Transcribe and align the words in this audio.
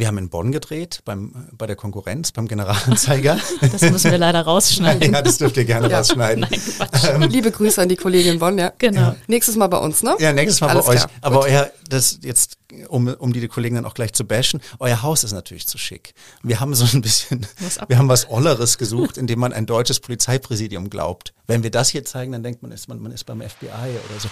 Wir 0.00 0.06
haben 0.06 0.16
in 0.16 0.30
Bonn 0.30 0.50
gedreht, 0.50 1.02
beim, 1.04 1.48
bei 1.52 1.66
der 1.66 1.76
Konkurrenz, 1.76 2.32
beim 2.32 2.48
Generalanzeiger. 2.48 3.38
Das 3.60 3.82
müssen 3.82 4.10
wir 4.10 4.16
leider 4.16 4.40
rausschneiden. 4.40 5.12
ja, 5.12 5.20
das 5.20 5.36
dürft 5.36 5.58
ihr 5.58 5.66
gerne 5.66 5.90
ja. 5.90 5.98
rausschneiden. 5.98 6.46
Nein, 6.48 7.22
ähm, 7.22 7.28
Liebe 7.28 7.50
Grüße 7.50 7.82
an 7.82 7.90
die 7.90 7.96
Kollegin 7.96 8.38
Bonn, 8.38 8.56
ja. 8.56 8.72
Genau. 8.78 9.14
Nächstes 9.26 9.56
Mal 9.56 9.66
bei 9.66 9.76
uns, 9.76 10.02
ne? 10.02 10.16
Ja, 10.18 10.32
nächstes 10.32 10.62
Mal 10.62 10.70
Alles 10.70 10.86
bei 10.86 10.92
euch. 10.92 11.00
Klar. 11.00 11.10
Aber 11.20 11.40
Gut. 11.40 11.50
euer, 11.50 11.70
das 11.86 12.20
jetzt, 12.22 12.56
um, 12.88 13.08
um 13.08 13.34
die 13.34 13.46
Kollegen 13.46 13.74
dann 13.74 13.84
auch 13.84 13.92
gleich 13.92 14.14
zu 14.14 14.24
bashen, 14.24 14.62
euer 14.78 15.02
Haus 15.02 15.22
ist 15.22 15.32
natürlich 15.32 15.66
zu 15.66 15.76
schick. 15.76 16.14
Wir 16.42 16.60
haben 16.60 16.74
so 16.74 16.86
ein 16.96 17.02
bisschen, 17.02 17.46
wir 17.88 17.98
haben 17.98 18.08
was 18.08 18.30
Olleres 18.30 18.78
gesucht, 18.78 19.18
indem 19.18 19.40
man 19.40 19.52
ein 19.52 19.66
deutsches 19.66 20.00
Polizeipräsidium 20.00 20.88
glaubt. 20.88 21.34
Wenn 21.46 21.62
wir 21.62 21.70
das 21.70 21.90
hier 21.90 22.06
zeigen, 22.06 22.32
dann 22.32 22.42
denkt 22.42 22.62
man, 22.62 22.72
ist 22.72 22.88
man, 22.88 23.00
man 23.02 23.12
ist 23.12 23.24
beim 23.24 23.42
FBI 23.42 23.66
oder 23.66 24.18
so. 24.18 24.30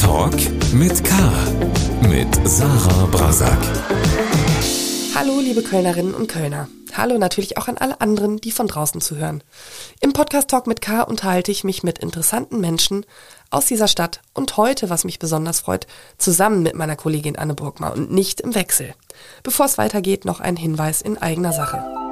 Talk 0.00 0.34
mit 0.72 1.04
K. 1.04 1.14
Mit 2.08 2.48
Sarah 2.48 3.04
Brasak. 3.06 3.58
Hallo, 5.14 5.40
liebe 5.40 5.62
Kölnerinnen 5.62 6.14
und 6.14 6.26
Kölner. 6.26 6.68
Hallo 6.96 7.18
natürlich 7.18 7.58
auch 7.58 7.68
an 7.68 7.76
alle 7.76 8.00
anderen, 8.00 8.38
die 8.38 8.50
von 8.50 8.66
draußen 8.66 9.02
zuhören. 9.02 9.42
Im 10.00 10.14
Podcast 10.14 10.48
Talk 10.48 10.66
mit 10.66 10.80
K 10.80 11.02
unterhalte 11.02 11.52
ich 11.52 11.64
mich 11.64 11.82
mit 11.82 11.98
interessanten 11.98 12.60
Menschen 12.60 13.04
aus 13.50 13.66
dieser 13.66 13.88
Stadt 13.88 14.22
und 14.32 14.56
heute, 14.56 14.88
was 14.88 15.04
mich 15.04 15.18
besonders 15.18 15.60
freut, 15.60 15.86
zusammen 16.16 16.62
mit 16.62 16.74
meiner 16.74 16.96
Kollegin 16.96 17.36
Anne 17.36 17.54
Burgmar 17.54 17.92
und 17.92 18.10
nicht 18.10 18.40
im 18.40 18.54
Wechsel. 18.54 18.94
Bevor 19.42 19.66
es 19.66 19.76
weitergeht, 19.76 20.24
noch 20.24 20.40
ein 20.40 20.56
Hinweis 20.56 21.02
in 21.02 21.18
eigener 21.18 21.52
Sache. 21.52 22.09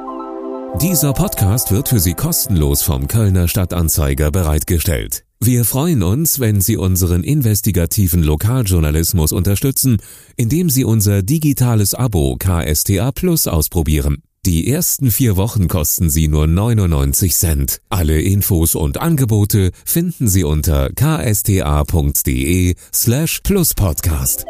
Dieser 0.77 1.13
Podcast 1.13 1.73
wird 1.73 1.89
für 1.89 1.99
Sie 1.99 2.15
kostenlos 2.15 2.83
vom 2.83 3.09
Kölner 3.09 3.49
Stadtanzeiger 3.49 4.31
bereitgestellt. 4.31 5.25
Wir 5.41 5.65
freuen 5.65 6.05
uns, 6.05 6.39
wenn 6.39 6.61
Sie 6.61 6.77
unseren 6.77 7.25
investigativen 7.25 8.23
Lokaljournalismus 8.23 9.33
unterstützen, 9.33 9.97
indem 10.37 10.71
Sie 10.71 10.85
unser 10.85 11.23
digitales 11.23 11.95
Abo 11.95 12.37
KSTA 12.39 13.11
Plus 13.11 13.49
ausprobieren. 13.49 14.23
Die 14.47 14.71
ersten 14.71 15.11
vier 15.11 15.37
Wochen 15.37 15.67
kosten 15.67 16.11
Sie 16.11 16.29
nur 16.29 16.47
99 16.47 17.35
Cent. 17.35 17.81
Alle 17.89 18.21
Infos 18.21 18.77
und 18.77 19.01
Angebote 19.01 19.73
finden 19.85 20.29
Sie 20.29 20.45
unter 20.45 20.91
ksta.de 20.91 22.75
slash 22.95 23.41
pluspodcast. 23.41 24.45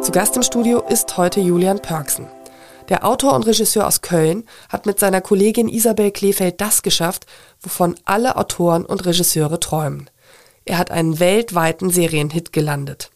Zu 0.00 0.12
Gast 0.12 0.36
im 0.36 0.44
Studio 0.44 0.80
ist 0.88 1.16
heute 1.16 1.40
Julian 1.40 1.82
Pörksen. 1.82 2.26
Der 2.88 3.04
Autor 3.04 3.34
und 3.34 3.46
Regisseur 3.46 3.86
aus 3.86 4.00
Köln 4.00 4.44
hat 4.68 4.86
mit 4.86 4.98
seiner 4.98 5.20
Kollegin 5.20 5.68
Isabel 5.68 6.10
Kleefeld 6.10 6.60
das 6.60 6.82
geschafft, 6.82 7.26
wovon 7.60 7.94
alle 8.04 8.36
Autoren 8.36 8.86
und 8.86 9.04
Regisseure 9.04 9.60
träumen. 9.60 10.08
Er 10.64 10.78
hat 10.78 10.90
einen 10.90 11.18
weltweiten 11.18 11.90
Serienhit 11.90 12.52
gelandet. 12.52 13.10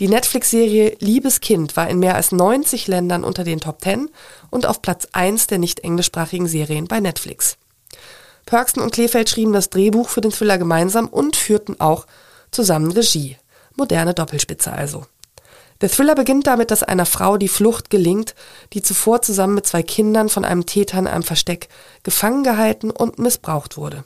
Die 0.00 0.08
Netflix-Serie 0.08 0.96
Liebes 1.00 1.40
Kind 1.40 1.76
war 1.76 1.88
in 1.88 1.98
mehr 1.98 2.14
als 2.14 2.32
90 2.32 2.88
Ländern 2.88 3.24
unter 3.24 3.44
den 3.44 3.60
Top 3.60 3.82
10 3.82 4.08
und 4.50 4.66
auf 4.66 4.82
Platz 4.82 5.06
1 5.12 5.46
der 5.46 5.58
nicht 5.58 5.80
englischsprachigen 5.80 6.48
Serien 6.48 6.86
bei 6.86 7.00
Netflix. 7.00 7.58
Perksen 8.46 8.80
und 8.80 8.92
Kleefeld 8.92 9.28
schrieben 9.28 9.52
das 9.52 9.70
Drehbuch 9.70 10.08
für 10.08 10.20
den 10.20 10.32
Thriller 10.32 10.58
gemeinsam 10.58 11.06
und 11.08 11.36
führten 11.36 11.78
auch 11.80 12.06
zusammen 12.50 12.90
Regie. 12.90 13.36
Moderne 13.76 14.14
Doppelspitze 14.14 14.72
also. 14.72 15.06
Der 15.82 15.90
Thriller 15.90 16.14
beginnt 16.14 16.46
damit, 16.46 16.70
dass 16.70 16.84
einer 16.84 17.06
Frau 17.06 17.36
die 17.36 17.48
Flucht 17.48 17.90
gelingt, 17.90 18.36
die 18.72 18.82
zuvor 18.82 19.20
zusammen 19.20 19.56
mit 19.56 19.66
zwei 19.66 19.82
Kindern 19.82 20.28
von 20.28 20.44
einem 20.44 20.64
Täter 20.64 20.96
in 20.96 21.08
einem 21.08 21.24
Versteck 21.24 21.68
gefangen 22.04 22.44
gehalten 22.44 22.92
und 22.92 23.18
missbraucht 23.18 23.76
wurde. 23.76 24.04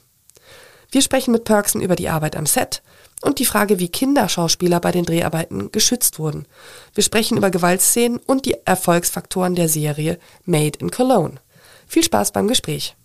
Wir 0.91 1.03
sprechen 1.03 1.33
mit 1.33 1.45
Perksen 1.45 1.83
über 1.83 1.95
die 1.95 2.09
Arbeit 2.09 2.35
am 2.35 2.47
Set 2.47 2.83
und 3.21 3.39
die 3.41 3.45
Frage, 3.45 3.79
wie 3.79 3.91
Kinderschauspieler 3.91 4.81
bei 4.81 4.91
den 4.91 5.05
Dreharbeiten 5.05 5.71
geschützt 5.71 6.19
wurden. 6.19 6.47
Wir 6.95 7.05
sprechen 7.05 7.37
über 7.37 7.51
Gewaltszenen 7.51 8.21
und 8.25 8.47
die 8.47 8.57
Erfolgsfaktoren 8.65 9.55
der 9.55 9.69
Serie 9.69 10.19
Made 10.47 10.79
in 10.79 10.91
Cologne. 10.91 11.41
Viel 11.87 12.05
Spaß 12.05 12.33
beim 12.33 12.48
Gespräch. 12.48 12.97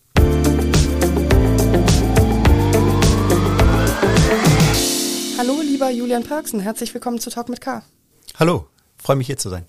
Hallo, 5.38 5.60
lieber 5.62 5.90
Julian 5.90 6.24
Perksen, 6.24 6.62
herzlich 6.62 6.94
willkommen 6.94 7.20
zu 7.20 7.30
Talk 7.30 7.50
mit 7.50 7.60
K. 7.60 7.82
Hallo, 8.42 8.66
freue 8.98 9.18
mich 9.18 9.28
hier 9.28 9.38
zu 9.38 9.50
sein. 9.50 9.68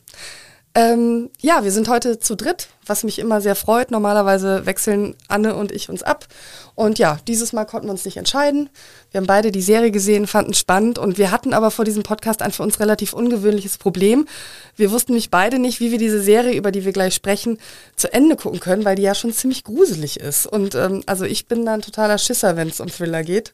Ähm, 0.75 1.29
ja, 1.41 1.65
wir 1.65 1.71
sind 1.71 1.89
heute 1.89 2.19
zu 2.19 2.35
dritt, 2.35 2.69
was 2.87 3.05
mich 3.05 3.19
immer 3.19 3.43
sehr 3.43 3.55
freut. 3.55 3.91
Normalerweise 3.91 4.65
wechseln 4.65 5.15
Anne 5.29 5.55
und 5.55 5.71
ich 5.71 5.91
uns 5.91 6.03
ab. 6.03 6.27
Und 6.75 6.99
ja, 6.99 7.19
dieses 7.29 7.53
Mal 7.53 7.67
konnten 7.67 7.89
wir 7.89 7.93
uns 7.93 8.07
nicht 8.07 8.17
entscheiden. 8.17 8.71
Wir 9.11 9.21
haben 9.21 9.27
beide 9.27 9.53
die 9.53 9.61
Serie 9.61 9.91
gesehen, 9.91 10.27
fanden 10.27 10.55
spannend 10.55 10.99
und 10.99 11.19
wir 11.19 11.31
hatten 11.31 11.53
aber 11.53 11.71
vor 11.71 11.85
diesem 11.85 12.03
Podcast 12.03 12.41
ein 12.41 12.53
für 12.53 12.63
uns 12.63 12.81
relativ 12.81 13.13
ungewöhnliches 13.13 13.77
Problem. 13.77 14.27
Wir 14.75 14.91
wussten 14.91 15.13
nämlich 15.13 15.31
beide 15.31 15.59
nicht, 15.59 15.81
wie 15.81 15.91
wir 15.91 15.99
diese 15.99 16.23
Serie, 16.23 16.57
über 16.57 16.73
die 16.73 16.87
wir 16.87 16.93
gleich 16.93 17.15
sprechen, 17.15 17.59
zu 17.97 18.11
Ende 18.11 18.37
gucken 18.37 18.61
können, 18.61 18.87
weil 18.87 18.97
die 18.97 19.03
ja 19.03 19.15
schon 19.15 19.35
ziemlich 19.35 19.65
gruselig 19.65 20.19
ist. 20.21 20.47
Und 20.47 20.75
ähm, 20.75 21.03
also 21.05 21.27
ich 21.27 21.47
bin 21.47 21.67
dann 21.67 21.83
totaler 21.83 22.17
Schisser, 22.17 22.57
wenn 22.57 22.69
es 22.69 22.81
um 22.81 22.89
Thriller 22.89 23.23
geht. 23.25 23.53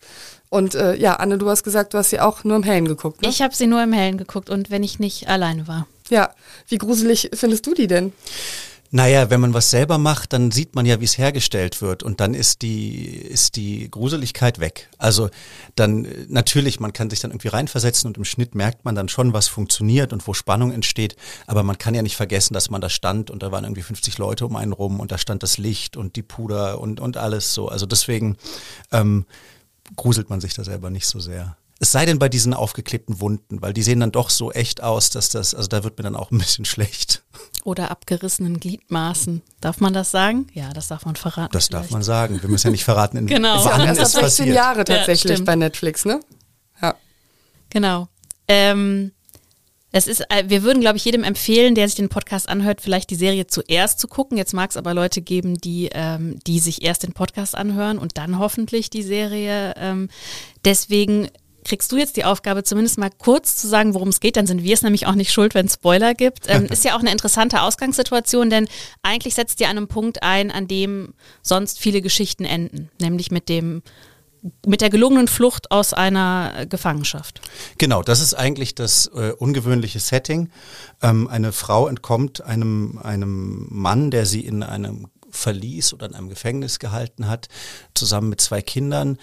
Und 0.51 0.77
äh, 0.77 0.95
ja, 0.95 1.15
Anne, 1.15 1.37
du 1.37 1.51
hast 1.51 1.65
gesagt, 1.65 1.95
du 1.95 1.99
hast 1.99 2.11
sie 2.11 2.21
auch 2.21 2.45
nur 2.45 2.57
im 2.57 2.63
Hellen 2.63 2.87
geguckt. 2.87 3.23
Ne? 3.23 3.29
Ich 3.29 3.43
habe 3.43 3.57
sie 3.57 3.67
nur 3.67 3.83
im 3.83 3.93
Hellen 3.93 4.19
geguckt 4.19 4.49
und 4.49 4.71
wenn 4.71 4.85
ich 4.85 5.01
nicht 5.01 5.29
alleine 5.29 5.67
war. 5.67 5.89
Ja, 6.11 6.35
wie 6.69 6.79
gruselig 6.79 7.31
findest 7.35 7.67
du 7.67 7.75
die 7.75 7.87
denn? 7.87 8.13
Naja, 8.91 9.29
wenn 9.29 9.43
man 9.43 9.53
was 9.53 9.71
selber 9.71 9.99
macht, 9.99 10.33
dann 10.33 10.51
sieht 10.51 10.75
man 10.75 10.87
ja, 10.87 10.99
wie 10.99 11.05
es 11.05 11.19
hergestellt 11.19 11.83
wird 11.83 12.03
und 12.03 12.21
dann 12.21 12.33
ist 12.33 12.63
die, 12.63 13.05
ist 13.05 13.57
die 13.57 13.91
Gruseligkeit 13.91 14.61
weg. 14.61 14.89
Also 14.97 15.29
dann 15.75 16.09
natürlich, 16.29 16.81
man 16.81 16.95
kann 16.95 17.11
sich 17.11 17.21
dann 17.21 17.31
irgendwie 17.31 17.49
reinversetzen 17.49 18.09
und 18.09 18.17
im 18.17 18.25
Schnitt 18.25 18.55
merkt 18.55 18.87
man 18.87 18.95
dann 18.95 19.11
schon, 19.11 19.35
was 19.35 19.47
funktioniert 19.47 20.15
und 20.15 20.27
wo 20.27 20.33
Spannung 20.33 20.73
entsteht, 20.73 21.17
aber 21.47 21.63
man 21.65 21.77
kann 21.77 21.95
ja 21.95 22.01
nicht 22.01 22.17
vergessen, 22.17 22.55
dass 22.55 22.71
man 22.71 22.81
da 22.81 22.89
stand 22.89 23.31
und 23.31 23.43
da 23.43 23.53
waren 23.53 23.65
irgendwie 23.65 23.83
50 23.83 24.17
Leute 24.17 24.47
um 24.47 24.57
einen 24.57 24.73
rum 24.73 25.01
und 25.01 25.13
da 25.13 25.19
stand 25.19 25.43
das 25.43 25.59
Licht 25.59 25.99
und 25.99 26.17
die 26.17 26.23
Puder 26.23 26.81
und, 26.81 26.99
und 26.99 27.19
alles 27.19 27.53
so. 27.53 27.69
Also 27.69 27.85
deswegen 27.85 28.39
ähm, 28.91 29.27
gruselt 29.97 30.31
man 30.31 30.41
sich 30.41 30.55
da 30.55 30.65
selber 30.65 30.89
nicht 30.89 31.07
so 31.07 31.21
sehr. 31.21 31.59
Es 31.81 31.93
sei 31.93 32.07
denn 32.07 32.19
bei 32.19 32.29
diesen 32.29 32.55
aufgeklebten 32.55 33.21
Wunden, 33.21 33.63
weil 33.63 33.73
die 33.73 33.83
sehen 33.83 34.01
dann 34.01 34.11
doch 34.11 34.31
so 34.31 34.51
echt 34.51 34.83
aus, 34.83 35.11
dass 35.11 35.29
das, 35.29 35.55
also 35.55 35.69
da 35.69 35.85
wird 35.85 35.97
mir 35.97 36.03
dann 36.03 36.17
auch 36.17 36.33
ein 36.33 36.39
bisschen 36.39 36.65
schlecht. 36.65 37.23
Oder 37.65 37.91
abgerissenen 37.91 38.59
Gliedmaßen. 38.59 39.43
Darf 39.61 39.81
man 39.81 39.93
das 39.93 40.11
sagen? 40.11 40.49
Ja, 40.55 40.73
das 40.73 40.89
darf 40.89 41.05
man 41.05 41.15
verraten. 41.15 41.53
Das 41.53 41.69
vielleicht. 41.69 41.85
darf 41.85 41.91
man 41.93 42.03
sagen. 42.03 42.43
Wir 42.43 42.49
müssen 42.49 42.69
ja 42.69 42.71
nicht 42.73 42.85
verraten, 42.85 43.17
in 43.17 43.27
genau. 43.29 43.65
wann 43.65 43.85
ja, 43.85 43.93
es 43.93 44.13
16 44.13 44.53
Jahre 44.53 44.85
tatsächlich 44.85 45.39
ja, 45.39 45.45
bei 45.45 45.55
Netflix, 45.55 46.05
ne? 46.05 46.21
Ja. 46.83 46.97
Genau. 47.71 48.09
Ähm, 48.49 49.13
es 49.93 50.07
ist, 50.07 50.21
äh, 50.31 50.45
wir 50.49 50.63
würden, 50.65 50.81
glaube 50.81 50.99
ich, 50.99 51.05
jedem 51.05 51.25
empfehlen, 51.25 51.75
der 51.75 51.89
sich 51.89 51.97
den 51.97 52.09
Podcast 52.09 52.49
anhört, 52.49 52.81
vielleicht 52.81 53.11
die 53.11 53.15
Serie 53.15 53.47
zuerst 53.47 54.01
zu 54.01 54.09
gucken. 54.09 54.37
Jetzt 54.37 54.53
mag 54.53 54.71
es 54.71 54.77
aber 54.77 54.95
Leute 54.95 55.23
geben, 55.23 55.59
die, 55.59 55.91
ähm, 55.93 56.39
die 56.47 56.59
sich 56.59 56.83
erst 56.83 57.05
den 57.05 57.13
Podcast 57.13 57.55
anhören 57.55 57.99
und 57.99 58.19
dann 58.19 58.39
hoffentlich 58.39 58.91
die 58.91 59.03
Serie. 59.03 59.75
Ähm, 59.77 60.11
deswegen 60.65 61.29
kriegst 61.69 61.93
du 61.93 61.97
jetzt 61.97 62.17
die 62.17 62.25
Aufgabe, 62.25 62.65
zumindest 62.65 62.99
mal 62.99 63.11
kurz 63.17 63.57
zu 63.57 63.69
sagen, 63.69 63.95
worum 63.95 64.09
es 64.09 64.21
geht. 64.21 64.37
Dann 64.37 64.47
sind 64.47 64.63
wir 64.63 64.75
es 64.75 64.83
nämlich 64.83 65.07
auch 65.07 65.15
nicht 65.15 65.33
schuld, 65.33 65.55
wenn 65.55 65.67
es 65.67 65.75
Spoiler 65.75 66.15
gibt. 66.15 66.47
Ähm, 66.49 66.65
ist 66.71 66.85
ja 66.85 66.97
auch 66.97 67.01
eine 67.01 67.13
interessante 67.13 67.63
Ausgangssituation, 67.63 68.51
denn 68.51 68.69
eigentlich 69.03 69.35
setzt 69.35 69.61
ihr 69.61 69.69
an 69.69 69.77
einem 69.77 69.89
Punkt 69.89 70.23
ein, 70.23 70.51
an 70.51 70.67
dem 70.67 71.15
sonst 71.43 71.79
viele 71.79 72.01
Geschichten 72.01 72.45
enden, 72.45 72.91
nämlich 73.01 73.31
mit 73.31 73.49
dem 73.49 73.83
mit 74.65 74.81
der 74.81 74.89
gelungenen 74.89 75.27
Flucht 75.27 75.73
aus 75.73 75.93
einer 75.93 76.65
Gefangenschaft. 76.69 77.41
Genau, 77.77 78.03
das 78.03 78.21
ist 78.21 78.35
eigentlich 78.35 78.77
das 78.77 79.11
äh, 79.13 79.33
ungewöhnliche 79.33 79.99
Setting. 79.99 80.51
Ähm, 81.03 81.27
eine 81.27 81.51
Frau 81.51 81.89
entkommt 81.89 82.45
einem, 82.45 83.01
einem 83.03 83.67
Mann, 83.69 84.13
der 84.13 84.27
sie 84.27 84.41
in 84.47 84.63
einem 84.63 85.09
Verlies 85.31 85.93
oder 85.93 86.07
in 86.07 86.15
einem 86.15 86.29
Gefängnis 86.29 86.79
gehalten 86.79 87.29
hat, 87.29 87.49
zusammen 87.95 88.31
mit 88.31 88.41
zwei 88.41 88.63
Kindern 88.63 89.19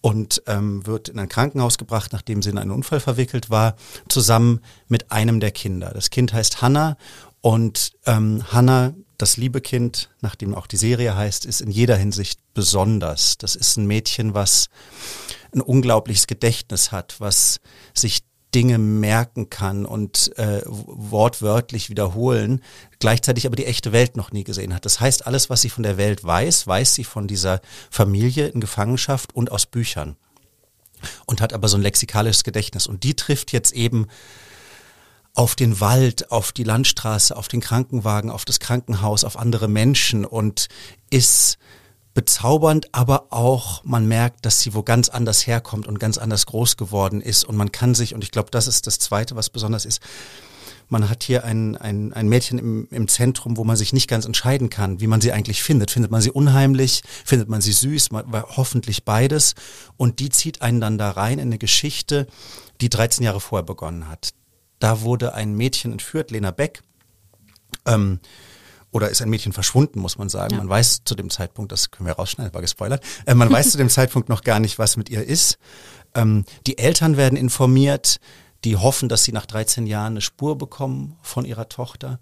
und 0.00 0.42
ähm, 0.46 0.86
wird 0.86 1.08
in 1.08 1.18
ein 1.18 1.28
Krankenhaus 1.28 1.78
gebracht, 1.78 2.12
nachdem 2.12 2.42
sie 2.42 2.50
in 2.50 2.58
einen 2.58 2.70
Unfall 2.70 3.00
verwickelt 3.00 3.50
war, 3.50 3.76
zusammen 4.08 4.60
mit 4.88 5.12
einem 5.12 5.40
der 5.40 5.50
Kinder. 5.50 5.90
Das 5.92 6.10
Kind 6.10 6.32
heißt 6.32 6.62
Hannah 6.62 6.96
und 7.40 7.92
ähm, 8.06 8.44
Hannah, 8.50 8.94
das 9.18 9.36
liebe 9.36 9.60
Kind, 9.60 10.10
nachdem 10.20 10.54
auch 10.54 10.66
die 10.66 10.76
Serie 10.76 11.14
heißt, 11.14 11.44
ist 11.44 11.60
in 11.60 11.70
jeder 11.70 11.96
Hinsicht 11.96 12.40
besonders. 12.54 13.36
Das 13.38 13.56
ist 13.56 13.76
ein 13.76 13.86
Mädchen, 13.86 14.34
was 14.34 14.68
ein 15.54 15.60
unglaubliches 15.60 16.26
Gedächtnis 16.26 16.92
hat, 16.92 17.20
was 17.20 17.60
sich 17.92 18.22
Dinge 18.54 18.78
merken 18.78 19.50
kann 19.50 19.86
und 19.86 20.36
äh, 20.36 20.62
wortwörtlich 20.66 21.90
wiederholen, 21.90 22.62
gleichzeitig 22.98 23.46
aber 23.46 23.56
die 23.56 23.66
echte 23.66 23.92
Welt 23.92 24.16
noch 24.16 24.32
nie 24.32 24.44
gesehen 24.44 24.74
hat. 24.74 24.84
Das 24.84 25.00
heißt, 25.00 25.26
alles, 25.26 25.50
was 25.50 25.62
sie 25.62 25.70
von 25.70 25.82
der 25.82 25.96
Welt 25.96 26.24
weiß, 26.24 26.66
weiß 26.66 26.94
sie 26.94 27.04
von 27.04 27.28
dieser 27.28 27.60
Familie 27.90 28.48
in 28.48 28.60
Gefangenschaft 28.60 29.34
und 29.34 29.52
aus 29.52 29.66
Büchern. 29.66 30.16
Und 31.26 31.40
hat 31.40 31.52
aber 31.52 31.68
so 31.68 31.78
ein 31.78 31.82
lexikalisches 31.82 32.44
Gedächtnis. 32.44 32.86
Und 32.86 33.04
die 33.04 33.14
trifft 33.14 33.52
jetzt 33.52 33.72
eben 33.72 34.08
auf 35.34 35.54
den 35.54 35.80
Wald, 35.80 36.30
auf 36.30 36.52
die 36.52 36.64
Landstraße, 36.64 37.36
auf 37.36 37.48
den 37.48 37.60
Krankenwagen, 37.60 38.30
auf 38.30 38.44
das 38.44 38.60
Krankenhaus, 38.60 39.24
auf 39.24 39.38
andere 39.38 39.68
Menschen 39.68 40.24
und 40.24 40.68
ist 41.08 41.58
bezaubernd, 42.14 42.88
aber 42.92 43.26
auch 43.30 43.84
man 43.84 44.06
merkt, 44.06 44.44
dass 44.44 44.60
sie 44.60 44.74
wo 44.74 44.82
ganz 44.82 45.08
anders 45.08 45.46
herkommt 45.46 45.86
und 45.86 46.00
ganz 46.00 46.18
anders 46.18 46.46
groß 46.46 46.76
geworden 46.76 47.20
ist 47.20 47.44
und 47.44 47.56
man 47.56 47.72
kann 47.72 47.94
sich, 47.94 48.14
und 48.14 48.24
ich 48.24 48.30
glaube, 48.30 48.50
das 48.50 48.66
ist 48.66 48.86
das 48.86 48.98
Zweite, 48.98 49.36
was 49.36 49.50
besonders 49.50 49.84
ist, 49.84 50.00
man 50.90 51.08
hat 51.08 51.22
hier 51.22 51.44
ein, 51.44 51.76
ein, 51.76 52.12
ein 52.12 52.28
Mädchen 52.28 52.58
im, 52.58 52.88
im 52.90 53.06
Zentrum, 53.06 53.56
wo 53.56 53.64
man 53.64 53.76
sich 53.76 53.92
nicht 53.92 54.08
ganz 54.08 54.24
entscheiden 54.24 54.70
kann, 54.70 55.00
wie 55.00 55.06
man 55.06 55.20
sie 55.20 55.32
eigentlich 55.32 55.62
findet. 55.62 55.92
Findet 55.92 56.10
man 56.10 56.20
sie 56.20 56.32
unheimlich, 56.32 57.02
findet 57.24 57.48
man 57.48 57.60
sie 57.60 57.72
süß, 57.72 58.10
man, 58.10 58.24
hoffentlich 58.32 59.04
beides. 59.04 59.54
Und 59.96 60.18
die 60.18 60.30
zieht 60.30 60.62
einen 60.62 60.80
dann 60.80 60.98
da 60.98 61.12
rein 61.12 61.38
in 61.38 61.46
eine 61.48 61.58
Geschichte, 61.58 62.26
die 62.80 62.90
13 62.90 63.24
Jahre 63.24 63.40
vorher 63.40 63.64
begonnen 63.64 64.08
hat. 64.08 64.30
Da 64.80 65.02
wurde 65.02 65.34
ein 65.34 65.54
Mädchen 65.54 65.92
entführt, 65.92 66.32
Lena 66.32 66.50
Beck. 66.50 66.82
Ähm, 67.86 68.18
oder 68.92 69.08
ist 69.08 69.22
ein 69.22 69.30
Mädchen 69.30 69.52
verschwunden, 69.52 70.00
muss 70.00 70.18
man 70.18 70.28
sagen. 70.28 70.54
Ja. 70.54 70.58
Man 70.58 70.68
weiß 70.68 71.02
zu 71.04 71.14
dem 71.14 71.30
Zeitpunkt, 71.30 71.72
das 71.72 71.90
können 71.90 72.06
wir 72.06 72.14
rausschneiden, 72.14 72.52
war 72.54 72.60
gespoilert, 72.60 73.04
äh, 73.26 73.34
man 73.34 73.50
weiß 73.50 73.70
zu 73.72 73.78
dem 73.78 73.88
Zeitpunkt 73.88 74.28
noch 74.28 74.42
gar 74.42 74.60
nicht, 74.60 74.78
was 74.78 74.96
mit 74.96 75.08
ihr 75.10 75.24
ist. 75.24 75.58
Ähm, 76.14 76.44
die 76.66 76.78
Eltern 76.78 77.16
werden 77.16 77.36
informiert, 77.36 78.20
die 78.64 78.76
hoffen, 78.76 79.08
dass 79.08 79.24
sie 79.24 79.32
nach 79.32 79.46
13 79.46 79.86
Jahren 79.86 80.14
eine 80.14 80.20
Spur 80.20 80.58
bekommen 80.58 81.16
von 81.22 81.44
ihrer 81.44 81.68
Tochter. 81.68 82.18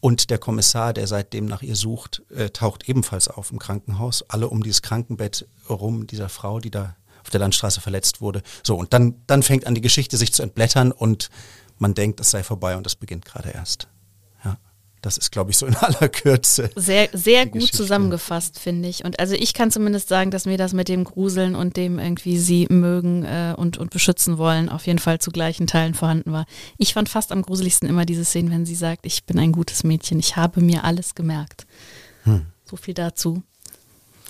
Und 0.00 0.30
der 0.30 0.38
Kommissar, 0.38 0.94
der 0.94 1.06
seitdem 1.06 1.44
nach 1.44 1.62
ihr 1.62 1.76
sucht, 1.76 2.22
äh, 2.30 2.50
taucht 2.50 2.88
ebenfalls 2.88 3.28
auf 3.28 3.50
im 3.52 3.58
Krankenhaus. 3.58 4.24
Alle 4.28 4.48
um 4.48 4.62
dieses 4.62 4.82
Krankenbett 4.82 5.46
rum 5.68 6.06
dieser 6.06 6.28
Frau, 6.28 6.58
die 6.58 6.70
da 6.70 6.96
auf 7.22 7.30
der 7.30 7.40
Landstraße 7.40 7.80
verletzt 7.80 8.20
wurde. 8.20 8.42
So, 8.62 8.76
und 8.76 8.94
dann, 8.94 9.16
dann 9.26 9.42
fängt 9.42 9.66
an 9.66 9.74
die 9.74 9.82
Geschichte 9.82 10.16
sich 10.16 10.32
zu 10.32 10.42
entblättern 10.42 10.90
und 10.90 11.28
man 11.78 11.94
denkt, 11.94 12.20
es 12.20 12.30
sei 12.30 12.42
vorbei 12.42 12.76
und 12.76 12.86
es 12.86 12.94
beginnt 12.94 13.26
gerade 13.26 13.50
erst. 13.50 13.88
Das 15.02 15.16
ist, 15.16 15.32
glaube 15.32 15.50
ich, 15.50 15.56
so 15.56 15.66
in 15.66 15.74
aller 15.76 16.08
Kürze. 16.08 16.70
Sehr, 16.76 17.08
sehr 17.12 17.44
gut 17.46 17.54
Geschichte. 17.54 17.78
zusammengefasst, 17.78 18.58
finde 18.58 18.88
ich. 18.88 19.04
Und 19.04 19.18
also 19.18 19.34
ich 19.34 19.54
kann 19.54 19.70
zumindest 19.70 20.08
sagen, 20.08 20.30
dass 20.30 20.44
mir 20.44 20.58
das 20.58 20.72
mit 20.72 20.88
dem 20.88 21.04
Gruseln 21.04 21.54
und 21.54 21.76
dem 21.76 21.98
irgendwie 21.98 22.38
sie 22.38 22.66
mögen 22.68 23.24
äh, 23.24 23.54
und, 23.56 23.78
und 23.78 23.90
beschützen 23.90 24.38
wollen 24.38 24.68
auf 24.68 24.86
jeden 24.86 24.98
Fall 24.98 25.18
zu 25.18 25.30
gleichen 25.30 25.66
Teilen 25.66 25.94
vorhanden 25.94 26.32
war. 26.32 26.44
Ich 26.76 26.94
fand 26.94 27.08
fast 27.08 27.32
am 27.32 27.42
gruseligsten 27.42 27.88
immer 27.88 28.04
diese 28.04 28.24
Szene, 28.24 28.50
wenn 28.50 28.66
sie 28.66 28.74
sagt, 28.74 29.06
ich 29.06 29.24
bin 29.24 29.38
ein 29.38 29.52
gutes 29.52 29.84
Mädchen, 29.84 30.18
ich 30.18 30.36
habe 30.36 30.60
mir 30.60 30.84
alles 30.84 31.14
gemerkt. 31.14 31.66
Hm. 32.24 32.46
So 32.64 32.76
viel 32.76 32.94
dazu. 32.94 33.42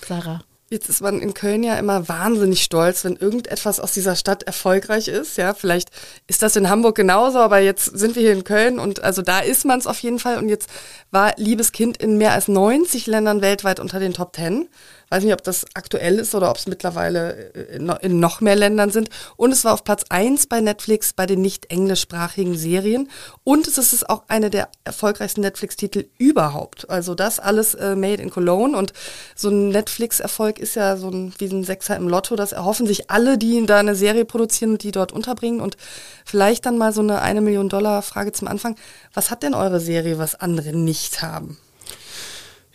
Sarah. 0.07 0.41
Jetzt 0.73 0.87
ist 0.87 1.01
man 1.01 1.19
in 1.19 1.33
Köln 1.33 1.63
ja 1.63 1.77
immer 1.77 2.07
wahnsinnig 2.07 2.63
stolz, 2.63 3.03
wenn 3.03 3.17
irgendetwas 3.17 3.81
aus 3.81 3.91
dieser 3.91 4.15
Stadt 4.15 4.43
erfolgreich 4.43 5.09
ist. 5.09 5.35
Ja, 5.35 5.53
vielleicht 5.53 5.89
ist 6.27 6.43
das 6.43 6.55
in 6.55 6.69
Hamburg 6.69 6.95
genauso, 6.95 7.39
aber 7.39 7.59
jetzt 7.59 7.83
sind 7.83 8.15
wir 8.15 8.21
hier 8.21 8.31
in 8.31 8.45
Köln 8.45 8.79
und 8.79 9.03
also 9.03 9.21
da 9.21 9.39
ist 9.41 9.65
man 9.65 9.79
es 9.79 9.85
auf 9.85 9.99
jeden 9.99 10.17
Fall. 10.17 10.37
Und 10.37 10.47
jetzt 10.47 10.69
war 11.11 11.33
Liebes 11.35 11.73
Kind 11.73 11.97
in 11.97 12.17
mehr 12.17 12.31
als 12.31 12.47
90 12.47 13.05
Ländern 13.07 13.41
weltweit 13.41 13.81
unter 13.81 13.99
den 13.99 14.13
Top 14.13 14.33
10 14.33 14.69
weiß 15.11 15.23
nicht, 15.25 15.33
ob 15.33 15.43
das 15.43 15.65
aktuell 15.73 16.19
ist 16.19 16.33
oder 16.33 16.49
ob 16.49 16.57
es 16.57 16.67
mittlerweile 16.67 17.53
äh, 17.53 18.05
in 18.05 18.19
noch 18.19 18.39
mehr 18.39 18.55
Ländern 18.55 18.91
sind. 18.91 19.09
Und 19.35 19.51
es 19.51 19.65
war 19.65 19.73
auf 19.73 19.83
Platz 19.83 20.05
eins 20.09 20.47
bei 20.47 20.61
Netflix 20.61 21.11
bei 21.13 21.25
den 21.25 21.41
nicht 21.41 21.69
englischsprachigen 21.69 22.57
Serien. 22.57 23.09
Und 23.43 23.67
es 23.67 23.77
ist 23.77 24.09
auch 24.09 24.23
eine 24.29 24.49
der 24.49 24.69
erfolgreichsten 24.85 25.41
Netflix-Titel 25.41 26.05
überhaupt. 26.17 26.89
Also 26.89 27.13
das 27.13 27.39
alles 27.39 27.75
äh, 27.75 27.95
made 27.95 28.23
in 28.23 28.29
Cologne. 28.29 28.77
Und 28.77 28.93
so 29.35 29.49
ein 29.49 29.69
Netflix-Erfolg 29.69 30.59
ist 30.59 30.75
ja 30.75 30.95
so 30.95 31.09
ein, 31.09 31.33
wie 31.39 31.47
ein 31.47 31.65
Sechser 31.65 31.97
im 31.97 32.07
Lotto. 32.07 32.37
Das 32.37 32.53
erhoffen 32.53 32.87
sich 32.87 33.11
alle, 33.11 33.37
die 33.37 33.65
da 33.65 33.79
eine 33.79 33.95
Serie 33.95 34.23
produzieren 34.23 34.71
und 34.71 34.83
die 34.83 34.91
dort 34.91 35.11
unterbringen. 35.11 35.59
Und 35.59 35.75
vielleicht 36.23 36.65
dann 36.65 36.77
mal 36.77 36.93
so 36.93 37.01
eine 37.01 37.21
eine 37.21 37.41
Million 37.41 37.67
Dollar 37.67 38.01
Frage 38.01 38.31
zum 38.31 38.47
Anfang. 38.47 38.77
Was 39.13 39.29
hat 39.29 39.43
denn 39.43 39.53
eure 39.53 39.81
Serie, 39.81 40.17
was 40.17 40.35
andere 40.35 40.71
nicht 40.71 41.21
haben? 41.21 41.57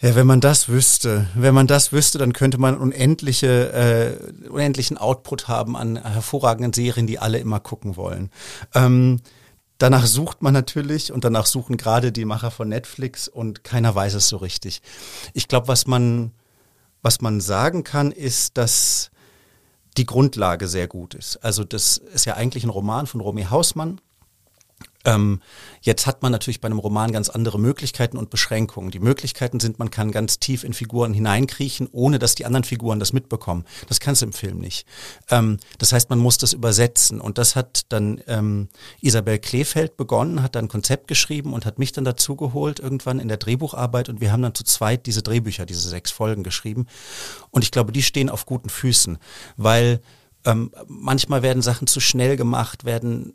Ja, 0.00 0.14
wenn 0.14 0.26
man 0.26 0.42
das 0.42 0.68
wüsste, 0.68 1.26
wenn 1.34 1.54
man 1.54 1.66
das 1.66 1.90
wüsste, 1.90 2.18
dann 2.18 2.34
könnte 2.34 2.58
man 2.58 2.76
unendliche, 2.76 3.72
äh, 3.72 4.48
unendlichen 4.48 4.98
Output 4.98 5.48
haben 5.48 5.74
an 5.74 5.96
hervorragenden 5.96 6.74
Serien, 6.74 7.06
die 7.06 7.18
alle 7.18 7.38
immer 7.38 7.60
gucken 7.60 7.96
wollen. 7.96 8.30
Ähm, 8.74 9.20
danach 9.78 10.04
sucht 10.04 10.42
man 10.42 10.52
natürlich 10.52 11.12
und 11.12 11.24
danach 11.24 11.46
suchen 11.46 11.78
gerade 11.78 12.12
die 12.12 12.26
Macher 12.26 12.50
von 12.50 12.68
Netflix 12.68 13.26
und 13.26 13.64
keiner 13.64 13.94
weiß 13.94 14.14
es 14.14 14.28
so 14.28 14.36
richtig. 14.36 14.82
Ich 15.32 15.48
glaube, 15.48 15.68
was 15.68 15.86
man, 15.86 16.32
was 17.00 17.22
man 17.22 17.40
sagen 17.40 17.82
kann, 17.82 18.12
ist, 18.12 18.58
dass 18.58 19.10
die 19.96 20.04
Grundlage 20.04 20.68
sehr 20.68 20.88
gut 20.88 21.14
ist. 21.14 21.38
Also 21.38 21.64
das 21.64 21.96
ist 21.96 22.26
ja 22.26 22.34
eigentlich 22.34 22.64
ein 22.64 22.70
Roman 22.70 23.06
von 23.06 23.22
Romy 23.22 23.44
Hausmann, 23.44 24.00
ähm, 25.06 25.40
jetzt 25.80 26.06
hat 26.06 26.22
man 26.22 26.32
natürlich 26.32 26.60
bei 26.60 26.66
einem 26.66 26.80
Roman 26.80 27.12
ganz 27.12 27.30
andere 27.30 27.58
Möglichkeiten 27.58 28.18
und 28.18 28.28
Beschränkungen. 28.28 28.90
Die 28.90 28.98
Möglichkeiten 28.98 29.60
sind, 29.60 29.78
man 29.78 29.90
kann 29.90 30.10
ganz 30.10 30.40
tief 30.40 30.64
in 30.64 30.74
Figuren 30.74 31.14
hineinkriechen, 31.14 31.88
ohne 31.92 32.18
dass 32.18 32.34
die 32.34 32.44
anderen 32.44 32.64
Figuren 32.64 32.98
das 32.98 33.12
mitbekommen. 33.12 33.64
Das 33.88 34.00
kannst 34.00 34.22
du 34.22 34.26
im 34.26 34.32
Film 34.32 34.58
nicht. 34.58 34.86
Ähm, 35.30 35.58
das 35.78 35.92
heißt, 35.92 36.10
man 36.10 36.18
muss 36.18 36.38
das 36.38 36.52
übersetzen. 36.52 37.20
Und 37.20 37.38
das 37.38 37.54
hat 37.54 37.86
dann 37.88 38.20
ähm, 38.26 38.68
Isabel 39.00 39.38
Kleefeld 39.38 39.96
begonnen, 39.96 40.42
hat 40.42 40.56
dann 40.56 40.66
ein 40.66 40.68
Konzept 40.68 41.06
geschrieben 41.06 41.52
und 41.52 41.64
hat 41.64 41.78
mich 41.78 41.92
dann 41.92 42.04
dazugeholt 42.04 42.80
irgendwann 42.80 43.20
in 43.20 43.28
der 43.28 43.36
Drehbucharbeit. 43.36 44.08
Und 44.08 44.20
wir 44.20 44.32
haben 44.32 44.42
dann 44.42 44.54
zu 44.54 44.64
zweit 44.64 45.06
diese 45.06 45.22
Drehbücher, 45.22 45.66
diese 45.66 45.88
sechs 45.88 46.10
Folgen 46.10 46.42
geschrieben. 46.42 46.86
Und 47.50 47.62
ich 47.62 47.70
glaube, 47.70 47.92
die 47.92 48.02
stehen 48.02 48.28
auf 48.28 48.44
guten 48.44 48.68
Füßen, 48.68 49.18
weil 49.56 50.00
ähm, 50.44 50.72
manchmal 50.88 51.42
werden 51.42 51.62
Sachen 51.62 51.86
zu 51.86 52.00
schnell 52.00 52.36
gemacht, 52.36 52.84
werden 52.84 53.34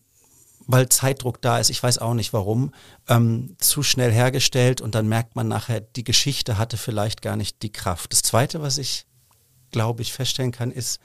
weil 0.68 0.90
Zeitdruck 0.90 1.42
da 1.42 1.60
ist, 1.60 1.70
ich 1.70 1.82
weiß 1.82 2.00
auch 2.00 2.14
nicht 2.14 2.34
warum, 2.34 2.74
ähm, 3.08 3.56
zu 3.58 3.84
schnell 3.84 4.12
hergestellt 4.12 4.82
und 4.82 4.96
dann 4.96 5.08
merkt 5.08 5.36
man 5.36 5.48
nachher, 5.48 5.82
die 5.82 6.04
Geschichte 6.04 6.58
hatte 6.58 6.78
vielleicht 6.78 7.22
gar 7.22 7.36
nicht 7.36 7.62
die 7.62 7.72
Kraft. 7.72 8.14
Das 8.14 8.22
Zweite, 8.22 8.62
was 8.62 8.78
ich, 8.78 9.06
glaube 9.72 10.02
ich, 10.02 10.14
feststellen 10.14 10.52
kann, 10.52 10.72
ist, 10.72 11.00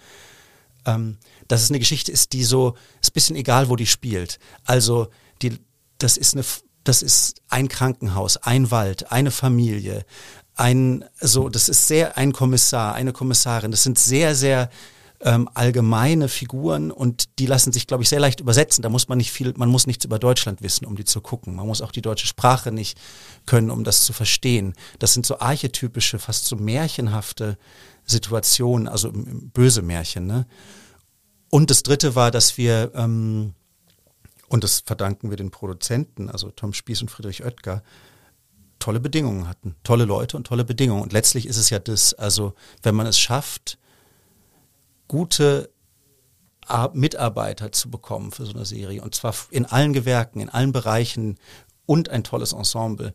ähm, 0.85 1.19
dass 1.49 1.63
es 1.63 1.71
eine 1.71 1.79
Geschichte 1.79 2.13
ist, 2.13 2.33
die 2.33 2.45
so, 2.45 2.75
ist 3.01 3.11
ein 3.11 3.15
bisschen 3.15 3.37
egal, 3.37 3.69
wo 3.69 3.77
die 3.77 3.87
spielt. 3.87 4.39
Also, 4.65 5.09
die, 5.43 5.59
das 5.99 6.17
ist 6.17 6.35
eine, 6.35 6.45
das 6.85 7.03
ist 7.03 7.43
ein 7.49 7.69
Krankenhaus, 7.69 8.37
ein 8.37 8.71
Wald, 8.71 9.11
eine 9.11 9.31
Familie, 9.31 10.05
ein, 10.55 11.05
so, 11.21 11.49
das 11.49 11.69
ist 11.69 11.87
sehr, 11.89 12.17
ein 12.17 12.33
Kommissar, 12.33 12.95
eine 12.95 13.13
Kommissarin, 13.13 13.71
das 13.71 13.83
sind 13.83 13.99
sehr, 13.99 14.35
sehr 14.35 14.71
ähm, 15.21 15.49
allgemeine 15.55 16.29
Figuren 16.29 16.91
und 16.91 17.39
die 17.39 17.47
lassen 17.47 17.73
sich, 17.73 17.87
glaube 17.87 18.03
ich, 18.03 18.09
sehr 18.09 18.21
leicht 18.21 18.41
übersetzen. 18.41 18.83
Da 18.83 18.89
muss 18.89 19.09
man 19.09 19.19
nicht 19.19 19.33
viel, 19.33 19.55
man 19.57 19.69
muss 19.69 19.87
nichts 19.87 20.05
über 20.05 20.19
Deutschland 20.19 20.63
wissen, 20.63 20.87
um 20.87 20.97
die 20.97 21.05
zu 21.05 21.21
gucken. 21.21 21.55
Man 21.55 21.67
muss 21.67 21.83
auch 21.83 21.93
die 21.93 22.03
deutsche 22.03 22.27
Sprache 22.27 22.73
nicht 22.73 22.99
können, 23.47 23.71
um 23.71 23.85
das 23.85 24.05
zu 24.05 24.13
verstehen. 24.13 24.75
Das 24.99 25.15
sind 25.15 25.27
so 25.27 25.39
archetypische, 25.39 26.19
fast 26.19 26.47
so 26.47 26.57
märchenhafte 26.57 27.59
Situationen, 28.05 28.89
also 28.89 29.11
böse 29.13 29.83
Märchen. 29.83 30.27
Ne? 30.27 30.47
Und 31.51 31.71
das 31.71 31.83
Dritte 31.83 32.15
war, 32.15 32.31
dass 32.31 32.59
wir 32.59 32.93
ähm, 32.95 33.55
und 34.49 34.65
das 34.65 34.81
verdanken 34.81 35.31
wir 35.31 35.37
den 35.37 35.51
Produzenten, 35.51 36.31
also 36.31 36.51
Tom 36.51 36.73
Spieß 36.73 37.03
und 37.03 37.11
Friedrich 37.11 37.45
Oetker, 37.45 37.83
tolle 38.79 39.01
Bedingungen 39.01 39.49
hatten, 39.49 39.75
tolle 39.83 40.05
Leute 40.05 40.37
und 40.37 40.47
tolle 40.47 40.65
Bedingungen. 40.65 41.03
Und 41.03 41.13
letztlich 41.13 41.47
ist 41.47 41.57
es 41.57 41.71
ja 41.71 41.79
das, 41.79 42.15
also 42.15 42.55
wenn 42.83 42.95
man 42.95 43.07
es 43.07 43.19
schafft, 43.19 43.79
gute 45.09 45.71
Mitarbeiter 46.95 47.71
zu 47.71 47.91
bekommen 47.91 48.33
für 48.33 48.45
so 48.45 48.53
eine 48.53 48.65
Serie 48.65 49.01
und 49.01 49.15
zwar 49.15 49.35
in 49.51 49.67
allen 49.67 49.93
Gewerken, 49.93 50.41
in 50.41 50.49
allen 50.49 50.73
Bereichen 50.73 51.39
und 51.87 52.09
ein 52.09 52.25
tolles 52.25 52.53
Ensemble, 52.53 53.15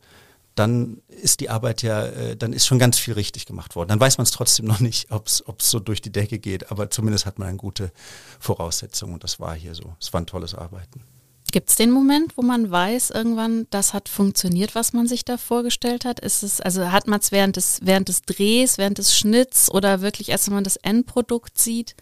dann 0.55 1.01
ist 1.07 1.39
die 1.39 1.49
Arbeit 1.49 1.81
ja, 1.81 2.05
äh, 2.05 2.35
dann 2.35 2.53
ist 2.53 2.65
schon 2.65 2.79
ganz 2.79 2.99
viel 2.99 3.13
richtig 3.13 3.45
gemacht 3.45 3.75
worden. 3.75 3.89
Dann 3.89 3.99
weiß 3.99 4.17
man 4.17 4.23
es 4.23 4.31
trotzdem 4.31 4.65
noch 4.67 4.79
nicht, 4.79 5.11
ob 5.11 5.27
es 5.27 5.43
so 5.59 5.79
durch 5.79 6.01
die 6.01 6.11
Decke 6.11 6.39
geht, 6.39 6.71
aber 6.71 6.89
zumindest 6.89 7.25
hat 7.25 7.39
man 7.39 7.49
eine 7.49 7.57
gute 7.57 7.91
Voraussetzung 8.39 9.13
und 9.13 9.23
das 9.23 9.39
war 9.39 9.55
hier 9.55 9.75
so. 9.75 9.95
Es 9.99 10.13
war 10.13 10.21
ein 10.21 10.27
tolles 10.27 10.55
Arbeiten. 10.55 11.03
Gibt 11.51 11.69
es 11.69 11.75
den 11.75 11.91
Moment, 11.91 12.37
wo 12.37 12.41
man 12.41 12.71
weiß, 12.71 13.09
irgendwann, 13.09 13.67
das 13.71 13.93
hat 13.93 14.07
funktioniert, 14.07 14.73
was 14.73 14.93
man 14.93 15.07
sich 15.07 15.25
da 15.25 15.37
vorgestellt 15.37 16.05
hat? 16.05 16.21
Ist 16.21 16.43
es, 16.43 16.61
also 16.61 16.91
hat 16.91 17.07
man 17.07 17.19
es 17.19 17.33
während 17.33 17.57
des, 17.57 17.79
während 17.83 18.07
des 18.07 18.21
Drehs, 18.21 18.77
während 18.77 18.97
des 18.97 19.15
Schnitts 19.15 19.69
oder 19.69 20.01
wirklich 20.01 20.29
erst, 20.29 20.47
wenn 20.47 20.55
man 20.55 20.63
das 20.63 20.77
Endprodukt 20.77 21.57
sieht? 21.57 21.95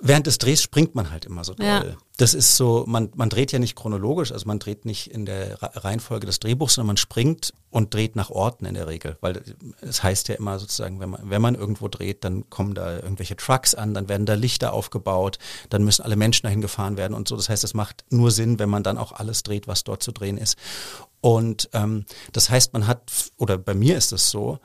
Während 0.00 0.26
des 0.26 0.38
Drehs 0.38 0.60
springt 0.60 0.94
man 0.94 1.10
halt 1.10 1.24
immer 1.24 1.44
so 1.44 1.54
doll. 1.54 1.66
Ja. 1.66 1.84
Das 2.16 2.34
ist 2.34 2.56
so, 2.56 2.84
man, 2.86 3.10
man 3.14 3.30
dreht 3.30 3.52
ja 3.52 3.58
nicht 3.58 3.74
chronologisch, 3.74 4.32
also 4.32 4.46
man 4.46 4.58
dreht 4.58 4.84
nicht 4.84 5.10
in 5.10 5.24
der 5.24 5.62
Reihenfolge 5.62 6.26
des 6.26 6.40
Drehbuchs, 6.40 6.74
sondern 6.74 6.88
man 6.88 6.96
springt 6.96 7.54
und 7.70 7.94
dreht 7.94 8.14
nach 8.14 8.30
Orten 8.30 8.66
in 8.66 8.74
der 8.74 8.86
Regel. 8.86 9.16
Weil 9.20 9.42
es 9.80 10.02
heißt 10.02 10.28
ja 10.28 10.34
immer 10.34 10.58
sozusagen, 10.58 11.00
wenn 11.00 11.10
man, 11.10 11.30
wenn 11.30 11.40
man 11.40 11.54
irgendwo 11.54 11.88
dreht, 11.88 12.24
dann 12.24 12.50
kommen 12.50 12.74
da 12.74 12.96
irgendwelche 12.96 13.36
Trucks 13.36 13.74
an, 13.74 13.94
dann 13.94 14.08
werden 14.08 14.26
da 14.26 14.34
Lichter 14.34 14.72
aufgebaut, 14.72 15.38
dann 15.70 15.84
müssen 15.84 16.02
alle 16.02 16.16
Menschen 16.16 16.42
dahin 16.44 16.60
gefahren 16.60 16.96
werden 16.96 17.14
und 17.14 17.26
so. 17.26 17.36
Das 17.36 17.48
heißt, 17.48 17.64
es 17.64 17.74
macht 17.74 18.04
nur 18.10 18.30
Sinn, 18.30 18.58
wenn 18.58 18.68
man 18.68 18.82
dann 18.82 18.98
auch 18.98 19.12
alles 19.12 19.42
dreht, 19.42 19.68
was 19.68 19.84
dort 19.84 20.02
zu 20.02 20.12
drehen 20.12 20.38
ist. 20.38 20.56
Und 21.20 21.70
ähm, 21.72 22.04
das 22.32 22.50
heißt, 22.50 22.72
man 22.74 22.86
hat, 22.86 23.10
oder 23.38 23.58
bei 23.58 23.74
mir 23.74 23.96
ist 23.96 24.12
es 24.12 24.28
so, 24.28 24.58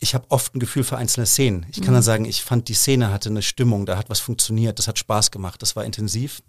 ich 0.00 0.14
habe 0.14 0.24
oft 0.30 0.54
ein 0.54 0.60
Gefühl 0.60 0.82
für 0.82 0.96
einzelne 0.96 1.26
Szenen. 1.26 1.66
Ich 1.70 1.80
kann 1.80 1.90
mhm. 1.90 1.94
dann 1.94 2.02
sagen, 2.02 2.24
ich 2.24 2.42
fand 2.42 2.68
die 2.68 2.74
Szene 2.74 3.12
hatte 3.12 3.28
eine 3.28 3.42
Stimmung, 3.42 3.86
da 3.86 3.96
hat 3.98 4.08
was 4.08 4.18
funktioniert, 4.18 4.78
das 4.78 4.88
hat 4.88 4.98
Spaß 4.98 5.30
gemacht, 5.30 5.60
das 5.62 5.76
war 5.76 5.84
intensiv. 5.84 6.42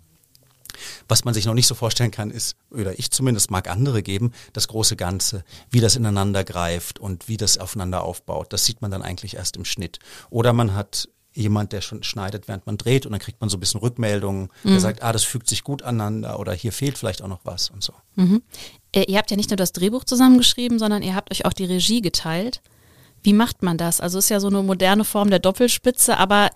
Was 1.09 1.25
man 1.25 1.33
sich 1.33 1.45
noch 1.45 1.53
nicht 1.53 1.67
so 1.67 1.75
vorstellen 1.75 2.11
kann, 2.11 2.31
ist, 2.31 2.55
oder 2.71 2.97
ich 2.97 3.11
zumindest 3.11 3.51
mag 3.51 3.69
andere 3.69 4.01
geben, 4.01 4.31
das 4.53 4.69
große 4.69 4.95
Ganze, 4.95 5.43
wie 5.69 5.81
das 5.81 5.97
ineinander 5.97 6.45
greift 6.45 6.97
und 6.97 7.27
wie 7.27 7.35
das 7.35 7.57
aufeinander 7.57 8.03
aufbaut. 8.03 8.53
Das 8.53 8.63
sieht 8.63 8.81
man 8.81 8.89
dann 8.89 9.01
eigentlich 9.01 9.35
erst 9.35 9.57
im 9.57 9.65
Schnitt. 9.65 9.99
Oder 10.29 10.53
man 10.53 10.73
hat 10.73 11.09
jemand, 11.33 11.73
der 11.73 11.81
schon 11.81 12.03
schneidet, 12.03 12.47
während 12.47 12.65
man 12.65 12.77
dreht 12.77 13.05
und 13.05 13.11
dann 13.11 13.19
kriegt 13.19 13.41
man 13.41 13.49
so 13.49 13.57
ein 13.57 13.59
bisschen 13.59 13.81
Rückmeldungen, 13.81 14.49
der 14.63 14.71
mhm. 14.71 14.79
sagt, 14.79 15.03
ah, 15.03 15.11
das 15.11 15.23
fügt 15.23 15.47
sich 15.47 15.63
gut 15.63 15.81
aneinander 15.81 16.39
oder 16.39 16.53
hier 16.53 16.71
fehlt 16.71 16.97
vielleicht 16.97 17.21
auch 17.21 17.27
noch 17.27 17.41
was 17.43 17.69
und 17.69 17.83
so. 17.83 17.93
Mhm. 18.15 18.41
Äh, 18.93 19.03
ihr 19.03 19.17
habt 19.17 19.29
ja 19.29 19.37
nicht 19.37 19.49
nur 19.49 19.57
das 19.57 19.73
Drehbuch 19.73 20.05
zusammengeschrieben, 20.05 20.79
sondern 20.79 21.03
ihr 21.03 21.15
habt 21.15 21.31
euch 21.31 21.45
auch 21.45 21.53
die 21.53 21.65
Regie 21.65 22.01
geteilt. 22.01 22.61
Wie 23.23 23.33
macht 23.33 23.63
man 23.63 23.77
das? 23.77 24.01
Also 24.01 24.17
es 24.17 24.25
ist 24.25 24.29
ja 24.29 24.39
so 24.39 24.47
eine 24.47 24.63
moderne 24.63 25.05
Form 25.05 25.29
der 25.29 25.39
Doppelspitze, 25.39 26.17
aber 26.17 26.49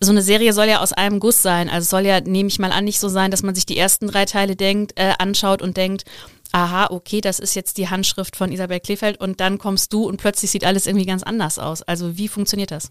so 0.00 0.10
eine 0.10 0.22
Serie 0.22 0.52
soll 0.52 0.66
ja 0.66 0.80
aus 0.80 0.92
einem 0.92 1.20
Guss 1.20 1.42
sein. 1.42 1.68
Also 1.68 1.88
soll 1.88 2.06
ja, 2.06 2.20
nehme 2.20 2.48
ich 2.48 2.58
mal 2.58 2.72
an, 2.72 2.84
nicht 2.84 3.00
so 3.00 3.08
sein, 3.08 3.30
dass 3.30 3.42
man 3.42 3.54
sich 3.54 3.66
die 3.66 3.78
ersten 3.78 4.08
drei 4.08 4.24
Teile 4.24 4.56
denkt, 4.56 4.92
äh, 4.96 5.14
anschaut 5.18 5.62
und 5.62 5.76
denkt, 5.76 6.04
aha, 6.52 6.88
okay, 6.90 7.20
das 7.20 7.38
ist 7.38 7.54
jetzt 7.54 7.76
die 7.76 7.88
Handschrift 7.88 8.36
von 8.36 8.52
Isabel 8.52 8.80
Kleefeld 8.80 9.20
und 9.20 9.40
dann 9.40 9.58
kommst 9.58 9.92
du 9.92 10.04
und 10.04 10.16
plötzlich 10.16 10.50
sieht 10.50 10.64
alles 10.64 10.86
irgendwie 10.86 11.04
ganz 11.04 11.22
anders 11.22 11.58
aus. 11.58 11.82
Also 11.82 12.16
wie 12.16 12.28
funktioniert 12.28 12.70
das? 12.70 12.90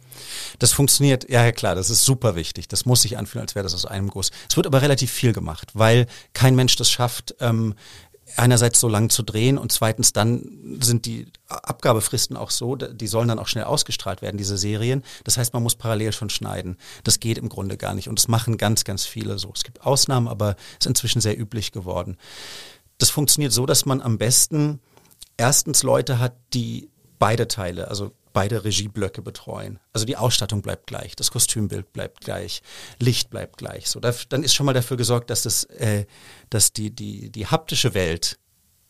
Das 0.60 0.74
funktioniert, 0.74 1.30
ja, 1.30 1.44
ja 1.44 1.52
klar, 1.52 1.76
das 1.76 1.90
ist 1.90 2.06
super 2.06 2.36
wichtig. 2.36 2.68
Das 2.68 2.86
muss 2.86 3.02
sich 3.02 3.18
anfühlen, 3.18 3.44
als 3.44 3.56
wäre 3.56 3.64
das 3.64 3.74
aus 3.74 3.86
einem 3.86 4.10
Guss. 4.10 4.32
Es 4.50 4.56
wird 4.58 4.68
aber 4.68 4.82
relativ 4.82 5.12
viel 5.12 5.34
gemacht, 5.34 5.72
weil 5.74 6.06
kein 6.34 6.56
Mensch 6.56 6.76
das 6.76 6.92
schafft, 6.92 7.36
ähm, 7.40 7.74
einerseits 8.36 8.80
so 8.80 8.88
lang 8.88 9.10
zu 9.10 9.24
drehen 9.24 9.58
und 9.58 9.72
zweitens 9.72 10.14
dann 10.14 10.78
sind 10.82 11.06
die 11.06 11.28
Abgabefristen 11.48 12.36
auch 12.36 12.52
so, 12.52 12.76
die 12.76 13.08
sollen 13.08 13.28
dann 13.28 13.40
auch 13.40 13.48
schnell 13.48 13.64
ausgestrahlt 13.64 14.22
werden, 14.22 14.38
diese 14.38 14.58
Serien. 14.58 15.04
Das 15.24 15.38
heißt, 15.38 15.54
man 15.54 15.64
muss 15.64 15.76
parallel 15.76 16.12
schon 16.12 16.30
schneiden. 16.30 16.78
Das 17.04 17.20
geht 17.20 17.38
im 17.38 17.50
Grunde 17.50 17.78
gar 17.78 17.94
nicht 17.94 18.10
und 18.10 18.20
das 18.20 18.28
machen 18.28 18.58
ganz, 18.58 18.84
ganz 18.84 19.06
viele 19.06 19.40
so. 19.40 19.52
Es 19.56 19.64
gibt 19.64 19.82
Ausnahmen, 19.86 20.28
aber 20.28 20.56
es 20.74 20.86
ist 20.86 20.88
inzwischen 20.88 21.22
sehr 21.22 21.40
üblich 21.40 21.72
geworden. 21.72 22.18
Das 22.98 23.10
funktioniert 23.10 23.54
so, 23.54 23.66
dass 23.66 23.86
man 23.86 24.02
am 24.02 24.18
besten 24.18 24.80
erstens 25.38 25.84
Leute 25.84 26.20
hat, 26.20 26.36
die 26.54 26.90
beide 27.20 27.48
Teile, 27.48 27.88
also 27.88 28.12
beide 28.38 28.64
Regieblöcke 28.64 29.24
betreuen. 29.24 29.80
Also 29.94 30.06
die 30.06 30.16
Ausstattung 30.16 30.62
bleibt 30.62 30.86
gleich, 30.86 31.16
das 31.16 31.32
Kostümbild 31.32 31.92
bleibt 31.92 32.24
gleich, 32.24 32.62
Licht 33.00 33.32
bleibt 33.32 33.58
gleich. 33.58 33.90
So, 33.90 34.00
dann 34.00 34.44
ist 34.44 34.54
schon 34.54 34.68
mal 34.68 34.74
dafür 34.74 34.96
gesorgt, 34.96 35.32
dass, 35.32 35.42
das, 35.42 35.64
äh, 35.64 36.06
dass 36.52 36.72
die, 36.72 36.92
die, 36.92 37.32
die 37.32 37.48
haptische 37.48 37.96
Welt 37.96 38.38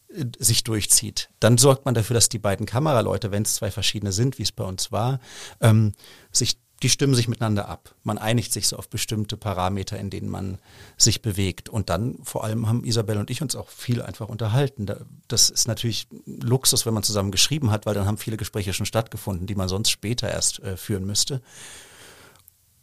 äh, 0.09 0.25
sich 0.37 0.65
durchzieht. 0.65 1.29
Dann 1.39 1.57
sorgt 1.57 1.85
man 1.85 1.93
dafür, 1.93 2.15
dass 2.15 2.27
die 2.27 2.39
beiden 2.39 2.65
Kameraleute, 2.65 3.31
wenn 3.31 3.43
es 3.43 3.55
zwei 3.55 3.71
verschiedene 3.71 4.11
sind, 4.11 4.37
wie 4.37 4.43
es 4.43 4.51
bei 4.51 4.65
uns 4.65 4.91
war, 4.91 5.21
ähm, 5.61 5.93
sich 6.33 6.57
die 6.83 6.89
stimmen 6.89 7.15
sich 7.15 7.27
miteinander 7.27 7.67
ab. 7.67 7.95
Man 8.03 8.17
einigt 8.17 8.53
sich 8.53 8.67
so 8.67 8.77
auf 8.77 8.87
bestimmte 8.89 9.35
Parameter, 9.35 9.97
in 9.97 10.09
denen 10.09 10.29
man 10.29 10.59
sich 10.95 11.21
bewegt. 11.21 11.69
Und 11.69 11.89
dann 11.89 12.19
vor 12.23 12.43
allem 12.43 12.67
haben 12.67 12.83
Isabel 12.83 13.17
und 13.17 13.31
ich 13.31 13.41
uns 13.41 13.55
auch 13.55 13.69
viel 13.69 14.01
einfach 14.01 14.29
unterhalten. 14.29 14.85
Das 15.27 15.49
ist 15.49 15.67
natürlich 15.67 16.07
Luxus, 16.25 16.85
wenn 16.85 16.93
man 16.93 17.03
zusammen 17.03 17.31
geschrieben 17.31 17.71
hat, 17.71 17.85
weil 17.85 17.95
dann 17.95 18.05
haben 18.05 18.17
viele 18.17 18.37
Gespräche 18.37 18.73
schon 18.73 18.85
stattgefunden, 18.85 19.47
die 19.47 19.55
man 19.55 19.69
sonst 19.69 19.89
später 19.89 20.29
erst 20.29 20.59
äh, 20.59 20.77
führen 20.77 21.05
müsste. 21.05 21.41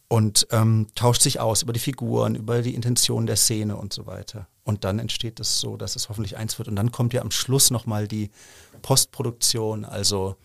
Und 0.09 0.47
ähm, 0.51 0.89
tauscht 0.95 1.23
sich 1.23 1.41
aus 1.41 1.63
über 1.63 1.73
die 1.73 1.81
Figuren, 1.81 2.35
über 2.35 2.63
die 2.63 2.75
Intention 2.75 3.27
der 3.27 3.37
Szene 3.37 3.77
und 3.77 3.93
so 3.93 4.07
weiter. 4.07 4.49
Und 4.65 4.85
dann 4.85 4.99
entsteht 4.99 5.41
es 5.41 5.61
so, 5.61 5.77
dass 5.77 5.95
es 5.95 6.09
hoffentlich 6.09 6.37
eins 6.37 6.59
wird. 6.59 6.69
Und 6.69 6.77
dann 6.77 6.91
kommt 6.91 7.13
ja 7.13 7.21
am 7.21 7.31
Schluss 7.31 7.71
nochmal 7.71 8.09
die 8.09 8.31
Postproduktion, 8.83 9.85
also 9.85 10.37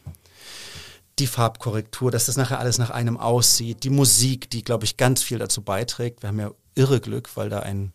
die 1.19 1.27
Farbkorrektur, 1.27 2.11
dass 2.11 2.25
das 2.25 2.37
nachher 2.37 2.59
alles 2.59 2.77
nach 2.77 2.89
einem 2.89 3.17
aussieht, 3.17 3.83
die 3.83 3.89
Musik, 3.89 4.49
die, 4.49 4.63
glaube 4.63 4.85
ich, 4.85 4.97
ganz 4.97 5.21
viel 5.21 5.39
dazu 5.39 5.61
beiträgt. 5.61 6.23
Wir 6.23 6.29
haben 6.29 6.39
ja 6.39 6.51
irre 6.75 6.99
Glück, 6.99 7.35
weil 7.35 7.49
da 7.49 7.59
ein 7.59 7.93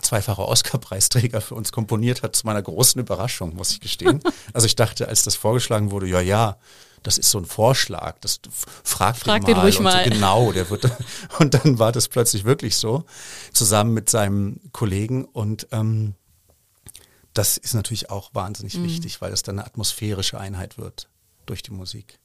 zweifacher 0.00 0.46
Oscar-Preisträger 0.46 1.40
für 1.40 1.54
uns 1.54 1.72
komponiert 1.72 2.22
hat, 2.22 2.36
zu 2.36 2.46
meiner 2.46 2.62
großen 2.62 3.00
Überraschung, 3.00 3.56
muss 3.56 3.72
ich 3.72 3.80
gestehen. 3.80 4.22
Also 4.54 4.66
ich 4.66 4.76
dachte, 4.76 5.08
als 5.08 5.22
das 5.24 5.36
vorgeschlagen 5.36 5.90
wurde, 5.90 6.06
ja, 6.06 6.20
ja, 6.20 6.56
das 7.02 7.18
ist 7.18 7.30
so 7.30 7.38
ein 7.38 7.44
Vorschlag, 7.44 8.18
das 8.20 8.40
fragt 8.82 9.20
Frag 9.20 9.44
den, 9.44 9.56
mal. 9.56 9.62
ruhig 9.62 9.78
mal. 9.78 10.04
So, 10.04 10.10
genau, 10.10 10.52
der 10.52 10.70
wird, 10.70 10.90
und 11.38 11.54
dann 11.54 11.78
war 11.78 11.92
das 11.92 12.08
plötzlich 12.08 12.44
wirklich 12.44 12.76
so, 12.76 13.04
zusammen 13.52 13.92
mit 13.94 14.10
seinem 14.10 14.60
Kollegen 14.72 15.24
und 15.24 15.68
ähm, 15.70 16.14
das 17.34 17.56
ist 17.56 17.74
natürlich 17.74 18.10
auch 18.10 18.34
wahnsinnig 18.34 18.76
mhm. 18.76 18.84
wichtig, 18.84 19.20
weil 19.20 19.32
es 19.32 19.42
dann 19.42 19.58
eine 19.58 19.66
atmosphärische 19.66 20.40
Einheit 20.40 20.78
wird 20.78 21.08
durch 21.46 21.62
die 21.62 21.72
Musik. 21.72 22.18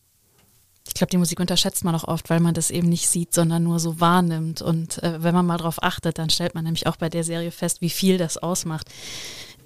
Ich 0.85 0.93
glaube, 0.95 1.11
die 1.11 1.17
Musik 1.17 1.39
unterschätzt 1.39 1.85
man 1.85 1.95
auch 1.95 2.03
oft, 2.03 2.29
weil 2.29 2.39
man 2.39 2.53
das 2.53 2.69
eben 2.69 2.89
nicht 2.89 3.07
sieht, 3.07 3.33
sondern 3.33 3.63
nur 3.63 3.79
so 3.79 3.99
wahrnimmt. 3.99 4.61
Und 4.61 5.01
äh, 5.01 5.23
wenn 5.23 5.33
man 5.33 5.45
mal 5.45 5.57
drauf 5.57 5.81
achtet, 5.81 6.17
dann 6.17 6.29
stellt 6.29 6.55
man 6.55 6.65
nämlich 6.65 6.87
auch 6.87 6.97
bei 6.97 7.09
der 7.09 7.23
Serie 7.23 7.51
fest, 7.51 7.81
wie 7.81 7.89
viel 7.89 8.17
das 8.17 8.37
ausmacht. 8.37 8.87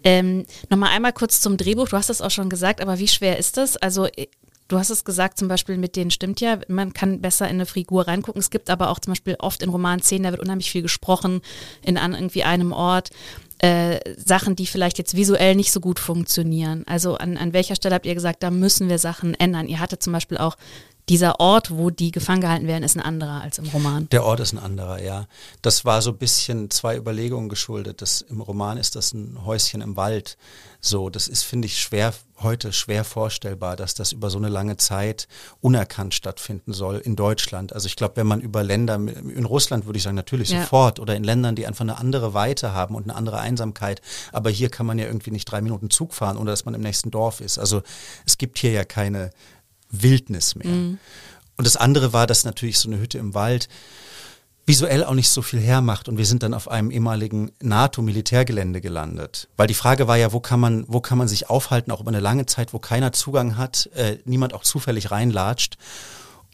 Ähm, 0.04 0.46
Nochmal 0.70 0.92
einmal 0.92 1.14
kurz 1.14 1.42
zum 1.42 1.58
Drehbuch. 1.58 1.90
Du 1.90 1.98
hast 1.98 2.10
es 2.10 2.22
auch 2.22 2.32
schon 2.32 2.50
gesagt, 2.50 2.82
aber 2.82 3.00
wie 3.00 3.08
schwer 3.08 3.38
ist 3.38 3.58
das? 3.58 3.78
Also 3.78 4.06
äh, 4.06 4.28
Du 4.68 4.78
hast 4.78 4.90
es 4.90 5.06
gesagt, 5.06 5.38
zum 5.40 5.48
Beispiel 5.48 5.78
mit 5.78 5.96
denen 5.96 6.12
stimmt 6.12 6.42
ja, 6.42 6.60
man 6.68 6.92
kann 6.92 7.22
besser 7.22 7.46
in 7.46 7.56
eine 7.56 7.66
Figur 7.66 8.08
reingucken. 8.08 8.40
Es 8.40 8.50
gibt 8.50 8.70
aber 8.70 8.90
auch 8.90 9.00
zum 9.00 9.12
Beispiel 9.12 9.38
oft 9.40 9.64
in 9.64 9.70
Romanszenen, 9.70 10.24
da 10.24 10.32
wird 10.32 10.42
unheimlich 10.42 10.72
viel 10.72 10.82
gesprochen 10.82 11.42
in 11.84 11.98
an 11.98 12.14
irgendwie 12.14 12.44
einem 12.44 12.74
Ort. 12.74 13.12
Äh, 13.60 14.00
Sachen, 14.18 14.56
die 14.56 14.68
vielleicht 14.68 14.98
jetzt 14.98 15.16
visuell 15.16 15.56
nicht 15.56 15.72
so 15.72 15.80
gut 15.80 16.00
funktionieren. 16.00 16.84
Also 16.86 17.16
an, 17.16 17.38
an 17.38 17.54
welcher 17.54 17.76
Stelle 17.76 17.96
habt 17.96 18.06
ihr 18.06 18.14
gesagt, 18.14 18.44
da 18.44 18.52
müssen 18.52 18.90
wir 18.90 19.00
Sachen 19.00 19.34
ändern? 19.36 19.68
Ihr 19.68 19.80
hattet 19.80 20.04
zum 20.04 20.14
Beispiel 20.14 20.38
auch 20.38 20.58
dieser 21.10 21.40
Ort, 21.40 21.72
wo 21.72 21.90
die 21.90 22.12
gefangen 22.12 22.42
gehalten 22.42 22.68
werden, 22.68 22.84
ist 22.84 22.98
ein 22.98 23.02
anderer 23.02 23.42
als 23.42 23.60
im 23.60 23.68
Roman. 23.68 24.10
Der 24.10 24.26
Ort 24.26 24.42
ist 24.42 24.54
ein 24.54 24.60
anderer, 24.60 25.02
ja. 25.02 25.28
Das 25.62 25.86
war 25.86 26.02
so 26.02 26.12
ein 26.12 26.18
bisschen 26.18 26.70
zwei 26.70 26.98
Überlegungen 26.98 27.48
geschuldet. 27.48 28.02
Das, 28.02 28.22
Im 28.22 28.42
Roman 28.42 28.78
ist 28.78 28.96
das 28.96 29.14
ein 29.14 29.46
Häuschen 29.46 29.82
im 29.82 29.96
Wald. 29.96 30.38
So, 30.82 31.10
das 31.10 31.28
ist, 31.28 31.44
finde 31.44 31.66
ich, 31.66 31.80
schwer, 31.80 32.14
heute 32.40 32.72
schwer 32.72 33.04
vorstellbar, 33.04 33.76
dass 33.76 33.94
das 33.94 34.12
über 34.12 34.30
so 34.30 34.38
eine 34.38 34.50
lange 34.50 34.78
Zeit 34.78 35.28
unerkannt 35.62 36.14
stattfinden 36.14 36.74
soll 36.74 36.98
in 36.98 37.16
Deutschland. 37.16 37.74
Also 37.74 37.88
ich 37.88 37.96
glaube, 37.96 38.18
wenn 38.18 38.28
man 38.28 38.42
über 38.42 38.64
Länder, 38.64 38.96
in 38.96 39.46
Russland 39.46 39.86
würde 39.86 39.98
ich 39.98 40.04
sagen, 40.04 40.16
natürlich 40.16 40.50
ja. 40.50 40.62
sofort, 40.62 41.00
oder 41.00 41.16
in 41.16 41.24
Ländern, 41.24 41.56
die 41.56 41.66
einfach 41.66 41.82
eine 41.82 41.98
andere 41.98 42.34
Weite 42.34 42.74
haben 42.74 42.96
und 42.96 43.04
eine 43.04 43.16
andere 43.16 43.40
Einsamkeit. 43.40 44.02
Aber 44.34 44.50
hier 44.50 44.70
kann 44.70 44.86
man 44.86 45.00
ja 45.00 45.06
irgendwie 45.06 45.32
nicht 45.32 45.46
drei 45.46 45.62
Minuten 45.62 45.90
Zug 45.90 46.14
fahren, 46.14 46.38
ohne 46.38 46.52
dass 46.52 46.66
man 46.66 46.74
im 46.74 46.82
nächsten 46.82 47.12
Dorf 47.12 47.42
ist. 47.42 47.58
Also 47.58 47.82
es 48.26 48.38
gibt 48.38 48.60
hier 48.60 48.72
ja 48.72 48.84
keine 48.84 49.32
Wildnis 49.90 50.56
mehr. 50.56 50.68
Mhm. 50.68 51.00
Und 51.58 51.66
das 51.66 51.76
andere 51.76 52.14
war, 52.14 52.28
dass 52.28 52.46
natürlich 52.46 52.80
so 52.80 52.90
eine 52.90 53.00
Hütte 53.00 53.18
im 53.18 53.34
Wald 53.34 53.68
visuell 54.68 55.06
auch 55.06 55.14
nicht 55.14 55.30
so 55.30 55.42
viel 55.42 55.62
hermacht 55.62 56.10
und 56.10 56.18
wir 56.18 56.26
sind 56.26 56.44
dann 56.44 56.54
auf 56.54 56.68
einem 56.70 56.92
ehemaligen 56.92 57.52
NATO-Militärgelände 57.62 58.82
gelandet. 58.82 59.48
Weil 59.56 59.68
die 59.68 59.74
Frage 59.74 60.10
war 60.10 60.18
ja, 60.18 60.34
wo 60.34 60.42
kann 60.42 60.60
man, 60.60 60.84
wo 60.90 61.00
kann 61.00 61.18
man 61.18 61.30
sich 61.30 61.50
aufhalten, 61.50 61.90
auch 61.90 62.02
über 62.02 62.10
eine 62.10 62.20
lange 62.20 62.46
Zeit, 62.46 62.74
wo 62.74 62.80
keiner 62.80 63.14
Zugang 63.14 63.56
hat, 63.56 63.90
äh, 63.96 64.18
niemand 64.26 64.54
auch 64.54 64.64
zufällig 64.64 65.10
reinlatscht 65.10 65.78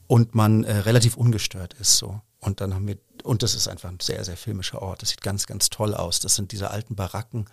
und 0.06 0.36
man 0.36 0.64
äh, 0.64 0.78
relativ 0.78 1.18
ungestört 1.18 1.74
ist 1.80 1.98
so. 1.98 2.22
Und 2.44 2.62
dann 2.62 2.74
haben 2.74 2.88
wir 2.88 2.98
und 3.24 3.42
das 3.42 3.56
ist 3.56 3.70
einfach 3.70 3.90
ein 3.90 4.00
sehr, 4.02 4.24
sehr 4.26 4.36
filmischer 4.36 4.82
Ort. 4.82 5.02
Das 5.02 5.10
sieht 5.10 5.22
ganz, 5.22 5.48
ganz 5.48 5.70
toll 5.70 5.94
aus. 5.94 6.20
Das 6.20 6.36
sind 6.36 6.52
diese 6.52 6.72
alten 6.72 6.96
Baracken, 6.96 7.46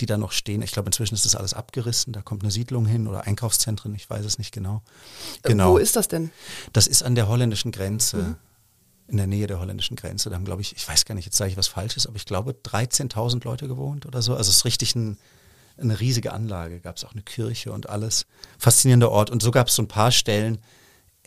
die 0.00 0.06
da 0.06 0.16
noch 0.16 0.32
stehen. 0.32 0.60
Ich 0.60 0.72
glaube, 0.72 0.88
inzwischen 0.88 1.14
ist 1.14 1.24
das 1.24 1.36
alles 1.36 1.54
abgerissen. 1.54 2.12
Da 2.12 2.20
kommt 2.20 2.42
eine 2.42 2.50
Siedlung 2.50 2.84
hin 2.84 3.06
oder 3.06 3.24
Einkaufszentren, 3.24 3.94
ich 3.94 4.10
weiß 4.10 4.24
es 4.24 4.38
nicht 4.38 4.52
genau. 4.52 4.82
Äh, 5.44 5.50
genau. 5.50 5.72
Wo 5.72 5.78
ist 5.78 5.94
das 5.94 6.08
denn? 6.08 6.32
Das 6.72 6.88
ist 6.88 7.04
an 7.04 7.14
der 7.14 7.28
holländischen 7.28 7.70
Grenze. 7.70 8.16
Mhm. 8.16 8.36
In 9.06 9.18
der 9.18 9.26
Nähe 9.26 9.46
der 9.46 9.60
holländischen 9.60 9.96
Grenze. 9.96 10.30
Da 10.30 10.36
haben, 10.36 10.46
glaube 10.46 10.62
ich, 10.62 10.74
ich 10.74 10.88
weiß 10.88 11.04
gar 11.04 11.14
nicht, 11.14 11.26
jetzt 11.26 11.36
sage 11.36 11.50
ich 11.50 11.56
was 11.58 11.68
Falsches, 11.68 12.06
aber 12.06 12.16
ich 12.16 12.24
glaube 12.24 12.52
13.000 12.52 13.44
Leute 13.44 13.68
gewohnt 13.68 14.06
oder 14.06 14.22
so. 14.22 14.34
Also 14.34 14.50
es 14.50 14.56
ist 14.56 14.64
richtig 14.64 14.96
ein, 14.96 15.18
eine 15.76 16.00
riesige 16.00 16.32
Anlage. 16.32 16.80
Gab 16.80 16.96
es 16.96 17.04
auch 17.04 17.12
eine 17.12 17.22
Kirche 17.22 17.70
und 17.70 17.88
alles. 17.88 18.26
Faszinierender 18.58 19.10
Ort. 19.10 19.30
Und 19.30 19.42
so 19.42 19.50
gab 19.50 19.68
es 19.68 19.74
so 19.74 19.82
ein 19.82 19.88
paar 19.88 20.10
Stellen. 20.10 20.58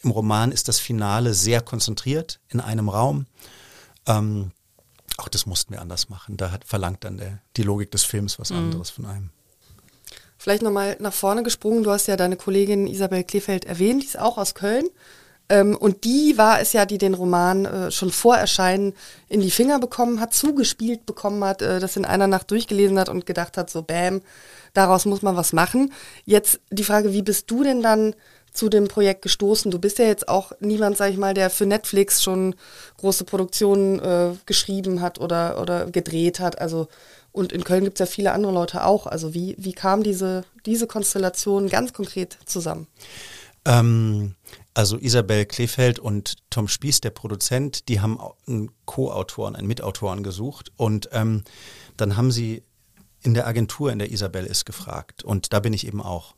Im 0.04 0.12
Roman 0.12 0.52
ist 0.52 0.68
das 0.68 0.80
Finale 0.80 1.34
sehr 1.34 1.62
konzentriert 1.62 2.40
in 2.50 2.60
einem 2.60 2.90
Raum. 2.90 3.26
Ähm, 4.06 4.52
auch 5.18 5.28
das 5.28 5.46
mussten 5.46 5.74
wir 5.74 5.82
anders 5.82 6.10
machen. 6.10 6.38
Da 6.38 6.52
hat 6.52 6.64
verlangt 6.64 7.04
dann 7.04 7.18
der, 7.18 7.40
die 7.56 7.64
Logik 7.64 7.92
des 7.92 8.04
Films 8.04 8.40
was 8.40 8.52
mhm. 8.52 8.58
anderes 8.58 8.90
von 8.92 9.06
einem. 9.06 9.30
Vielleicht 10.38 10.62
nochmal 10.62 10.96
nach 11.00 11.14
vorne 11.14 11.42
gesprungen. 11.42 11.84
Du 11.84 11.92
hast 11.92 12.08
ja 12.08 12.16
deine 12.16 12.38
Kollegin 12.38 12.86
Isabel 12.86 13.24
Kleefeld 13.24 13.66
erwähnt, 13.66 14.04
die 14.04 14.08
ist 14.08 14.20
auch 14.20 14.38
aus 14.38 14.54
Köln. 14.54 14.88
Ähm, 15.50 15.76
und 15.76 16.04
die 16.04 16.38
war 16.38 16.60
es 16.60 16.74
ja, 16.74 16.86
die 16.86 16.98
den 16.98 17.14
Roman 17.14 17.66
äh, 17.66 17.92
schon 17.92 18.12
vor 18.12 18.36
Erscheinen 18.36 18.94
in 19.30 19.40
die 19.40 19.52
Finger 19.52 19.80
bekommen 19.80 20.20
hat, 20.20 20.34
zugespielt 20.34 21.06
bekommen 21.06 21.44
hat, 21.44 21.62
äh, 21.62 21.80
das 21.80 21.96
in 21.96 22.06
einer 22.06 22.28
Nacht 22.28 22.52
durchgelesen 22.52 23.00
hat 23.00 23.10
und 23.10 23.26
gedacht 23.26 23.58
hat, 23.58 23.70
so 23.70 23.82
bäm, 23.82 24.22
daraus 24.74 25.06
muss 25.06 25.22
man 25.22 25.38
was 25.38 25.54
machen. 25.54 25.94
Jetzt 26.26 26.60
die 26.70 26.84
Frage, 26.84 27.14
wie 27.14 27.22
bist 27.22 27.50
du 27.50 27.64
denn 27.64 27.82
dann 27.82 28.14
zu 28.58 28.70
dem 28.70 28.88
Projekt 28.88 29.22
gestoßen? 29.22 29.72
Du 29.72 29.80
bist 29.80 30.00
ja 30.00 30.06
jetzt 30.06 30.28
auch 30.28 30.52
niemand, 30.60 30.98
sag 30.98 31.12
ich 31.12 31.18
mal, 31.18 31.34
der 31.34 31.50
für 31.50 31.66
Netflix 31.66 32.24
schon 32.24 32.56
große 32.98 33.24
Produktionen 33.24 34.00
äh, 34.00 34.32
geschrieben 34.46 35.02
hat 35.02 35.20
oder, 35.20 35.62
oder 35.62 35.86
gedreht 35.86 36.40
hat. 36.40 36.60
Also 36.60 36.88
und 37.32 37.54
in 37.54 37.64
Köln 37.64 37.84
gibt 37.84 38.00
es 38.00 38.08
ja 38.08 38.12
viele 38.12 38.32
andere 38.32 38.52
Leute 38.52 38.84
auch. 38.84 39.06
Also 39.06 39.36
wie, 39.36 39.56
wie 39.60 39.74
kam 39.74 40.02
diese, 40.02 40.44
diese 40.66 40.88
Konstellation 40.88 41.70
ganz 41.70 41.94
konkret 41.94 42.38
zusammen? 42.46 42.88
Ähm, 43.64 44.36
also 44.74 44.98
Isabel 44.98 45.46
Kleefeld 45.46 46.00
und 46.00 46.38
Tom 46.50 46.68
Spieß, 46.68 47.02
der 47.02 47.12
Produzent, 47.12 47.90
die 47.90 48.00
haben 48.00 48.20
einen 48.48 48.72
Co-Autoren, 48.86 49.56
einen 49.56 49.68
Mitautoren 49.68 50.24
gesucht 50.24 50.72
und 50.78 51.10
ähm, 51.12 51.44
dann 51.96 52.18
haben 52.18 52.32
sie 52.32 52.64
in 53.22 53.34
der 53.34 53.46
Agentur, 53.46 53.92
in 53.92 54.00
der 54.00 54.12
Isabel 54.12 54.46
ist, 54.46 54.66
gefragt. 54.66 55.24
Und 55.24 55.54
da 55.54 55.60
bin 55.60 55.74
ich 55.74 55.86
eben 55.86 56.02
auch. 56.02 56.34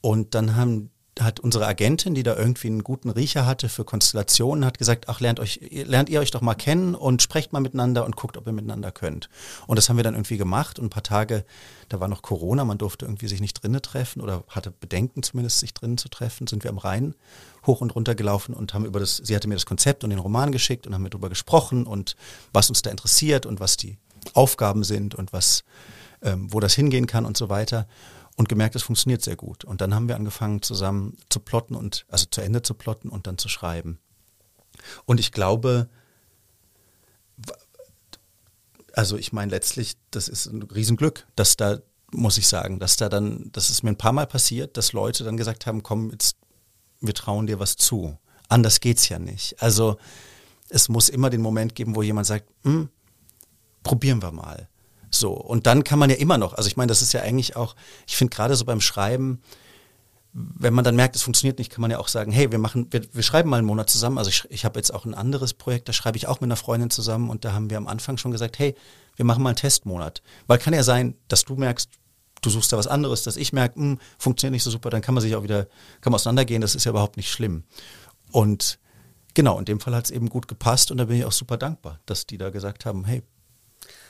Und 0.00 0.34
dann 0.34 0.56
haben 0.56 0.90
hat 1.22 1.40
unsere 1.40 1.66
Agentin, 1.66 2.14
die 2.14 2.22
da 2.22 2.36
irgendwie 2.36 2.68
einen 2.68 2.84
guten 2.84 3.10
Riecher 3.10 3.46
hatte 3.46 3.68
für 3.68 3.84
Konstellationen, 3.84 4.64
hat 4.64 4.78
gesagt, 4.78 5.08
ach, 5.08 5.20
lernt 5.20 5.40
euch, 5.40 5.60
lernt 5.70 6.08
ihr 6.08 6.20
euch 6.20 6.30
doch 6.30 6.40
mal 6.40 6.54
kennen 6.54 6.94
und 6.94 7.22
sprecht 7.22 7.52
mal 7.52 7.60
miteinander 7.60 8.04
und 8.04 8.16
guckt, 8.16 8.36
ob 8.36 8.46
ihr 8.46 8.52
miteinander 8.52 8.92
könnt. 8.92 9.28
Und 9.66 9.76
das 9.76 9.88
haben 9.88 9.96
wir 9.96 10.04
dann 10.04 10.14
irgendwie 10.14 10.36
gemacht 10.36 10.78
und 10.78 10.86
ein 10.86 10.90
paar 10.90 11.02
Tage, 11.02 11.44
da 11.88 12.00
war 12.00 12.08
noch 12.08 12.22
Corona, 12.22 12.64
man 12.64 12.78
durfte 12.78 13.04
irgendwie 13.04 13.28
sich 13.28 13.40
nicht 13.40 13.62
drinnen 13.62 13.82
treffen 13.82 14.20
oder 14.20 14.44
hatte 14.48 14.70
Bedenken 14.70 15.22
zumindest, 15.22 15.60
sich 15.60 15.74
drinnen 15.74 15.98
zu 15.98 16.08
treffen, 16.08 16.46
sind 16.46 16.64
wir 16.64 16.70
am 16.70 16.78
Rhein 16.78 17.14
hoch 17.66 17.80
und 17.80 17.94
runter 17.94 18.14
gelaufen 18.14 18.54
und 18.54 18.74
haben 18.74 18.84
über 18.84 19.00
das, 19.00 19.16
sie 19.16 19.34
hatte 19.34 19.48
mir 19.48 19.54
das 19.54 19.66
Konzept 19.66 20.04
und 20.04 20.10
den 20.10 20.18
Roman 20.18 20.52
geschickt 20.52 20.86
und 20.86 20.94
haben 20.94 21.08
darüber 21.08 21.28
gesprochen 21.28 21.86
und 21.86 22.16
was 22.52 22.68
uns 22.68 22.82
da 22.82 22.90
interessiert 22.90 23.46
und 23.46 23.60
was 23.60 23.76
die 23.76 23.98
Aufgaben 24.34 24.84
sind 24.84 25.14
und 25.14 25.32
was, 25.32 25.64
ähm, 26.22 26.52
wo 26.52 26.60
das 26.60 26.74
hingehen 26.74 27.06
kann 27.06 27.24
und 27.24 27.36
so 27.36 27.48
weiter 27.48 27.86
und 28.40 28.48
gemerkt, 28.48 28.74
es 28.74 28.82
funktioniert 28.82 29.20
sehr 29.20 29.36
gut. 29.36 29.64
Und 29.64 29.82
dann 29.82 29.94
haben 29.94 30.08
wir 30.08 30.16
angefangen 30.16 30.62
zusammen 30.62 31.18
zu 31.28 31.40
plotten 31.40 31.74
und 31.74 32.06
also 32.08 32.24
zu 32.24 32.40
Ende 32.40 32.62
zu 32.62 32.72
plotten 32.72 33.10
und 33.10 33.26
dann 33.26 33.36
zu 33.36 33.50
schreiben. 33.50 33.98
Und 35.04 35.20
ich 35.20 35.30
glaube, 35.30 35.90
also 38.94 39.18
ich 39.18 39.34
meine 39.34 39.50
letztlich, 39.50 39.98
das 40.10 40.26
ist 40.26 40.46
ein 40.46 40.62
Riesenglück, 40.62 41.26
dass 41.36 41.58
da, 41.58 41.80
muss 42.12 42.38
ich 42.38 42.48
sagen, 42.48 42.78
dass 42.78 42.96
da 42.96 43.10
dann, 43.10 43.50
das 43.52 43.68
ist 43.68 43.82
mir 43.82 43.90
ein 43.90 43.98
paar 43.98 44.14
Mal 44.14 44.26
passiert, 44.26 44.78
dass 44.78 44.94
Leute 44.94 45.22
dann 45.22 45.36
gesagt 45.36 45.66
haben, 45.66 45.82
komm, 45.82 46.10
jetzt, 46.10 46.38
wir 47.02 47.12
trauen 47.12 47.46
dir 47.46 47.60
was 47.60 47.76
zu. 47.76 48.16
Anders 48.48 48.80
geht's 48.80 49.10
ja 49.10 49.18
nicht. 49.18 49.62
Also 49.62 49.98
es 50.70 50.88
muss 50.88 51.10
immer 51.10 51.28
den 51.28 51.42
Moment 51.42 51.74
geben, 51.74 51.94
wo 51.94 52.00
jemand 52.00 52.26
sagt, 52.26 52.48
hm, 52.62 52.88
probieren 53.82 54.22
wir 54.22 54.32
mal. 54.32 54.69
So, 55.10 55.32
und 55.32 55.66
dann 55.66 55.84
kann 55.84 55.98
man 55.98 56.10
ja 56.10 56.16
immer 56.16 56.38
noch, 56.38 56.54
also 56.54 56.68
ich 56.68 56.76
meine, 56.76 56.88
das 56.88 57.02
ist 57.02 57.12
ja 57.12 57.22
eigentlich 57.22 57.56
auch, 57.56 57.74
ich 58.06 58.16
finde 58.16 58.34
gerade 58.34 58.54
so 58.54 58.64
beim 58.64 58.80
Schreiben, 58.80 59.40
wenn 60.32 60.74
man 60.74 60.84
dann 60.84 60.94
merkt, 60.94 61.16
es 61.16 61.22
funktioniert 61.22 61.58
nicht, 61.58 61.72
kann 61.72 61.80
man 61.80 61.90
ja 61.90 61.98
auch 61.98 62.08
sagen, 62.08 62.30
hey, 62.30 62.52
wir 62.52 62.58
machen, 62.58 62.86
wir, 62.90 63.02
wir 63.12 63.22
schreiben 63.22 63.50
mal 63.50 63.56
einen 63.56 63.66
Monat 63.66 63.90
zusammen. 63.90 64.16
Also 64.16 64.30
ich, 64.30 64.46
ich 64.48 64.64
habe 64.64 64.78
jetzt 64.78 64.94
auch 64.94 65.04
ein 65.04 65.14
anderes 65.14 65.54
Projekt, 65.54 65.88
da 65.88 65.92
schreibe 65.92 66.16
ich 66.18 66.28
auch 66.28 66.40
mit 66.40 66.48
einer 66.48 66.56
Freundin 66.56 66.90
zusammen 66.90 67.30
und 67.30 67.44
da 67.44 67.52
haben 67.52 67.68
wir 67.68 67.76
am 67.76 67.88
Anfang 67.88 68.16
schon 68.16 68.30
gesagt, 68.30 68.58
hey, 68.58 68.76
wir 69.16 69.24
machen 69.24 69.42
mal 69.42 69.50
einen 69.50 69.56
Testmonat. 69.56 70.22
Weil 70.46 70.58
kann 70.58 70.72
ja 70.72 70.84
sein, 70.84 71.16
dass 71.26 71.44
du 71.44 71.56
merkst, 71.56 71.90
du 72.42 72.50
suchst 72.50 72.72
da 72.72 72.78
was 72.78 72.86
anderes, 72.86 73.24
dass 73.24 73.36
ich 73.36 73.52
merke, 73.52 73.76
hm, 73.80 73.98
funktioniert 74.18 74.52
nicht 74.52 74.62
so 74.62 74.70
super, 74.70 74.90
dann 74.90 75.02
kann 75.02 75.14
man 75.14 75.22
sich 75.22 75.34
auch 75.34 75.42
wieder, 75.42 75.64
kann 76.00 76.12
man 76.12 76.14
auseinandergehen, 76.14 76.62
das 76.62 76.76
ist 76.76 76.84
ja 76.84 76.90
überhaupt 76.90 77.16
nicht 77.16 77.30
schlimm. 77.30 77.64
Und 78.30 78.78
genau, 79.34 79.58
in 79.58 79.64
dem 79.64 79.80
Fall 79.80 79.94
hat 79.94 80.04
es 80.04 80.10
eben 80.10 80.28
gut 80.28 80.46
gepasst 80.46 80.92
und 80.92 80.98
da 80.98 81.06
bin 81.06 81.16
ich 81.16 81.24
auch 81.24 81.32
super 81.32 81.56
dankbar, 81.56 81.98
dass 82.06 82.26
die 82.26 82.38
da 82.38 82.50
gesagt 82.50 82.86
haben, 82.86 83.04
hey, 83.04 83.22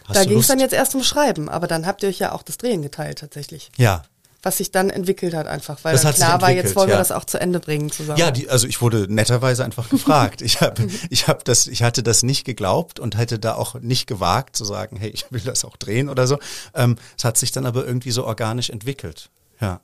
Hast 0.06 0.16
da 0.16 0.24
ging 0.24 0.38
es 0.38 0.46
dann 0.46 0.58
jetzt 0.60 0.72
erst 0.72 0.94
um 0.94 1.02
Schreiben, 1.02 1.48
aber 1.48 1.66
dann 1.66 1.86
habt 1.86 2.02
ihr 2.02 2.08
euch 2.08 2.18
ja 2.18 2.32
auch 2.32 2.42
das 2.42 2.58
Drehen 2.58 2.82
geteilt 2.82 3.18
tatsächlich. 3.18 3.70
Ja. 3.76 4.02
Was 4.42 4.56
sich 4.56 4.70
dann 4.70 4.88
entwickelt 4.88 5.34
hat 5.34 5.46
einfach, 5.46 5.78
weil 5.82 5.92
das 5.92 6.02
dann 6.02 6.14
klar 6.14 6.40
war, 6.40 6.50
jetzt 6.50 6.74
wollen 6.74 6.88
ja. 6.88 6.94
wir 6.94 6.98
das 6.98 7.12
auch 7.12 7.24
zu 7.24 7.38
Ende 7.38 7.60
bringen 7.60 7.90
zusammen. 7.90 8.18
Ja, 8.18 8.30
die, 8.30 8.48
also 8.48 8.66
ich 8.66 8.80
wurde 8.80 9.06
netterweise 9.12 9.64
einfach 9.64 9.90
gefragt. 9.90 10.40
ich 10.42 10.62
habe, 10.62 10.88
ich 11.10 11.28
habe 11.28 11.44
das, 11.44 11.66
ich 11.66 11.82
hatte 11.82 12.02
das 12.02 12.22
nicht 12.22 12.44
geglaubt 12.44 12.98
und 12.98 13.18
hätte 13.18 13.38
da 13.38 13.54
auch 13.54 13.74
nicht 13.74 14.06
gewagt 14.06 14.56
zu 14.56 14.64
sagen, 14.64 14.96
hey, 14.96 15.10
ich 15.10 15.26
will 15.30 15.42
das 15.42 15.66
auch 15.66 15.76
drehen 15.76 16.08
oder 16.08 16.26
so. 16.26 16.38
Ähm, 16.74 16.96
es 17.18 17.24
hat 17.24 17.36
sich 17.36 17.52
dann 17.52 17.66
aber 17.66 17.86
irgendwie 17.86 18.12
so 18.12 18.24
organisch 18.24 18.70
entwickelt. 18.70 19.28
Ja. 19.60 19.80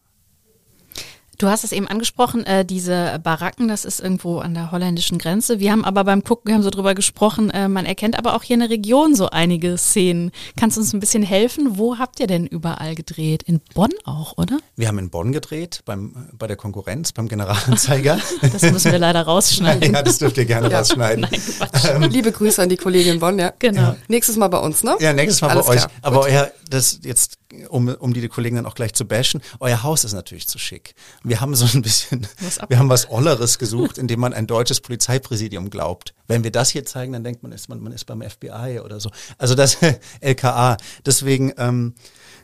Du 1.38 1.48
hast 1.48 1.64
es 1.64 1.72
eben 1.72 1.86
angesprochen, 1.86 2.44
äh, 2.44 2.64
diese 2.64 3.20
Baracken, 3.22 3.68
das 3.68 3.84
ist 3.84 4.00
irgendwo 4.00 4.38
an 4.38 4.54
der 4.54 4.72
holländischen 4.72 5.18
Grenze. 5.18 5.60
Wir 5.60 5.70
haben 5.70 5.84
aber 5.84 6.04
beim 6.04 6.24
Gucken, 6.24 6.48
wir 6.48 6.54
haben 6.54 6.62
so 6.62 6.70
drüber 6.70 6.94
gesprochen, 6.94 7.50
äh, 7.50 7.68
man 7.68 7.84
erkennt 7.84 8.18
aber 8.18 8.34
auch 8.34 8.42
hier 8.42 8.54
in 8.54 8.60
der 8.60 8.70
Region 8.70 9.14
so 9.14 9.28
einige 9.28 9.76
Szenen. 9.76 10.30
Kannst 10.58 10.76
du 10.76 10.80
uns 10.80 10.94
ein 10.94 11.00
bisschen 11.00 11.22
helfen? 11.22 11.76
Wo 11.76 11.98
habt 11.98 12.20
ihr 12.20 12.26
denn 12.26 12.46
überall 12.46 12.94
gedreht? 12.94 13.42
In 13.42 13.60
Bonn 13.74 13.90
auch, 14.04 14.38
oder? 14.38 14.58
Wir 14.76 14.88
haben 14.88 14.98
in 14.98 15.10
Bonn 15.10 15.32
gedreht, 15.32 15.82
beim, 15.84 16.28
bei 16.32 16.46
der 16.46 16.56
Konkurrenz, 16.56 17.12
beim 17.12 17.28
Generalanzeiger. 17.28 18.18
das 18.40 18.62
müssen 18.62 18.92
wir 18.92 18.98
leider 18.98 19.22
rausschneiden. 19.22 19.92
ja, 19.92 20.02
das 20.02 20.18
dürft 20.18 20.38
ihr 20.38 20.46
gerne 20.46 20.70
ja. 20.70 20.78
rausschneiden. 20.78 21.26
Nein, 21.30 22.02
ähm, 22.02 22.10
Liebe 22.10 22.32
Grüße 22.32 22.62
an 22.62 22.70
die 22.70 22.78
Kollegin 22.78 23.14
in 23.14 23.20
Bonn, 23.20 23.38
ja. 23.38 23.52
Genau. 23.58 23.80
Ja. 23.80 23.96
Nächstes 24.08 24.36
Mal 24.36 24.48
bei 24.48 24.58
uns, 24.58 24.82
ne? 24.82 24.96
Ja, 25.00 25.12
nächstes 25.12 25.42
Mal 25.42 25.50
Alles 25.50 25.66
bei 25.66 25.72
euch. 25.72 25.80
Klar. 25.80 25.90
Aber 26.00 26.20
euer, 26.20 26.50
das 26.70 27.00
jetzt, 27.02 27.38
um, 27.68 27.88
um 27.88 28.12
die 28.12 28.26
Kollegen 28.28 28.56
dann 28.56 28.66
auch 28.66 28.74
gleich 28.74 28.94
zu 28.94 29.04
bashen, 29.04 29.40
euer 29.60 29.82
Haus 29.82 30.04
ist 30.04 30.12
natürlich 30.12 30.48
zu 30.48 30.58
schick. 30.58 30.94
Wir 31.22 31.40
haben 31.40 31.54
so 31.54 31.66
ein 31.66 31.82
bisschen, 31.82 32.26
wir 32.68 32.78
haben 32.78 32.88
was 32.88 33.10
Olleres 33.10 33.58
gesucht, 33.58 33.98
indem 33.98 34.20
man 34.20 34.32
ein 34.32 34.46
deutsches 34.46 34.80
Polizeipräsidium 34.80 35.70
glaubt. 35.70 36.14
Wenn 36.26 36.44
wir 36.44 36.50
das 36.50 36.70
hier 36.70 36.84
zeigen, 36.84 37.12
dann 37.12 37.24
denkt 37.24 37.42
man, 37.42 37.52
ist 37.52 37.68
man, 37.68 37.80
man 37.80 37.92
ist 37.92 38.04
beim 38.04 38.22
FBI 38.22 38.80
oder 38.84 39.00
so. 39.00 39.10
Also 39.38 39.54
das 39.54 39.78
LKA. 40.20 40.76
Deswegen, 41.04 41.52
ähm, 41.58 41.94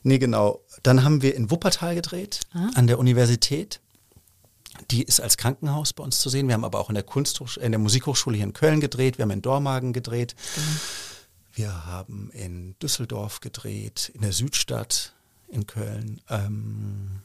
nee, 0.03 0.19
genau. 0.19 0.61
Dann 0.83 1.05
haben 1.05 1.23
wir 1.23 1.35
in 1.35 1.51
Wuppertal 1.51 1.95
gedreht, 1.95 2.41
ah. 2.53 2.71
an 2.75 2.87
der 2.87 2.99
Universität. 2.99 3.81
Die 4.91 5.03
ist 5.03 5.21
als 5.21 5.37
Krankenhaus 5.37 5.93
bei 5.93 6.03
uns 6.03 6.19
zu 6.21 6.29
sehen. 6.29 6.49
Wir 6.49 6.55
haben 6.55 6.65
aber 6.65 6.81
auch 6.81 6.88
in 6.88 6.95
der 6.95 7.05
Kunsthochschule, 7.05 7.65
in 7.65 7.73
der 7.73 7.79
Musikhochschule 7.79 8.37
hier 8.37 8.47
in 8.47 8.53
Köln 8.53 8.81
gedreht. 8.81 9.19
Wir 9.19 9.25
haben 9.25 9.31
in 9.31 9.43
Dormagen 9.43 9.93
gedreht. 9.93 10.35
Mhm. 10.57 10.81
Wir 11.53 11.87
haben 11.87 12.31
in 12.33 12.77
Düsseldorf 12.81 13.41
gedreht, 13.41 14.11
in 14.15 14.23
der 14.23 14.33
Südstadt 14.33 15.12
in 15.49 15.67
Köln, 15.67 16.21
ähm, 16.31 17.21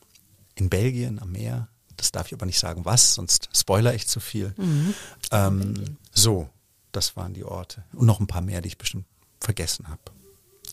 in 0.55 0.69
Belgien 0.69 1.19
am 1.21 1.31
Meer. 1.31 1.69
Das 1.95 2.11
darf 2.11 2.27
ich 2.27 2.33
aber 2.33 2.45
nicht 2.45 2.59
sagen, 2.59 2.85
was, 2.85 3.13
sonst 3.13 3.49
spoiler 3.55 3.93
ich 3.93 4.07
zu 4.07 4.19
viel. 4.19 4.53
Mhm. 4.57 4.93
Ähm, 5.31 5.97
so, 6.11 6.49
das 6.91 7.15
waren 7.15 7.33
die 7.33 7.45
Orte. 7.45 7.83
Und 7.93 8.05
noch 8.05 8.19
ein 8.19 8.27
paar 8.27 8.41
mehr, 8.41 8.61
die 8.61 8.67
ich 8.67 8.77
bestimmt 8.77 9.05
vergessen 9.39 9.87
habe. 9.87 10.01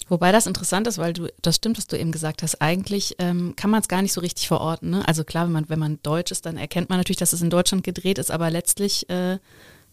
Wobei 0.09 0.33
das 0.33 0.47
interessant 0.47 0.87
ist, 0.87 0.99
weil 0.99 1.13
du, 1.13 1.29
das 1.41 1.57
stimmt, 1.57 1.79
was 1.79 1.87
du 1.87 1.99
eben 1.99 2.13
gesagt 2.13 2.43
hast. 2.43 2.61
Eigentlich 2.61 3.17
ähm, 3.19 3.55
kann 3.57 3.71
man 3.71 3.81
es 3.81 3.89
gar 3.89 4.03
nicht 4.03 4.13
so 4.13 4.21
richtig 4.21 4.49
verorten. 4.49 4.91
Ne? 4.91 5.09
Also 5.09 5.25
klar, 5.25 5.47
wenn 5.47 5.53
man, 5.53 5.69
wenn 5.69 5.79
man 5.79 5.99
Deutsch 6.03 6.31
ist, 6.31 6.45
dann 6.45 6.59
erkennt 6.59 6.91
man 6.91 6.99
natürlich, 6.99 7.19
dass 7.19 7.33
es 7.33 7.41
in 7.41 7.51
Deutschland 7.51 7.85
gedreht 7.85 8.19
ist, 8.19 8.31
aber 8.31 8.51
letztlich 8.51 9.09
äh, 9.09 9.39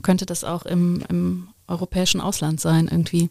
könnte 0.02 0.26
das 0.26 0.44
auch 0.44 0.66
im, 0.66 1.04
im 1.10 1.50
europäischen 1.68 2.20
Ausland 2.20 2.60
sein 2.60 2.88
irgendwie. 2.90 3.30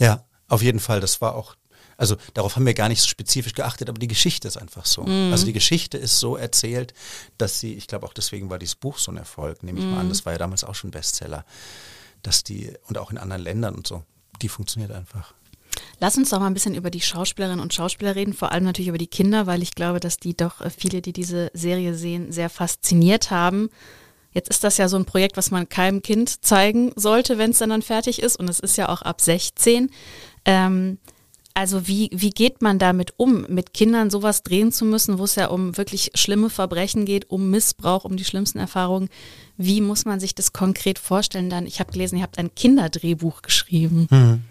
Ja, 0.00 0.24
auf 0.48 0.62
jeden 0.62 0.80
Fall. 0.80 1.00
Das 1.00 1.20
war 1.20 1.36
auch, 1.36 1.54
also 1.96 2.16
darauf 2.34 2.56
haben 2.56 2.66
wir 2.66 2.74
gar 2.74 2.88
nicht 2.88 3.00
so 3.00 3.08
spezifisch 3.08 3.54
geachtet, 3.54 3.88
aber 3.88 3.98
die 3.98 4.08
Geschichte 4.08 4.48
ist 4.48 4.56
einfach 4.56 4.86
so. 4.86 5.02
Mhm. 5.02 5.30
Also 5.30 5.46
die 5.46 5.52
Geschichte 5.52 5.96
ist 5.98 6.18
so 6.18 6.36
erzählt, 6.36 6.94
dass 7.38 7.60
sie, 7.60 7.74
ich 7.74 7.86
glaube 7.86 8.06
auch 8.06 8.14
deswegen 8.14 8.50
war 8.50 8.58
dieses 8.58 8.74
Buch 8.74 8.98
so 8.98 9.12
ein 9.12 9.16
Erfolg, 9.16 9.62
nehme 9.62 9.78
ich 9.78 9.84
mhm. 9.84 9.92
mal 9.92 10.00
an. 10.00 10.06
Mhm. 10.06 10.10
Das 10.10 10.26
war 10.26 10.32
ja 10.32 10.38
damals 10.38 10.64
auch 10.64 10.74
schon 10.74 10.90
Bestseller. 10.90 11.44
Dass 12.22 12.42
die, 12.42 12.72
und 12.88 12.98
auch 12.98 13.12
in 13.12 13.18
anderen 13.18 13.42
Ländern 13.42 13.74
und 13.76 13.86
so, 13.86 14.02
die 14.42 14.48
funktioniert 14.48 14.90
einfach. 14.90 15.32
Lass 16.00 16.16
uns 16.16 16.30
doch 16.30 16.40
mal 16.40 16.46
ein 16.46 16.54
bisschen 16.54 16.74
über 16.74 16.90
die 16.90 17.00
Schauspielerinnen 17.00 17.60
und 17.60 17.74
Schauspieler 17.74 18.16
reden, 18.16 18.34
vor 18.34 18.52
allem 18.52 18.64
natürlich 18.64 18.88
über 18.88 18.98
die 18.98 19.06
Kinder, 19.06 19.46
weil 19.46 19.62
ich 19.62 19.74
glaube, 19.74 20.00
dass 20.00 20.16
die 20.16 20.36
doch 20.36 20.60
äh, 20.60 20.70
viele, 20.70 21.02
die 21.02 21.12
diese 21.12 21.50
Serie 21.54 21.94
sehen, 21.94 22.32
sehr 22.32 22.50
fasziniert 22.50 23.30
haben. 23.30 23.70
Jetzt 24.32 24.48
ist 24.48 24.64
das 24.64 24.76
ja 24.76 24.88
so 24.88 24.96
ein 24.96 25.04
Projekt, 25.04 25.36
was 25.36 25.50
man 25.50 25.68
keinem 25.68 26.02
Kind 26.02 26.44
zeigen 26.44 26.92
sollte, 26.96 27.38
wenn 27.38 27.50
es 27.50 27.58
dann, 27.58 27.70
dann 27.70 27.82
fertig 27.82 28.22
ist. 28.22 28.36
Und 28.36 28.48
es 28.48 28.60
ist 28.60 28.76
ja 28.76 28.88
auch 28.88 29.02
ab 29.02 29.20
16. 29.20 29.90
Ähm, 30.44 30.98
also 31.54 31.88
wie, 31.88 32.10
wie 32.12 32.30
geht 32.30 32.62
man 32.62 32.78
damit 32.78 33.14
um, 33.16 33.44
mit 33.48 33.74
Kindern 33.74 34.08
sowas 34.08 34.42
drehen 34.42 34.70
zu 34.72 34.84
müssen, 34.84 35.18
wo 35.18 35.24
es 35.24 35.34
ja 35.34 35.48
um 35.48 35.76
wirklich 35.76 36.12
schlimme 36.14 36.48
Verbrechen 36.48 37.04
geht, 37.04 37.28
um 37.28 37.50
Missbrauch, 37.50 38.04
um 38.04 38.16
die 38.16 38.24
schlimmsten 38.24 38.58
Erfahrungen. 38.58 39.08
Wie 39.56 39.80
muss 39.80 40.04
man 40.04 40.20
sich 40.20 40.34
das 40.34 40.52
konkret 40.52 40.98
vorstellen 40.98 41.50
dann? 41.50 41.66
Ich 41.66 41.80
habe 41.80 41.92
gelesen, 41.92 42.16
ihr 42.16 42.22
habt 42.22 42.38
ein 42.38 42.54
Kinderdrehbuch 42.54 43.42
geschrieben. 43.42 44.06
Hm. 44.10 44.44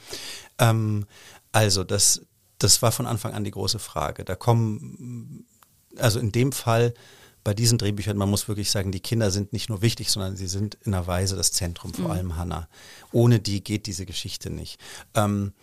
Ähm, 0.60 1.06
also 1.54 1.86
das, 1.86 2.22
das 2.58 2.82
war 2.82 2.92
von 2.92 3.08
Anfang 3.08 3.34
an 3.34 3.46
die 3.46 3.52
große 3.52 3.80
Frage. 3.80 4.26
Da 4.26 4.36
kommen, 4.36 5.46
also 5.96 6.20
in 6.20 6.34
dem 6.34 6.52
Fall 6.52 6.94
bei 7.44 7.54
diesen 7.54 7.78
Drehbüchern, 7.78 8.18
man 8.18 8.30
muss 8.30 8.48
wirklich 8.48 8.72
sagen, 8.72 8.92
die 8.92 9.00
Kinder 9.00 9.32
sind 9.32 9.54
nicht 9.54 9.70
nur 9.70 9.82
wichtig, 9.82 10.10
sondern 10.10 10.36
sie 10.36 10.48
sind 10.48 10.78
in 10.84 10.94
einer 10.94 11.08
Weise 11.08 11.36
das 11.36 11.52
Zentrum, 11.52 11.94
vor 11.94 12.06
mhm. 12.06 12.12
allem 12.12 12.36
Hannah. 12.38 12.68
Ohne 13.12 13.40
die 13.40 13.64
geht 13.64 13.86
diese 13.86 14.06
Geschichte 14.06 14.50
nicht. 14.50 14.80
Ähm, 15.16 15.54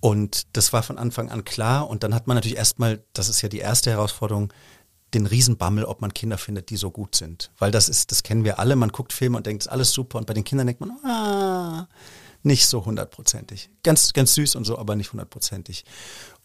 und 0.00 0.46
das 0.56 0.72
war 0.72 0.82
von 0.82 0.98
Anfang 0.98 1.30
an 1.30 1.44
klar. 1.44 1.88
Und 1.88 2.02
dann 2.02 2.14
hat 2.14 2.26
man 2.26 2.36
natürlich 2.36 2.58
erstmal, 2.58 3.02
das 3.12 3.28
ist 3.28 3.42
ja 3.42 3.48
die 3.48 3.58
erste 3.58 3.90
Herausforderung, 3.90 4.52
den 5.14 5.26
Riesenbammel, 5.26 5.84
ob 5.84 6.00
man 6.00 6.12
Kinder 6.12 6.38
findet, 6.38 6.70
die 6.70 6.76
so 6.76 6.90
gut 6.90 7.14
sind. 7.14 7.50
Weil 7.58 7.70
das 7.70 7.88
ist, 7.88 8.10
das 8.10 8.22
kennen 8.22 8.44
wir 8.44 8.58
alle, 8.58 8.76
man 8.76 8.90
guckt 8.90 9.12
Filme 9.12 9.36
und 9.36 9.46
denkt, 9.46 9.62
ist 9.62 9.68
alles 9.68 9.92
super. 9.92 10.18
Und 10.18 10.26
bei 10.26 10.34
den 10.34 10.44
Kindern 10.44 10.66
denkt 10.66 10.80
man, 10.80 10.90
ah, 11.04 11.88
nicht 12.42 12.66
so 12.66 12.84
hundertprozentig. 12.84 13.70
Ganz, 13.82 14.12
ganz 14.12 14.34
süß 14.34 14.56
und 14.56 14.64
so, 14.64 14.78
aber 14.78 14.96
nicht 14.96 15.12
hundertprozentig. 15.12 15.84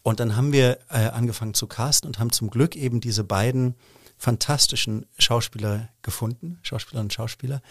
Und 0.02 0.20
dann 0.20 0.36
haben 0.36 0.52
wir 0.52 0.78
äh, 0.88 1.08
angefangen 1.08 1.54
zu 1.54 1.66
casten 1.66 2.08
und 2.08 2.18
haben 2.18 2.32
zum 2.32 2.50
Glück 2.50 2.76
eben 2.76 3.00
diese 3.00 3.24
beiden 3.24 3.74
fantastischen 4.20 5.06
Schauspieler 5.18 5.88
gefunden, 6.02 6.58
Schauspielerinnen 6.62 7.06
und 7.06 7.12
Schauspieler, 7.12 7.62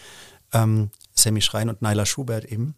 ähm, 0.52 0.90
Sammy 1.14 1.40
Schrein 1.40 1.68
und 1.68 1.80
Naila 1.80 2.04
Schubert 2.04 2.44
eben. 2.44 2.74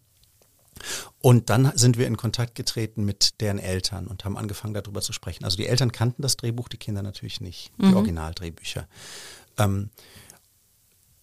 Und 1.19 1.49
dann 1.49 1.75
sind 1.75 1.97
wir 1.97 2.07
in 2.07 2.17
Kontakt 2.17 2.55
getreten 2.55 3.03
mit 3.03 3.41
deren 3.41 3.59
Eltern 3.59 4.07
und 4.07 4.25
haben 4.25 4.37
angefangen 4.37 4.73
darüber 4.73 5.01
zu 5.01 5.11
sprechen. 5.11 5.43
Also 5.43 5.57
die 5.57 5.67
Eltern 5.67 5.91
kannten 5.91 6.21
das 6.21 6.37
Drehbuch, 6.37 6.69
die 6.69 6.77
Kinder 6.77 7.01
natürlich 7.01 7.41
nicht, 7.41 7.71
die 7.79 7.87
mhm. 7.87 7.95
Originaldrehbücher. 7.95 8.87
Ähm, 9.57 9.89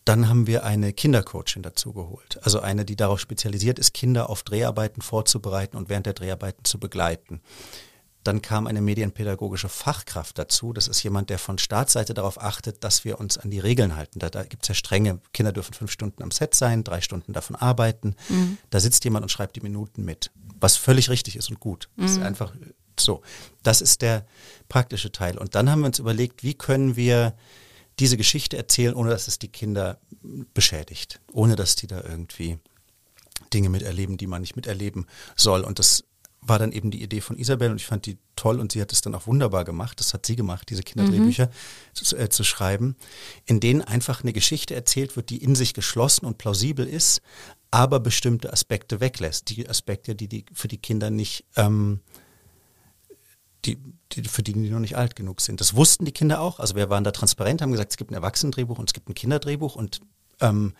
Dann 0.05 0.29
haben 0.29 0.47
wir 0.47 0.65
eine 0.65 0.93
Kindercoachin 0.93 1.63
dazu 1.63 1.93
geholt. 1.93 2.41
Also 2.43 2.61
eine, 2.61 2.85
die 2.85 2.97
darauf 2.97 3.21
spezialisiert 3.21 3.79
ist, 3.79 3.95
Kinder 3.95 4.29
auf 4.29 4.43
Dreharbeiten 4.43 5.03
vorzubereiten 5.03 5.77
und 5.77 5.89
während 5.89 6.07
der 6.07 6.15
Dreharbeiten 6.15 6.65
zu 6.65 6.79
begleiten. 6.81 7.41
Dann 8.23 8.43
kam 8.43 8.67
eine 8.67 8.83
medienpädagogische 8.83 9.69
Fachkraft 9.69 10.39
dazu. 10.39 10.73
Das 10.73 10.89
ist 10.89 11.03
jemand, 11.03 11.31
der 11.31 11.39
von 11.39 11.59
Staatsseite 11.59 12.13
darauf 12.13 12.41
achtet, 12.41 12.85
dass 12.85 13.05
wir 13.05 13.19
uns 13.19 13.39
an 13.39 13.51
die 13.51 13.61
Regeln 13.61 13.97
halten. 13.97 14.19
Da, 14.19 14.29
da 14.29 14.43
gibt 14.45 14.65
es 14.65 14.69
ja 14.69 14.75
strenge, 14.75 15.21
Kinder 15.33 15.53
dürfen 15.53 15.73
fünf 15.73 15.91
Stunden 15.91 16.23
am 16.23 16.31
Set 16.31 16.55
sein, 16.55 16.85
drei 16.85 17.01
Stunden 17.01 17.33
davon 17.33 17.57
arbeiten. 17.57 18.15
Mhm. 18.29 18.59
Da 18.69 18.81
sitzt 18.81 19.05
jemand 19.05 19.23
und 19.23 19.31
schreibt 19.31 19.57
die 19.57 19.63
Minuten 19.63 20.05
mit, 20.05 20.31
was 20.59 20.77
völlig 20.77 21.09
richtig 21.09 21.37
ist 21.37 21.49
und 21.51 21.61
gut. 21.61 21.89
Mhm. 21.97 22.03
Das 22.03 22.13
ist 22.13 22.23
einfach 22.23 22.53
so. 22.99 23.23
Das 23.63 23.81
ist 23.81 24.03
der 24.03 24.27
praktische 24.69 25.13
Teil. 25.13 25.39
Und 25.39 25.55
dann 25.55 25.71
haben 25.71 25.81
wir 25.81 25.87
uns 25.87 25.99
überlegt, 25.99 26.43
wie 26.43 26.55
können 26.55 26.97
wir 26.97 27.35
diese 27.99 28.17
Geschichte 28.17 28.57
erzählen, 28.57 28.95
ohne 28.95 29.11
dass 29.11 29.29
es 29.29 29.39
die 29.39 29.49
Kinder 29.49 29.99
beschädigt, 30.55 31.21
ohne 31.33 31.57
dass 31.57 31.77
die 31.77 31.87
da 31.87 32.03
irgendwie 32.03 32.59
Dinge 33.53 33.69
miterleben, 33.69 34.17
die 34.17 34.27
man 34.27 34.43
nicht 34.43 34.57
miterleben 34.57 35.07
soll. 35.37 35.63
Und 35.63 35.79
das 35.79 36.05
war 36.43 36.59
dann 36.59 36.73
eben 36.73 36.91
die 36.91 37.03
Idee 37.03 37.21
von 37.21 37.37
Isabel 37.37 37.71
und 37.71 37.77
ich 37.77 37.87
fand 37.87 38.07
die 38.07 38.19
toll 38.35 38.61
und 38.61 38.73
sie 38.73 38.81
hat 38.81 38.93
es 38.93 39.03
dann 39.03 39.15
auch 39.15 39.27
wunderbar 39.27 39.65
gemacht. 39.65 40.01
Das 40.01 40.15
hat 40.15 40.25
sie 40.25 40.37
gemacht, 40.37 40.71
diese 40.71 40.83
Kinderdrehbücher 40.83 41.47
mhm. 41.47 41.51
zu, 41.95 42.17
äh, 42.17 42.29
zu, 42.31 42.45
schreiben, 42.45 42.97
in 43.45 43.61
denen 43.61 43.83
einfach 43.83 44.23
eine 44.23 44.33
Geschichte 44.33 44.75
erzählt 44.75 45.17
wird, 45.17 45.31
die 45.31 45.43
in 45.43 45.55
sich 45.55 45.75
geschlossen 45.75 46.25
und 46.25 46.39
plausibel 46.39 46.87
ist, 46.87 47.21
aber 47.71 48.01
bestimmte 48.01 48.53
Aspekte 48.53 49.01
weglässt. 49.01 49.51
Die 49.51 49.69
Aspekte, 49.69 50.15
die, 50.15 50.29
die 50.29 50.47
für 50.53 50.69
die 50.69 50.79
Kinder 50.79 51.11
nicht, 51.11 51.45
ähm, 51.57 52.01
die, 53.67 53.77
die, 54.13 54.25
für 54.25 54.43
die 54.43 54.55
die 54.55 54.71
noch 54.71 54.81
nicht 54.81 54.97
alt 54.97 55.17
genug 55.17 55.43
sind. 55.43 55.61
Das 55.61 55.75
wussten 55.75 56.07
die 56.07 56.13
Kinder 56.13 56.41
auch. 56.41 56.59
Also 56.59 56.75
wir 56.75 56.89
waren 56.89 57.05
da 57.05 57.11
transparent, 57.11 57.61
haben 57.61 57.73
gesagt, 57.73 57.93
es 57.93 57.99
gibt 57.99 58.11
ein 58.11 58.15
Erwachsenendrehbuch 58.15 58.79
und 58.79 58.89
es 58.89 58.95
gibt 58.95 59.11
ein 59.11 59.15
Kinderdrehbuch 59.15 59.77
und 59.77 60.01
ähm, 60.41 60.73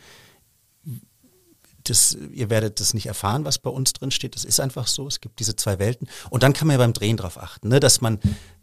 das, 1.85 2.17
ihr 2.33 2.51
werdet 2.51 2.81
das 2.81 2.95
nicht 2.95 3.07
erfahren, 3.07 3.45
was 3.45 3.59
bei 3.59 3.71
uns 3.71 3.93
drin 3.93 4.11
steht. 4.11 4.35
Das 4.35 4.45
ist 4.45 4.61
einfach 4.61 4.87
so. 4.87 5.07
Es 5.07 5.21
gibt 5.21 5.41
diese 5.41 5.57
zwei 5.57 5.79
Welten. 5.79 6.09
Und 6.31 6.43
dann 6.43 6.53
kann 6.53 6.67
man 6.67 6.75
ja 6.75 6.79
beim 6.79 6.93
Drehen 6.93 7.17
drauf 7.17 7.39
achten, 7.39 7.69
ne? 7.69 7.81
dass 7.81 8.01
man, 8.01 8.19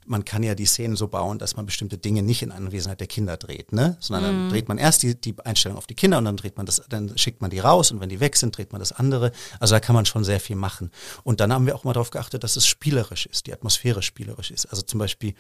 man 0.06 0.24
kann 0.24 0.44
ja 0.44 0.56
die 0.56 0.66
Szenen 0.66 0.96
so 0.96 1.08
bauen, 1.08 1.40
dass 1.40 1.56
man 1.56 1.66
bestimmte 1.66 1.98
Dinge 1.98 2.24
nicht 2.24 2.42
in 2.42 2.52
Anwesenheit 2.52 3.00
der 3.00 3.08
Kinder 3.08 3.38
dreht, 3.38 3.74
ne? 3.74 3.98
Sondern 4.00 4.24
dann 4.24 4.46
mhm. 4.46 4.50
dreht 4.50 4.68
man 4.68 4.78
erst 4.78 5.04
die, 5.04 5.20
die 5.20 5.36
Einstellung 5.44 5.78
auf 5.78 5.88
die 5.88 5.96
Kinder 5.96 6.18
und 6.18 6.26
dann 6.26 6.38
dreht 6.38 6.58
man 6.58 6.66
das, 6.66 6.82
dann 6.90 7.18
schickt 7.18 7.42
man 7.42 7.50
die 7.50 7.60
raus 7.60 7.92
und 7.92 8.00
wenn 8.00 8.10
die 8.10 8.20
weg 8.20 8.36
sind, 8.36 8.58
dreht 8.58 8.72
man 8.72 8.80
das 8.80 8.92
andere. 8.92 9.32
Also 9.60 9.76
da 9.76 9.80
kann 9.80 9.96
man 9.96 10.06
schon 10.06 10.24
sehr 10.24 10.40
viel 10.40 10.56
machen. 10.56 10.92
Und 11.24 11.40
dann 11.40 11.52
haben 11.52 11.66
wir 11.66 11.76
auch 11.76 11.84
mal 11.84 11.94
darauf 11.94 12.12
geachtet, 12.12 12.44
dass 12.44 12.56
es 12.56 12.68
spielerisch 12.68 13.26
ist, 13.26 13.48
die 13.48 13.54
Atmosphäre 13.54 14.02
spielerisch 14.02 14.52
ist. 14.52 14.66
Also 14.68 14.82
zum 14.84 15.00
Beispiel 15.00 15.34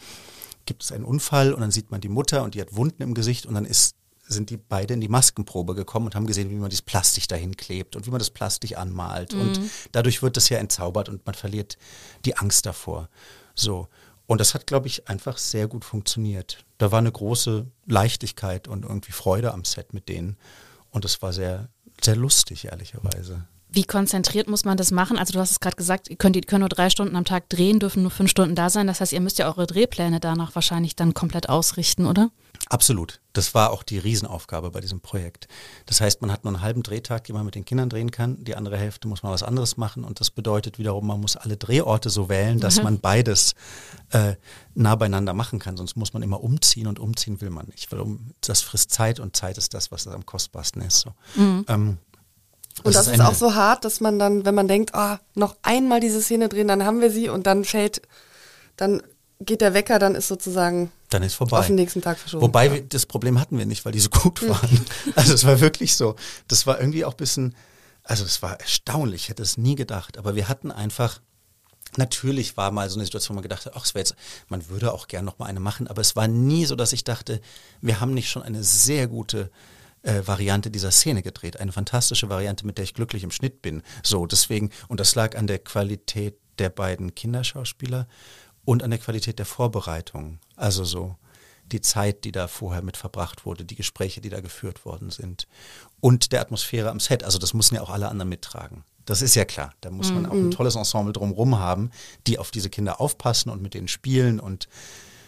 gibt 0.65 0.83
es 0.83 0.91
einen 0.91 1.05
Unfall 1.05 1.53
und 1.53 1.61
dann 1.61 1.71
sieht 1.71 1.91
man 1.91 2.01
die 2.01 2.09
Mutter 2.09 2.43
und 2.43 2.55
die 2.55 2.61
hat 2.61 2.75
Wunden 2.75 3.01
im 3.01 3.13
Gesicht 3.13 3.45
und 3.45 3.53
dann 3.53 3.65
ist 3.65 3.95
sind 4.27 4.49
die 4.49 4.57
beide 4.57 4.93
in 4.93 5.01
die 5.01 5.07
Maskenprobe 5.07 5.75
gekommen 5.75 6.07
und 6.07 6.15
haben 6.15 6.27
gesehen, 6.27 6.49
wie 6.49 6.55
man 6.55 6.69
dieses 6.69 6.81
Plastik 6.81 7.27
dahin 7.27 7.55
klebt 7.55 7.95
und 7.95 8.05
wie 8.05 8.11
man 8.11 8.19
das 8.19 8.29
Plastik 8.29 8.77
anmalt. 8.77 9.33
Mhm. 9.33 9.41
Und 9.41 9.61
dadurch 9.91 10.21
wird 10.21 10.37
das 10.37 10.49
ja 10.49 10.57
entzaubert 10.57 11.09
und 11.09 11.25
man 11.25 11.35
verliert 11.35 11.77
die 12.25 12.37
Angst 12.37 12.65
davor. 12.65 13.09
So. 13.55 13.87
Und 14.25 14.41
das 14.41 14.53
hat, 14.53 14.67
glaube 14.67 14.87
ich, 14.87 15.07
einfach 15.07 15.37
sehr 15.37 15.67
gut 15.67 15.85
funktioniert. 15.85 16.65
Da 16.77 16.91
war 16.91 16.99
eine 16.99 17.11
große 17.11 17.65
Leichtigkeit 17.85 18.67
und 18.67 18.83
irgendwie 18.83 19.13
Freude 19.13 19.53
am 19.53 19.63
Set 19.63 19.93
mit 19.93 20.09
denen. 20.09 20.37
Und 20.91 21.05
es 21.05 21.21
war 21.21 21.31
sehr, 21.31 21.69
sehr 22.03 22.15
lustig, 22.15 22.65
ehrlicherweise. 22.65 23.47
Wie 23.69 23.83
konzentriert 23.83 24.47
muss 24.47 24.63
man 24.63 24.77
das 24.77 24.91
machen? 24.91 25.17
Also 25.17 25.33
du 25.33 25.39
hast 25.39 25.51
es 25.51 25.59
gerade 25.59 25.75
gesagt, 25.75 26.09
ihr 26.09 26.15
könnt, 26.15 26.35
ihr 26.35 26.41
könnt 26.41 26.61
nur 26.61 26.69
drei 26.69 26.89
Stunden 26.89 27.15
am 27.15 27.25
Tag 27.25 27.49
drehen, 27.49 27.79
dürfen 27.79 28.01
nur 28.01 28.11
fünf 28.11 28.31
Stunden 28.31 28.55
da 28.55 28.69
sein. 28.69 28.87
Das 28.87 29.01
heißt, 29.01 29.11
ihr 29.11 29.21
müsst 29.21 29.39
ja 29.39 29.47
eure 29.47 29.67
Drehpläne 29.67 30.19
danach 30.19 30.55
wahrscheinlich 30.55 30.95
dann 30.95 31.13
komplett 31.13 31.49
ausrichten, 31.49 32.05
oder? 32.05 32.31
Absolut. 32.69 33.21
Das 33.33 33.53
war 33.53 33.71
auch 33.71 33.83
die 33.83 33.99
Riesenaufgabe 33.99 34.71
bei 34.71 34.81
diesem 34.81 34.99
Projekt. 34.99 35.47
Das 35.85 36.01
heißt, 36.01 36.21
man 36.21 36.31
hat 36.31 36.43
nur 36.43 36.53
einen 36.53 36.63
halben 36.63 36.81
Drehtag, 36.81 37.25
den 37.25 37.35
man 37.35 37.45
mit 37.45 37.55
den 37.55 37.65
Kindern 37.65 37.89
drehen 37.89 38.09
kann. 38.09 38.43
Die 38.43 38.55
andere 38.55 38.77
Hälfte 38.77 39.07
muss 39.07 39.21
man 39.21 39.31
was 39.31 39.43
anderes 39.43 39.77
machen. 39.77 40.03
Und 40.03 40.19
das 40.19 40.31
bedeutet 40.31 40.79
wiederum, 40.79 41.05
man 41.05 41.21
muss 41.21 41.35
alle 41.35 41.55
Drehorte 41.55 42.09
so 42.09 42.29
wählen, 42.29 42.59
dass 42.59 42.77
mhm. 42.77 42.83
man 42.83 42.99
beides 42.99 43.53
äh, 44.11 44.35
nah 44.73 44.95
beieinander 44.95 45.33
machen 45.33 45.59
kann. 45.59 45.77
Sonst 45.77 45.95
muss 45.95 46.13
man 46.13 46.23
immer 46.23 46.43
umziehen 46.43 46.87
und 46.87 46.99
umziehen 46.99 47.39
will 47.41 47.51
man 47.51 47.67
nicht. 47.67 47.91
Weil 47.91 47.99
um, 47.99 48.31
das 48.41 48.61
frisst 48.61 48.91
Zeit 48.91 49.19
und 49.19 49.35
Zeit 49.35 49.57
ist 49.57 49.73
das, 49.73 49.91
was 49.91 50.07
am 50.07 50.25
kostbarsten 50.25 50.81
ist. 50.81 51.01
So. 51.01 51.13
Mhm. 51.35 51.65
Ähm, 51.67 51.97
und 52.83 52.95
das, 52.95 53.05
das 53.05 53.07
ist, 53.07 53.13
ist 53.15 53.25
auch 53.25 53.33
so 53.33 53.55
hart, 53.55 53.85
dass 53.85 54.01
man 54.01 54.19
dann, 54.19 54.45
wenn 54.45 54.55
man 54.55 54.67
denkt, 54.67 54.91
oh, 54.93 55.15
noch 55.35 55.55
einmal 55.61 55.99
diese 55.99 56.21
Szene 56.21 56.49
drehen, 56.49 56.67
dann 56.67 56.85
haben 56.85 57.01
wir 57.01 57.09
sie 57.09 57.29
und 57.29 57.47
dann 57.47 57.65
fällt, 57.65 58.01
dann 58.75 59.01
geht 59.39 59.61
der 59.61 59.73
Wecker, 59.73 59.99
dann 59.99 60.15
ist 60.15 60.27
sozusagen 60.27 60.91
dann 61.09 61.23
ist 61.23 61.35
vorbei. 61.35 61.59
auf 61.59 61.67
den 61.67 61.75
nächsten 61.75 62.01
Tag 62.01 62.17
verschoben. 62.17 62.43
Wobei 62.43 62.67
ja. 62.67 62.81
das 62.81 63.05
Problem 63.05 63.39
hatten 63.39 63.57
wir 63.57 63.65
nicht, 63.65 63.85
weil 63.85 63.91
die 63.91 63.99
so 63.99 64.09
gut 64.09 64.47
waren. 64.47 64.85
also 65.15 65.33
es 65.33 65.45
war 65.45 65.59
wirklich 65.59 65.95
so. 65.95 66.15
Das 66.47 66.67
war 66.67 66.79
irgendwie 66.79 67.05
auch 67.05 67.13
ein 67.13 67.17
bisschen, 67.17 67.55
also 68.03 68.25
es 68.25 68.41
war 68.41 68.59
erstaunlich, 68.59 69.23
ich 69.23 69.29
hätte 69.29 69.43
es 69.43 69.57
nie 69.57 69.75
gedacht, 69.75 70.17
aber 70.17 70.35
wir 70.35 70.49
hatten 70.49 70.71
einfach, 70.71 71.21
natürlich 71.97 72.57
war 72.57 72.71
mal 72.71 72.89
so 72.89 72.97
eine 72.97 73.05
Situation, 73.05 73.35
wo 73.35 73.37
man 73.37 73.43
gedacht 73.43 73.65
hat, 73.65 73.73
ach, 73.75 73.85
es 73.85 73.93
wäre 73.93 74.01
jetzt, 74.01 74.15
man 74.49 74.67
würde 74.69 74.93
auch 74.93 75.07
gern 75.07 75.25
noch 75.25 75.39
mal 75.39 75.45
eine 75.45 75.59
machen, 75.59 75.87
aber 75.87 76.01
es 76.01 76.15
war 76.15 76.27
nie 76.27 76.65
so, 76.65 76.75
dass 76.75 76.93
ich 76.93 77.03
dachte, 77.03 77.41
wir 77.81 78.01
haben 78.01 78.13
nicht 78.13 78.29
schon 78.29 78.43
eine 78.43 78.63
sehr 78.63 79.07
gute 79.07 79.49
äh, 80.07 80.25
Variante 80.25 80.71
dieser 80.71 80.91
Szene 80.91 81.21
gedreht. 81.21 81.59
Eine 81.59 81.71
fantastische 81.71 82.29
Variante, 82.29 82.65
mit 82.65 82.77
der 82.77 82.83
ich 82.83 82.93
glücklich 82.93 83.23
im 83.23 83.31
Schnitt 83.31 83.61
bin. 83.61 83.83
So, 84.03 84.25
deswegen, 84.25 84.71
und 84.87 84.99
das 84.99 85.15
lag 85.15 85.37
an 85.37 85.47
der 85.47 85.59
Qualität 85.59 86.37
der 86.59 86.69
beiden 86.69 87.13
Kinderschauspieler 87.13 88.07
und 88.65 88.83
an 88.83 88.89
der 88.89 88.99
Qualität 88.99 89.37
der 89.37 89.45
Vorbereitung. 89.45 90.39
Also 90.55 90.85
so 90.85 91.15
die 91.71 91.81
Zeit, 91.81 92.23
die 92.23 92.31
da 92.31 92.47
vorher 92.47 92.81
mit 92.81 92.95
verbracht 92.95 93.45
wurde, 93.45 93.65
die 93.65 93.75
Gespräche, 93.75 94.21
die 94.21 94.29
da 94.29 94.39
geführt 94.39 94.85
worden 94.85 95.09
sind 95.09 95.47
und 95.99 96.31
der 96.31 96.39
Atmosphäre 96.39 96.89
am 96.89 97.01
Set. 97.01 97.23
Also 97.23 97.37
das 97.37 97.53
müssen 97.53 97.75
ja 97.75 97.81
auch 97.81 97.89
alle 97.89 98.07
anderen 98.07 98.29
mittragen. 98.29 98.85
Das 99.05 99.21
ist 99.21 99.35
ja 99.35 99.45
klar. 99.45 99.73
Da 99.81 99.89
muss 99.89 100.11
man 100.11 100.25
auch 100.25 100.31
ein 100.31 100.45
mhm. 100.45 100.51
tolles 100.51 100.75
Ensemble 100.75 101.13
drumherum 101.13 101.59
haben, 101.59 101.91
die 102.27 102.39
auf 102.39 102.51
diese 102.51 102.69
Kinder 102.69 102.99
aufpassen 102.99 103.49
und 103.49 103.61
mit 103.61 103.73
denen 103.73 103.87
spielen 103.87 104.39
und 104.39 104.67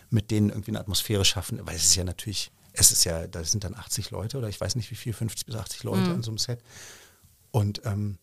mit 0.09 0.31
denen 0.31 0.49
irgendwie 0.49 0.71
eine 0.71 0.79
Atmosphäre 0.79 1.23
schaffen. 1.23 1.59
Weil 1.63 1.75
es 1.75 1.83
ist 1.83 1.95
ja 1.95 2.03
natürlich, 2.03 2.51
es 2.79 2.91
ist 2.91 3.03
ja, 3.03 3.27
da 3.27 3.43
sind 3.43 3.63
dann 3.63 3.75
80 3.75 4.11
Leute 4.11 4.37
oder 4.37 4.49
ich 4.49 4.59
weiß 4.59 4.75
nicht 4.75 4.91
wie 4.91 4.95
viel, 4.95 5.13
50 5.13 5.45
bis 5.45 5.55
80 5.55 5.83
Leute 5.83 6.01
mhm. 6.01 6.11
an 6.15 6.23
so 6.23 6.31
einem 6.31 6.37
Set. 6.37 6.59
Und 7.51 7.81
ähm, 7.85 8.17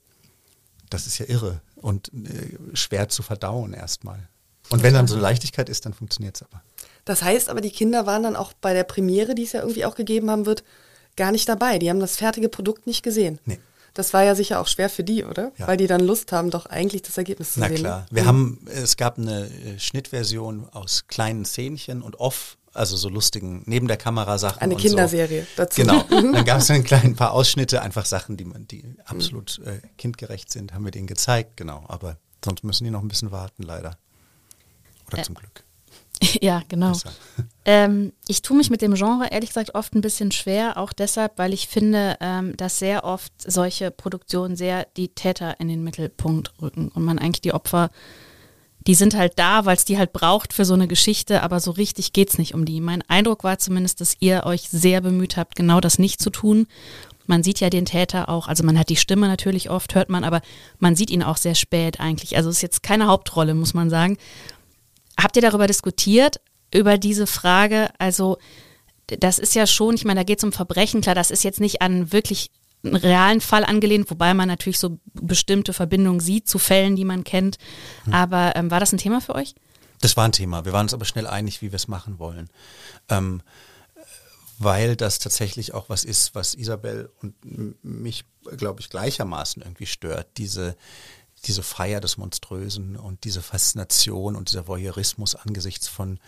das 0.91 1.07
ist 1.07 1.19
ja 1.19 1.27
irre 1.27 1.61
und 1.77 2.13
äh, 2.15 2.77
schwer 2.77 3.09
zu 3.09 3.23
verdauen 3.23 3.73
erstmal. 3.73 4.29
Und 4.71 4.83
wenn 4.83 4.95
dann 4.95 5.07
so 5.07 5.17
Leichtigkeit 5.17 5.69
ist, 5.69 5.87
dann 5.87 5.95
funktioniert 5.95 6.37
es 6.37 6.43
aber. 6.43 6.63
Das 7.05 7.23
heißt 7.23 7.49
aber, 7.49 7.61
die 7.61 7.71
Kinder 7.71 8.07
waren 8.07 8.25
dann 8.25 8.37
auch 8.37 8.53
bei 8.55 8.73
der 8.73 8.85
Premiere, 8.85 9.35
die 9.35 9.45
es 9.45 9.53
ja 9.53 9.61
irgendwie 9.61 9.85
auch 9.85 9.95
gegeben 9.95 10.31
haben 10.31 10.47
wird, 10.47 10.65
gar 11.17 11.33
nicht 11.33 11.49
dabei. 11.49 11.79
Die 11.79 11.89
haben 11.89 12.01
das 12.01 12.17
fertige 12.17 12.49
Produkt 12.49 12.87
nicht 12.87 13.03
gesehen. 13.03 13.39
Nee. 13.45 13.61
Das 13.95 14.13
war 14.13 14.25
ja 14.25 14.35
sicher 14.35 14.61
auch 14.61 14.67
schwer 14.67 14.91
für 14.91 15.05
die, 15.05 15.25
oder? 15.25 15.53
Ja. 15.57 15.69
Weil 15.69 15.79
die 15.79 15.87
dann 15.87 16.01
Lust 16.01 16.31
haben, 16.31 16.51
doch 16.51 16.67
eigentlich 16.67 17.03
das 17.03 17.17
Ergebnis 17.17 17.55
zu 17.55 17.61
Na 17.61 17.69
sehen. 17.69 17.77
Na 17.77 17.81
klar. 17.81 18.07
Wir 18.11 18.23
mhm. 18.25 18.27
haben, 18.27 18.67
es 18.67 18.97
gab 18.97 19.19
eine 19.19 19.47
äh, 19.47 19.79
Schnittversion 19.79 20.69
aus 20.71 21.05
kleinen 21.07 21.47
Szenchen 21.47 22.03
und 22.03 22.21
off, 22.21 22.59
also 22.77 22.97
so 22.97 23.09
lustigen 23.09 23.63
neben 23.67 23.89
der 23.89 23.97
Kamera 23.97 24.39
Sachen. 24.39 24.61
Eine 24.61 24.77
Kinderserie 24.77 25.43
so. 25.43 25.49
dazu. 25.57 25.81
Genau. 25.81 26.05
Mhm. 26.11 26.33
dann 26.35 26.45
gab 26.45 26.59
es 26.59 26.71
ein 26.71 26.85
kleinen 26.85 27.17
paar 27.17 27.33
Ausschnitte, 27.33 27.83
einfach 27.83 28.07
Sachen, 28.07 28.37
die 28.37 28.45
man, 28.45 28.67
die 28.67 28.85
absolut 29.05 29.61
äh, 29.65 29.81
kindgerecht 29.99 30.53
sind, 30.53 30.75
haben 30.75 30.85
wir 30.85 30.93
denen 30.93 31.07
gezeigt, 31.07 31.57
genau. 31.57 31.85
Aber 31.89 32.19
sonst 32.45 32.65
müssen 32.65 32.85
die 32.85 32.91
noch 32.91 33.03
ein 33.03 33.09
bisschen 33.09 33.31
warten, 33.31 33.63
leider. 33.63 33.99
Oder 35.09 35.19
äh, 35.19 35.23
zum 35.23 35.35
Glück. 35.35 35.65
Ja, 36.41 36.63
genau. 36.69 36.93
Ähm, 37.69 38.13
ich 38.29 38.43
tue 38.43 38.57
mich 38.57 38.71
mit 38.71 38.81
dem 38.81 38.95
Genre 38.95 39.27
ehrlich 39.29 39.51
gesagt 39.51 39.75
oft 39.75 39.93
ein 39.93 40.01
bisschen 40.01 40.31
schwer, 40.31 40.77
auch 40.77 40.93
deshalb, 40.93 41.37
weil 41.37 41.53
ich 41.53 41.67
finde, 41.67 42.17
ähm, 42.21 42.57
dass 42.57 42.79
sehr 42.79 43.03
oft 43.03 43.33
solche 43.45 43.91
Produktionen 43.91 44.55
sehr 44.55 44.87
die 44.97 45.09
Täter 45.09 45.59
in 45.59 45.67
den 45.67 45.83
Mittelpunkt 45.83 46.53
rücken 46.63 46.91
und 46.91 47.05
man 47.05 47.19
eigentlich 47.19 47.41
die 47.41 47.53
Opfer, 47.53 47.91
die 48.87 48.95
sind 48.95 49.17
halt 49.17 49.33
da, 49.37 49.65
weil 49.65 49.77
es 49.77 49.85
die 49.85 49.99
halt 49.99 50.13
braucht 50.13 50.53
für 50.53 50.65
so 50.65 50.75
eine 50.75 50.87
Geschichte, 50.87 51.43
aber 51.43 51.61
so 51.61 51.73
richtig 51.73 52.13
geht 52.13 52.31
es 52.31 52.39
nicht 52.39 52.55
um 52.55 52.65
die. 52.65 52.81
Mein 52.81 53.03
Eindruck 53.09 53.43
war 53.43 53.59
zumindest, 53.59 54.01
dass 54.01 54.17
ihr 54.21 54.45
euch 54.45 54.69
sehr 54.71 55.01
bemüht 55.01 55.37
habt, 55.37 55.57
genau 55.57 55.81
das 55.81 55.99
nicht 55.99 56.21
zu 56.21 56.31
tun. 56.31 56.67
Man 57.27 57.43
sieht 57.43 57.59
ja 57.59 57.71
den 57.71 57.87
Täter 57.87 58.29
auch, 58.29 58.47
also 58.47 58.63
man 58.63 58.79
hat 58.79 58.89
die 58.89 58.97
Stimme 58.97 59.27
natürlich 59.27 59.71
oft, 59.71 59.97
hört 59.97 60.09
man, 60.09 60.23
aber 60.23 60.41
man 60.79 60.95
sieht 60.95 61.11
ihn 61.11 61.25
auch 61.25 61.37
sehr 61.37 61.57
spät 61.57 61.99
eigentlich. 61.99 62.37
Also 62.37 62.49
es 62.51 62.57
ist 62.57 62.63
jetzt 62.63 62.83
keine 62.85 63.09
Hauptrolle, 63.09 63.55
muss 63.55 63.75
man 63.75 63.91
sagen. 63.91 64.17
Habt 65.21 65.35
ihr 65.35 65.43
darüber 65.43 65.67
diskutiert, 65.67 66.41
über 66.73 66.99
diese 66.99 67.27
Frage? 67.27 67.91
Also, 67.99 68.39
das 69.07 69.39
ist 69.39 69.55
ja 69.55 69.67
schon, 69.67 69.95
ich 69.95 70.05
meine, 70.05 70.21
da 70.21 70.25
geht 70.25 70.39
es 70.39 70.45
um 70.45 70.53
Verbrechen, 70.53 71.01
klar, 71.01 71.15
das 71.15 71.31
ist 71.31 71.43
jetzt 71.43 71.61
nicht 71.61 71.83
an 71.83 72.13
wirklich 72.13 72.51
einen 72.87 72.97
realen 72.97 73.41
Fall 73.41 73.65
angelehnt, 73.65 74.11
wobei 74.11 74.35
man 74.35 74.49
natürlich 74.49 74.79
so 74.79 74.99
bestimmte 75.15 75.73
Verbindungen 75.73 76.21
sieht 76.21 76.49
zu 76.49 76.59
Fällen, 76.59 76.97
die 76.97 77.05
man 77.05 77.25
kennt. 77.25 77.59
Hm. 78.05 78.15
Aber 78.15 78.57
ähm, 78.57 78.71
war 78.71 78.81
das 78.81 78.93
ein 78.93 78.99
Thema 78.99 79.21
für 79.21 79.35
euch? 79.35 79.55
Das 80.01 80.17
war 80.17 80.25
ein 80.25 80.33
Thema. 80.33 80.65
Wir 80.65 80.73
waren 80.73 80.85
uns 80.85 80.95
aber 80.95 81.05
schnell 81.05 81.27
einig, 81.27 81.63
wie 81.63 81.73
wir 81.73 81.77
es 81.77 81.89
machen 81.89 82.19
wollen. 82.19 82.49
Ähm, 83.09 83.43
weil 84.59 84.97
das 84.97 85.19
tatsächlich 85.19 85.75
auch 85.75 85.89
was 85.89 86.05
ist, 86.05 86.35
was 86.35 86.55
Isabel 86.55 87.11
und 87.21 87.35
mich, 87.85 88.25
glaube 88.57 88.81
ich, 88.81 88.89
gleichermaßen 88.89 89.63
irgendwie 89.63 89.87
stört. 89.87 90.29
Diese, 90.39 90.77
diese 91.45 91.63
Feier 91.63 92.01
des 92.01 92.17
Monströsen 92.17 92.97
und 92.97 93.25
diese 93.25 93.43
Faszination 93.43 94.35
und 94.35 94.49
dieser 94.49 94.67
Voyeurismus 94.67 95.35
angesichts 95.35 95.89
von 95.89 96.19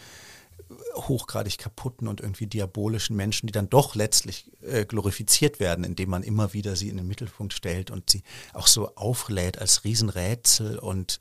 hochgradig 0.95 1.59
kaputten 1.59 2.09
und 2.09 2.21
irgendwie 2.21 2.47
diabolischen 2.47 3.17
Menschen, 3.17 3.47
die 3.47 3.53
dann 3.53 3.71
doch 3.71 3.95
letztlich 3.95 4.51
äh, 4.63 4.85
glorifiziert 4.85 5.61
werden, 5.61 5.85
indem 5.85 6.11
man 6.11 6.23
immer 6.23 6.53
wieder 6.53 6.77
sie 6.77 6.89
in 6.89 6.97
den 6.97 7.07
Mittelpunkt 7.07 7.53
stellt 7.53 7.91
und 7.91 8.11
sie 8.11 8.23
auch 8.53 8.67
so 8.67 8.95
auflädt 8.97 9.59
als 9.59 9.85
Riesenrätsel 9.85 10.79
und 10.79 11.21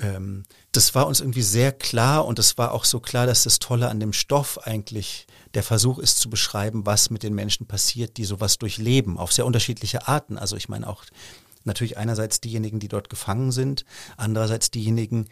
ähm, 0.00 0.44
das 0.72 0.94
war 0.94 1.06
uns 1.06 1.20
irgendwie 1.20 1.42
sehr 1.42 1.72
klar 1.72 2.24
und 2.24 2.38
es 2.38 2.56
war 2.56 2.72
auch 2.72 2.84
so 2.84 3.00
klar, 3.00 3.26
dass 3.26 3.44
das 3.44 3.58
Tolle 3.58 3.88
an 3.88 4.00
dem 4.00 4.12
Stoff 4.12 4.58
eigentlich 4.66 5.26
der 5.54 5.62
Versuch 5.62 5.98
ist 5.98 6.18
zu 6.18 6.30
beschreiben, 6.30 6.86
was 6.86 7.10
mit 7.10 7.22
den 7.22 7.34
Menschen 7.34 7.66
passiert, 7.66 8.16
die 8.16 8.24
sowas 8.24 8.58
durchleben, 8.58 9.18
auf 9.18 9.32
sehr 9.32 9.44
unterschiedliche 9.44 10.08
Arten. 10.08 10.38
Also 10.38 10.56
ich 10.56 10.68
meine 10.68 10.88
auch 10.88 11.04
natürlich 11.64 11.98
einerseits 11.98 12.40
diejenigen, 12.40 12.80
die 12.80 12.88
dort 12.88 13.10
gefangen 13.10 13.52
sind, 13.52 13.84
andererseits 14.16 14.70
diejenigen, 14.70 15.28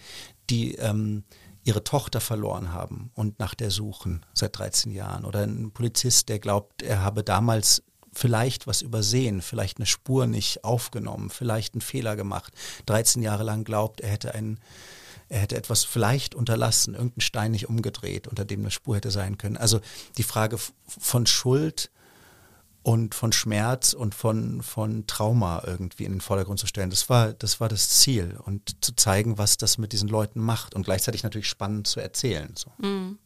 die 0.50 0.74
ähm, 0.74 1.24
ihre 1.64 1.84
Tochter 1.84 2.20
verloren 2.20 2.72
haben 2.72 3.10
und 3.14 3.38
nach 3.38 3.54
der 3.54 3.70
suchen 3.70 4.24
seit 4.32 4.58
13 4.58 4.92
Jahren. 4.92 5.24
Oder 5.24 5.42
ein 5.42 5.72
Polizist, 5.72 6.28
der 6.28 6.38
glaubt, 6.38 6.82
er 6.82 7.02
habe 7.02 7.22
damals 7.22 7.82
vielleicht 8.12 8.66
was 8.66 8.82
übersehen, 8.82 9.42
vielleicht 9.42 9.78
eine 9.78 9.86
Spur 9.86 10.26
nicht 10.26 10.64
aufgenommen, 10.64 11.30
vielleicht 11.30 11.74
einen 11.74 11.80
Fehler 11.80 12.16
gemacht, 12.16 12.52
13 12.86 13.22
Jahre 13.22 13.44
lang 13.44 13.64
glaubt, 13.64 14.00
er 14.00 14.10
hätte 14.10 14.34
einen 14.34 14.58
er 15.30 15.38
hätte 15.38 15.56
etwas 15.56 15.84
vielleicht 15.84 16.34
unterlassen, 16.34 16.94
irgendeinen 16.94 17.20
Stein 17.20 17.52
nicht 17.52 17.68
umgedreht, 17.68 18.26
unter 18.26 18.44
dem 18.44 18.62
eine 18.62 18.72
Spur 18.72 18.96
hätte 18.96 19.12
sein 19.12 19.38
können. 19.38 19.56
Also 19.56 19.80
die 20.18 20.24
Frage 20.24 20.58
von 20.88 21.24
Schuld 21.24 21.92
und 22.82 23.14
von 23.14 23.32
Schmerz 23.32 23.92
und 23.92 24.14
von, 24.14 24.62
von 24.62 25.06
Trauma 25.06 25.62
irgendwie 25.66 26.04
in 26.04 26.12
den 26.12 26.20
Vordergrund 26.20 26.58
zu 26.58 26.66
stellen. 26.66 26.90
Das 26.90 27.08
war, 27.08 27.32
das 27.32 27.60
war 27.60 27.68
das 27.68 27.88
Ziel 27.90 28.38
und 28.44 28.82
zu 28.84 28.94
zeigen, 28.94 29.38
was 29.38 29.58
das 29.58 29.78
mit 29.78 29.92
diesen 29.92 30.08
Leuten 30.08 30.40
macht 30.40 30.74
und 30.74 30.84
gleichzeitig 30.84 31.22
natürlich 31.22 31.48
spannend 31.48 31.86
zu 31.86 32.00
erzählen. 32.00 32.54
So. 32.56 32.72
Mhm. 32.78 33.18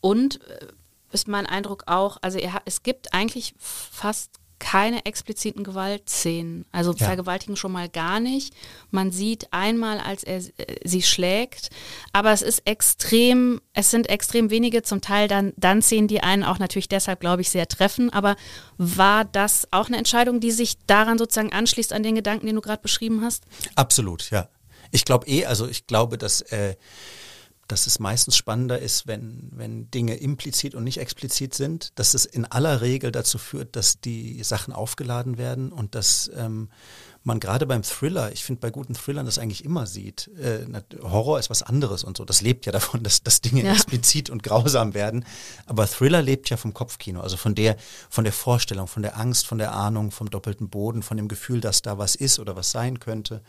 Und 0.00 0.42
äh, 0.48 0.66
ist 1.12 1.28
mein 1.28 1.46
Eindruck 1.46 1.84
auch, 1.86 2.18
also 2.22 2.38
es 2.64 2.82
gibt 2.82 3.14
eigentlich 3.14 3.54
fast 3.58 4.41
keine 4.62 5.04
expliziten 5.06 5.64
Gewaltszenen. 5.64 6.66
Also 6.70 6.92
ja. 6.92 7.04
Vergewaltigen 7.04 7.56
schon 7.56 7.72
mal 7.72 7.88
gar 7.88 8.20
nicht. 8.20 8.54
Man 8.92 9.10
sieht 9.10 9.52
einmal, 9.52 9.98
als 9.98 10.22
er 10.22 10.36
äh, 10.36 10.76
sie 10.84 11.02
schlägt, 11.02 11.70
aber 12.12 12.30
es 12.30 12.42
ist 12.42 12.62
extrem, 12.64 13.60
es 13.72 13.90
sind 13.90 14.08
extrem 14.08 14.50
wenige, 14.50 14.84
zum 14.84 15.00
Teil 15.00 15.26
dann, 15.26 15.52
dann 15.56 15.82
Szenen, 15.82 16.06
die 16.06 16.22
einen 16.22 16.44
auch 16.44 16.60
natürlich 16.60 16.88
deshalb, 16.88 17.18
glaube 17.18 17.42
ich, 17.42 17.50
sehr 17.50 17.66
treffen. 17.66 18.10
Aber 18.10 18.36
war 18.78 19.24
das 19.24 19.66
auch 19.72 19.88
eine 19.88 19.96
Entscheidung, 19.96 20.38
die 20.38 20.52
sich 20.52 20.78
daran 20.86 21.18
sozusagen 21.18 21.52
anschließt, 21.52 21.92
an 21.92 22.04
den 22.04 22.14
Gedanken, 22.14 22.46
den 22.46 22.54
du 22.54 22.62
gerade 22.62 22.82
beschrieben 22.82 23.20
hast? 23.20 23.42
Absolut, 23.74 24.30
ja. 24.30 24.48
Ich 24.92 25.04
glaube 25.04 25.26
eh, 25.26 25.44
also 25.44 25.66
ich 25.66 25.88
glaube, 25.88 26.18
dass 26.18 26.40
äh, 26.40 26.76
dass 27.72 27.86
es 27.86 27.98
meistens 27.98 28.36
spannender 28.36 28.78
ist, 28.80 29.06
wenn, 29.06 29.48
wenn 29.50 29.90
Dinge 29.90 30.16
implizit 30.16 30.74
und 30.74 30.84
nicht 30.84 30.98
explizit 30.98 31.54
sind, 31.54 31.98
dass 31.98 32.12
es 32.12 32.26
in 32.26 32.44
aller 32.44 32.82
Regel 32.82 33.10
dazu 33.10 33.38
führt, 33.38 33.76
dass 33.76 33.98
die 33.98 34.44
Sachen 34.44 34.74
aufgeladen 34.74 35.38
werden 35.38 35.72
und 35.72 35.94
dass 35.94 36.30
ähm, 36.36 36.68
man 37.24 37.40
gerade 37.40 37.64
beim 37.64 37.82
Thriller, 37.82 38.30
ich 38.30 38.44
finde 38.44 38.60
bei 38.60 38.70
guten 38.70 38.92
Thrillern 38.92 39.24
das 39.24 39.38
eigentlich 39.38 39.64
immer 39.64 39.86
sieht, 39.86 40.28
äh, 40.36 40.66
Horror 41.02 41.38
ist 41.38 41.48
was 41.48 41.62
anderes 41.62 42.04
und 42.04 42.18
so, 42.18 42.26
das 42.26 42.42
lebt 42.42 42.66
ja 42.66 42.72
davon, 42.72 43.02
dass, 43.02 43.22
dass 43.22 43.40
Dinge 43.40 43.64
ja. 43.64 43.72
explizit 43.72 44.28
und 44.28 44.42
grausam 44.42 44.92
werden, 44.92 45.24
aber 45.64 45.86
Thriller 45.86 46.20
lebt 46.20 46.50
ja 46.50 46.58
vom 46.58 46.74
Kopfkino, 46.74 47.22
also 47.22 47.38
von 47.38 47.54
der, 47.54 47.76
von 48.10 48.24
der 48.24 48.34
Vorstellung, 48.34 48.86
von 48.86 49.02
der 49.02 49.16
Angst, 49.16 49.46
von 49.46 49.56
der 49.56 49.72
Ahnung, 49.72 50.10
vom 50.10 50.28
doppelten 50.28 50.68
Boden, 50.68 51.02
von 51.02 51.16
dem 51.16 51.28
Gefühl, 51.28 51.62
dass 51.62 51.80
da 51.80 51.96
was 51.96 52.16
ist 52.16 52.38
oder 52.38 52.54
was 52.54 52.70
sein 52.70 53.00
könnte 53.00 53.40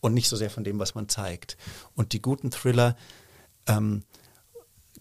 und 0.00 0.12
nicht 0.12 0.28
so 0.28 0.34
sehr 0.34 0.50
von 0.50 0.64
dem, 0.64 0.80
was 0.80 0.96
man 0.96 1.08
zeigt. 1.08 1.56
Und 1.94 2.12
die 2.12 2.20
guten 2.20 2.50
Thriller, 2.50 2.96
ähm, 3.70 4.02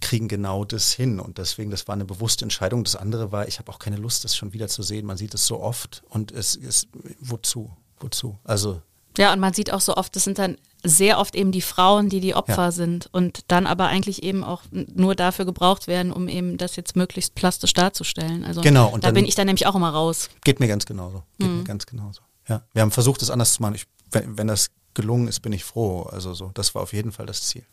kriegen 0.01 0.27
genau 0.27 0.65
das 0.65 0.93
hin. 0.93 1.19
Und 1.19 1.38
deswegen, 1.38 1.71
das 1.71 1.88
war 1.88 1.93
eine 1.93 2.05
bewusste 2.05 2.45
Entscheidung. 2.45 2.84
Das 2.84 2.95
andere 2.95 3.32
war, 3.32 3.47
ich 3.47 3.60
habe 3.60 3.71
auch 3.71 3.79
keine 3.79 3.97
Lust, 3.97 4.23
das 4.23 4.36
schon 4.36 4.53
wieder 4.53 4.67
zu 4.67 4.84
sehen. 4.84 5.05
Man 5.05 5.17
sieht 5.17 5.34
es 5.34 5.45
so 5.45 5.60
oft 5.60 6.03
und 6.10 6.32
es 6.32 6.55
ist, 6.55 6.88
wozu? 7.19 7.71
Wozu? 7.99 8.38
Also. 8.43 8.82
Ja, 9.17 9.34
und 9.34 9.39
man 9.39 9.53
sieht 9.53 9.73
auch 9.73 9.82
so 9.82 9.95
oft, 9.95 10.15
das 10.15 10.23
sind 10.23 10.39
dann 10.39 10.58
sehr 10.82 11.19
oft 11.19 11.36
eben 11.36 11.51
die 11.51 11.62
Frauen, 11.62 12.08
die 12.08 12.21
die 12.21 12.36
Opfer 12.36 12.55
ja. 12.55 12.71
sind 12.71 13.10
und 13.12 13.43
dann 13.49 13.67
aber 13.67 13.88
eigentlich 13.88 14.23
eben 14.23 14.45
auch 14.45 14.63
nur 14.71 15.13
dafür 15.13 15.43
gebraucht 15.43 15.88
werden, 15.88 16.13
um 16.13 16.29
eben 16.29 16.58
das 16.58 16.77
jetzt 16.77 16.95
möglichst 16.95 17.36
plastisch 17.36 17.73
darzustellen. 17.73 18.45
Also 18.45 18.62
genau, 18.62 18.88
und 18.88 19.03
da 19.03 19.12
bin 19.12 19.25
ich 19.25 19.36
dann 19.36 19.47
nämlich 19.47 19.67
auch 19.67 19.75
immer 19.75 19.89
raus. 19.89 20.29
Geht 20.45 20.62
mir 20.62 20.69
ganz 20.69 20.86
genauso. 20.86 21.23
Geht 21.38 21.49
mhm. 21.49 21.58
mir 21.58 21.63
ganz 21.65 21.86
genauso. 21.86 22.21
Ja, 22.47 22.62
wir 22.71 22.82
haben 22.82 22.91
versucht, 22.91 23.21
das 23.21 23.29
anders 23.29 23.55
zu 23.55 23.62
machen. 23.62 23.75
Ich, 23.75 23.88
wenn, 24.12 24.38
wenn 24.38 24.47
das 24.47 24.69
gelungen 24.93 25.27
ist, 25.27 25.41
bin 25.41 25.51
ich 25.51 25.65
froh. 25.65 26.03
Also 26.03 26.34
so, 26.34 26.51
das 26.53 26.73
war 26.73 26.82
auf 26.82 26.93
jeden 26.93 27.12
Fall 27.12 27.25
das 27.25 27.41
Ziel. 27.43 27.65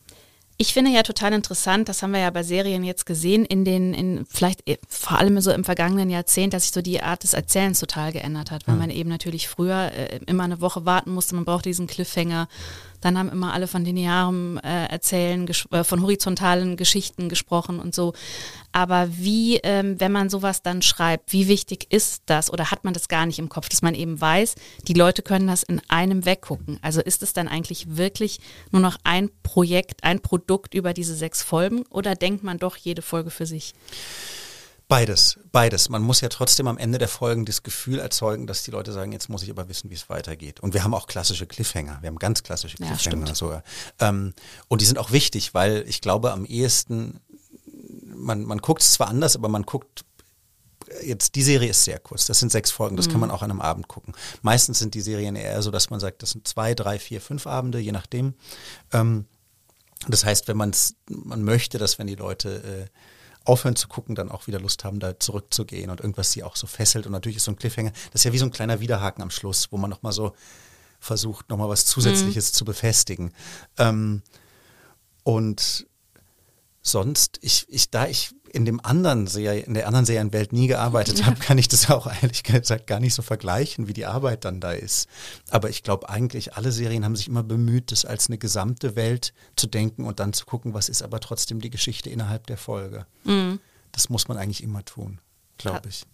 Ich 0.58 0.72
finde 0.72 0.90
ja 0.90 1.02
total 1.02 1.34
interessant, 1.34 1.88
das 1.88 2.02
haben 2.02 2.12
wir 2.12 2.20
ja 2.20 2.30
bei 2.30 2.42
Serien 2.42 2.82
jetzt 2.82 3.04
gesehen, 3.04 3.44
in 3.44 3.64
den, 3.64 3.92
in 3.92 4.26
vielleicht 4.26 4.66
äh, 4.66 4.78
vor 4.88 5.18
allem 5.18 5.38
so 5.40 5.50
im 5.50 5.64
vergangenen 5.64 6.08
Jahrzehnt, 6.08 6.54
dass 6.54 6.62
sich 6.62 6.72
so 6.72 6.80
die 6.80 7.02
Art 7.02 7.24
des 7.24 7.34
Erzählens 7.34 7.78
total 7.78 8.12
geändert 8.12 8.50
hat, 8.50 8.66
weil 8.66 8.74
mhm. 8.76 8.80
man 8.80 8.90
eben 8.90 9.10
natürlich 9.10 9.48
früher 9.48 9.92
äh, 9.92 10.20
immer 10.26 10.44
eine 10.44 10.62
Woche 10.62 10.86
warten 10.86 11.12
musste, 11.12 11.34
man 11.34 11.44
braucht 11.44 11.66
diesen 11.66 11.86
Cliffhanger, 11.86 12.48
dann 13.00 13.18
haben 13.18 13.28
immer 13.28 13.52
alle 13.52 13.66
von 13.66 13.84
linearem 13.84 14.58
äh, 14.58 14.86
Erzählen, 14.86 15.48
äh, 15.70 15.84
von 15.84 16.02
horizontalen 16.02 16.76
Geschichten 16.76 17.28
gesprochen 17.28 17.80
und 17.80 17.94
so. 17.94 18.12
Aber 18.72 19.08
wie, 19.16 19.56
ähm, 19.62 19.98
wenn 20.00 20.12
man 20.12 20.28
sowas 20.28 20.62
dann 20.62 20.82
schreibt, 20.82 21.32
wie 21.32 21.48
wichtig 21.48 21.86
ist 21.90 22.24
das 22.26 22.52
oder 22.52 22.70
hat 22.70 22.84
man 22.84 22.94
das 22.94 23.08
gar 23.08 23.26
nicht 23.26 23.38
im 23.38 23.48
Kopf, 23.48 23.68
dass 23.68 23.82
man 23.82 23.94
eben 23.94 24.20
weiß, 24.20 24.54
die 24.86 24.94
Leute 24.94 25.22
können 25.22 25.46
das 25.46 25.62
in 25.62 25.80
einem 25.88 26.24
weggucken? 26.24 26.78
Also 26.82 27.00
ist 27.00 27.22
es 27.22 27.32
dann 27.32 27.48
eigentlich 27.48 27.96
wirklich 27.96 28.40
nur 28.70 28.82
noch 28.82 28.98
ein 29.04 29.30
Projekt, 29.42 30.04
ein 30.04 30.20
Produkt 30.20 30.74
über 30.74 30.92
diese 30.92 31.14
sechs 31.14 31.42
Folgen 31.42 31.84
oder 31.90 32.14
denkt 32.14 32.44
man 32.44 32.58
doch 32.58 32.76
jede 32.76 33.02
Folge 33.02 33.30
für 33.30 33.46
sich? 33.46 33.74
Beides, 34.88 35.40
beides. 35.50 35.88
Man 35.88 36.02
muss 36.02 36.20
ja 36.20 36.28
trotzdem 36.28 36.68
am 36.68 36.78
Ende 36.78 36.98
der 36.98 37.08
Folgen 37.08 37.44
das 37.44 37.64
Gefühl 37.64 37.98
erzeugen, 37.98 38.46
dass 38.46 38.62
die 38.62 38.70
Leute 38.70 38.92
sagen, 38.92 39.10
jetzt 39.10 39.28
muss 39.28 39.42
ich 39.42 39.50
aber 39.50 39.68
wissen, 39.68 39.90
wie 39.90 39.94
es 39.94 40.08
weitergeht. 40.08 40.60
Und 40.60 40.74
wir 40.74 40.84
haben 40.84 40.94
auch 40.94 41.08
klassische 41.08 41.46
Cliffhanger. 41.46 41.98
Wir 42.02 42.08
haben 42.08 42.20
ganz 42.20 42.44
klassische 42.44 42.76
Cliffhanger 42.76 43.26
ja, 43.26 43.34
sogar. 43.34 43.64
Ähm, 43.98 44.32
und 44.68 44.80
die 44.80 44.84
sind 44.84 44.98
auch 44.98 45.10
wichtig, 45.10 45.54
weil 45.54 45.84
ich 45.88 46.00
glaube, 46.00 46.30
am 46.30 46.44
ehesten, 46.44 47.18
man, 48.04 48.44
man 48.44 48.58
guckt 48.58 48.82
es 48.82 48.92
zwar 48.92 49.08
anders, 49.08 49.34
aber 49.34 49.48
man 49.48 49.64
guckt 49.64 50.04
jetzt 51.02 51.34
die 51.34 51.42
Serie 51.42 51.70
ist 51.70 51.84
sehr 51.84 51.98
kurz. 51.98 52.26
Das 52.26 52.38
sind 52.38 52.52
sechs 52.52 52.70
Folgen. 52.70 52.96
Das 52.96 53.08
mhm. 53.08 53.12
kann 53.12 53.20
man 53.20 53.30
auch 53.32 53.42
an 53.42 53.50
einem 53.50 53.60
Abend 53.60 53.88
gucken. 53.88 54.14
Meistens 54.42 54.78
sind 54.78 54.94
die 54.94 55.00
Serien 55.00 55.34
eher 55.34 55.60
so, 55.62 55.72
dass 55.72 55.90
man 55.90 55.98
sagt, 55.98 56.22
das 56.22 56.30
sind 56.30 56.46
zwei, 56.46 56.74
drei, 56.74 57.00
vier, 57.00 57.20
fünf 57.20 57.48
Abende, 57.48 57.80
je 57.80 57.92
nachdem. 57.92 58.34
Ähm, 58.92 59.26
das 60.06 60.24
heißt, 60.24 60.46
wenn 60.46 60.56
man 60.56 60.70
es, 60.70 60.94
man 61.08 61.42
möchte, 61.42 61.78
dass 61.78 61.98
wenn 61.98 62.06
die 62.06 62.14
Leute 62.14 62.88
äh, 62.92 62.98
aufhören 63.46 63.76
zu 63.76 63.88
gucken, 63.88 64.14
dann 64.14 64.30
auch 64.30 64.46
wieder 64.46 64.60
Lust 64.60 64.84
haben, 64.84 65.00
da 65.00 65.18
zurückzugehen 65.18 65.90
und 65.90 66.00
irgendwas 66.00 66.32
sie 66.32 66.42
auch 66.42 66.56
so 66.56 66.66
fesselt. 66.66 67.06
Und 67.06 67.12
natürlich 67.12 67.36
ist 67.36 67.44
so 67.44 67.52
ein 67.52 67.56
Cliffhanger, 67.56 67.92
das 68.12 68.20
ist 68.20 68.24
ja 68.24 68.32
wie 68.32 68.38
so 68.38 68.46
ein 68.46 68.50
kleiner 68.50 68.80
Widerhaken 68.80 69.22
am 69.22 69.30
Schluss, 69.30 69.68
wo 69.70 69.76
man 69.76 69.90
nochmal 69.90 70.12
so 70.12 70.34
versucht, 70.98 71.48
nochmal 71.48 71.68
was 71.68 71.86
Zusätzliches 71.86 72.52
mhm. 72.52 72.54
zu 72.54 72.64
befestigen. 72.64 73.32
Ähm, 73.78 74.22
und 75.22 75.86
sonst, 76.82 77.38
ich, 77.42 77.66
ich, 77.68 77.90
da 77.90 78.06
ich 78.06 78.34
in 78.48 78.64
dem 78.64 78.80
anderen 78.84 79.26
Serie, 79.26 79.60
in 79.62 79.74
der 79.74 79.86
anderen 79.86 80.06
Serienwelt 80.06 80.52
nie 80.52 80.66
gearbeitet 80.66 81.20
ja. 81.20 81.26
habe, 81.26 81.36
kann 81.40 81.58
ich 81.58 81.68
das 81.68 81.90
auch 81.90 82.06
ehrlich 82.22 82.42
gesagt 82.42 82.86
gar 82.86 83.00
nicht 83.00 83.14
so 83.14 83.22
vergleichen, 83.22 83.88
wie 83.88 83.92
die 83.92 84.06
Arbeit 84.06 84.44
dann 84.44 84.60
da 84.60 84.72
ist. 84.72 85.08
Aber 85.50 85.70
ich 85.70 85.82
glaube 85.82 86.08
eigentlich, 86.08 86.54
alle 86.54 86.72
Serien 86.72 87.04
haben 87.04 87.16
sich 87.16 87.28
immer 87.28 87.42
bemüht, 87.42 87.92
das 87.92 88.04
als 88.04 88.28
eine 88.28 88.38
gesamte 88.38 88.96
Welt 88.96 89.32
zu 89.56 89.66
denken 89.66 90.04
und 90.04 90.20
dann 90.20 90.32
zu 90.32 90.46
gucken, 90.46 90.74
was 90.74 90.88
ist 90.88 91.02
aber 91.02 91.20
trotzdem 91.20 91.60
die 91.60 91.70
Geschichte 91.70 92.10
innerhalb 92.10 92.46
der 92.46 92.58
Folge. 92.58 93.06
Mhm. 93.24 93.60
Das 93.92 94.08
muss 94.08 94.28
man 94.28 94.36
eigentlich 94.36 94.62
immer 94.62 94.84
tun, 94.84 95.20
glaube 95.58 95.88
ich. 95.88 96.04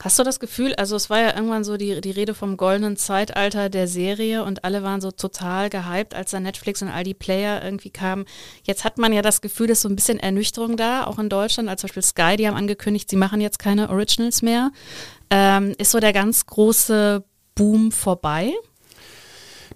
Hast 0.00 0.16
du 0.16 0.22
das 0.22 0.38
Gefühl, 0.38 0.74
also 0.76 0.94
es 0.94 1.10
war 1.10 1.20
ja 1.20 1.34
irgendwann 1.34 1.64
so 1.64 1.76
die, 1.76 2.00
die 2.00 2.12
Rede 2.12 2.32
vom 2.32 2.56
goldenen 2.56 2.96
Zeitalter 2.96 3.68
der 3.68 3.88
Serie 3.88 4.44
und 4.44 4.62
alle 4.62 4.84
waren 4.84 5.00
so 5.00 5.10
total 5.10 5.70
gehypt, 5.70 6.14
als 6.14 6.30
da 6.30 6.38
Netflix 6.38 6.82
und 6.82 6.88
all 6.88 7.02
die 7.02 7.14
Player 7.14 7.64
irgendwie 7.64 7.90
kamen. 7.90 8.24
Jetzt 8.62 8.84
hat 8.84 8.98
man 8.98 9.12
ja 9.12 9.22
das 9.22 9.40
Gefühl, 9.40 9.66
dass 9.66 9.82
so 9.82 9.88
ein 9.88 9.96
bisschen 9.96 10.20
Ernüchterung 10.20 10.76
da, 10.76 11.04
auch 11.04 11.18
in 11.18 11.28
Deutschland, 11.28 11.68
als 11.68 11.80
zum 11.80 11.88
Beispiel 11.88 12.04
Sky, 12.04 12.36
die 12.36 12.46
haben 12.46 12.56
angekündigt, 12.56 13.10
sie 13.10 13.16
machen 13.16 13.40
jetzt 13.40 13.58
keine 13.58 13.90
Originals 13.90 14.40
mehr. 14.40 14.70
Ähm, 15.30 15.74
ist 15.78 15.90
so 15.90 15.98
der 15.98 16.12
ganz 16.12 16.46
große 16.46 17.24
Boom 17.56 17.90
vorbei? 17.90 18.52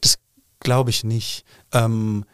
Das 0.00 0.18
glaube 0.61 0.90
ich 0.90 1.02
nicht. 1.02 1.44
Ähm, 1.72 2.24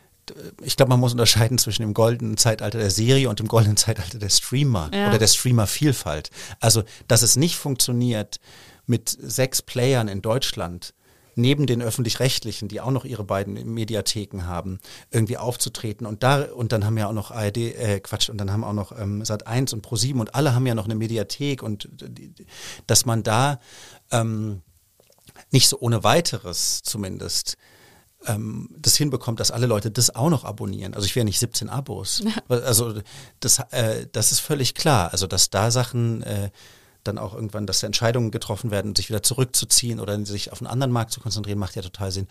ich 0.62 0.76
glaube, 0.76 0.90
man 0.90 1.00
muss 1.00 1.12
unterscheiden 1.12 1.58
zwischen 1.58 1.82
dem 1.82 1.94
goldenen 1.94 2.36
Zeitalter 2.36 2.78
der 2.78 2.90
Serie 2.90 3.28
und 3.28 3.38
dem 3.38 3.48
goldenen 3.48 3.76
Zeitalter 3.76 4.18
der 4.18 4.28
Streamer 4.28 4.90
ja. 4.92 5.08
oder 5.08 5.18
der 5.18 5.26
Streamer-Vielfalt. 5.26 6.30
Also, 6.60 6.82
dass 7.06 7.22
es 7.22 7.36
nicht 7.36 7.56
funktioniert, 7.56 8.40
mit 8.86 9.16
sechs 9.20 9.60
Playern 9.62 10.08
in 10.08 10.22
Deutschland 10.22 10.94
neben 11.38 11.66
den 11.66 11.80
öffentlich-rechtlichen, 11.80 12.66
die 12.66 12.80
auch 12.80 12.90
noch 12.90 13.04
ihre 13.04 13.22
beiden 13.22 13.72
Mediatheken 13.72 14.44
haben, 14.44 14.80
irgendwie 15.12 15.36
aufzutreten. 15.36 16.04
Und 16.04 16.24
da, 16.24 16.42
und 16.42 16.72
dann 16.72 16.84
haben 16.84 16.98
ja 16.98 17.06
auch 17.06 17.12
noch 17.12 17.30
ARD, 17.30 17.58
äh, 17.58 18.00
Quatsch, 18.00 18.28
und 18.28 18.38
dann 18.38 18.50
haben 18.50 18.64
auch 18.64 18.72
noch 18.72 18.98
ähm, 18.98 19.24
Sat 19.24 19.46
1 19.46 19.72
und 19.72 19.86
Pro7 19.86 20.18
und 20.18 20.34
alle 20.34 20.54
haben 20.54 20.66
ja 20.66 20.74
noch 20.74 20.86
eine 20.86 20.96
Mediathek 20.96 21.62
und 21.62 21.88
dass 22.88 23.06
man 23.06 23.22
da 23.22 23.60
ähm, 24.10 24.62
nicht 25.52 25.68
so 25.68 25.78
ohne 25.78 26.02
weiteres 26.02 26.82
zumindest 26.82 27.56
ähm, 28.26 28.68
das 28.76 28.96
hinbekommt, 28.96 29.40
dass 29.40 29.50
alle 29.50 29.66
Leute 29.66 29.90
das 29.90 30.14
auch 30.14 30.30
noch 30.30 30.44
abonnieren. 30.44 30.94
Also 30.94 31.06
ich 31.06 31.14
wäre 31.14 31.24
nicht 31.24 31.38
17 31.38 31.68
Abos. 31.68 32.22
Also 32.48 32.94
das, 33.40 33.60
äh, 33.70 34.06
das 34.12 34.32
ist 34.32 34.40
völlig 34.40 34.74
klar. 34.74 35.12
Also 35.12 35.26
dass 35.26 35.50
da 35.50 35.70
Sachen 35.70 36.22
äh, 36.22 36.50
dann 37.04 37.18
auch 37.18 37.34
irgendwann, 37.34 37.66
dass 37.66 37.82
Entscheidungen 37.82 38.30
getroffen 38.30 38.70
werden, 38.70 38.94
sich 38.94 39.08
wieder 39.08 39.22
zurückzuziehen 39.22 40.00
oder 40.00 40.24
sich 40.24 40.52
auf 40.52 40.60
einen 40.60 40.68
anderen 40.70 40.92
Markt 40.92 41.12
zu 41.12 41.20
konzentrieren, 41.20 41.58
macht 41.58 41.76
ja 41.76 41.82
total 41.82 42.10
Sinn. 42.10 42.28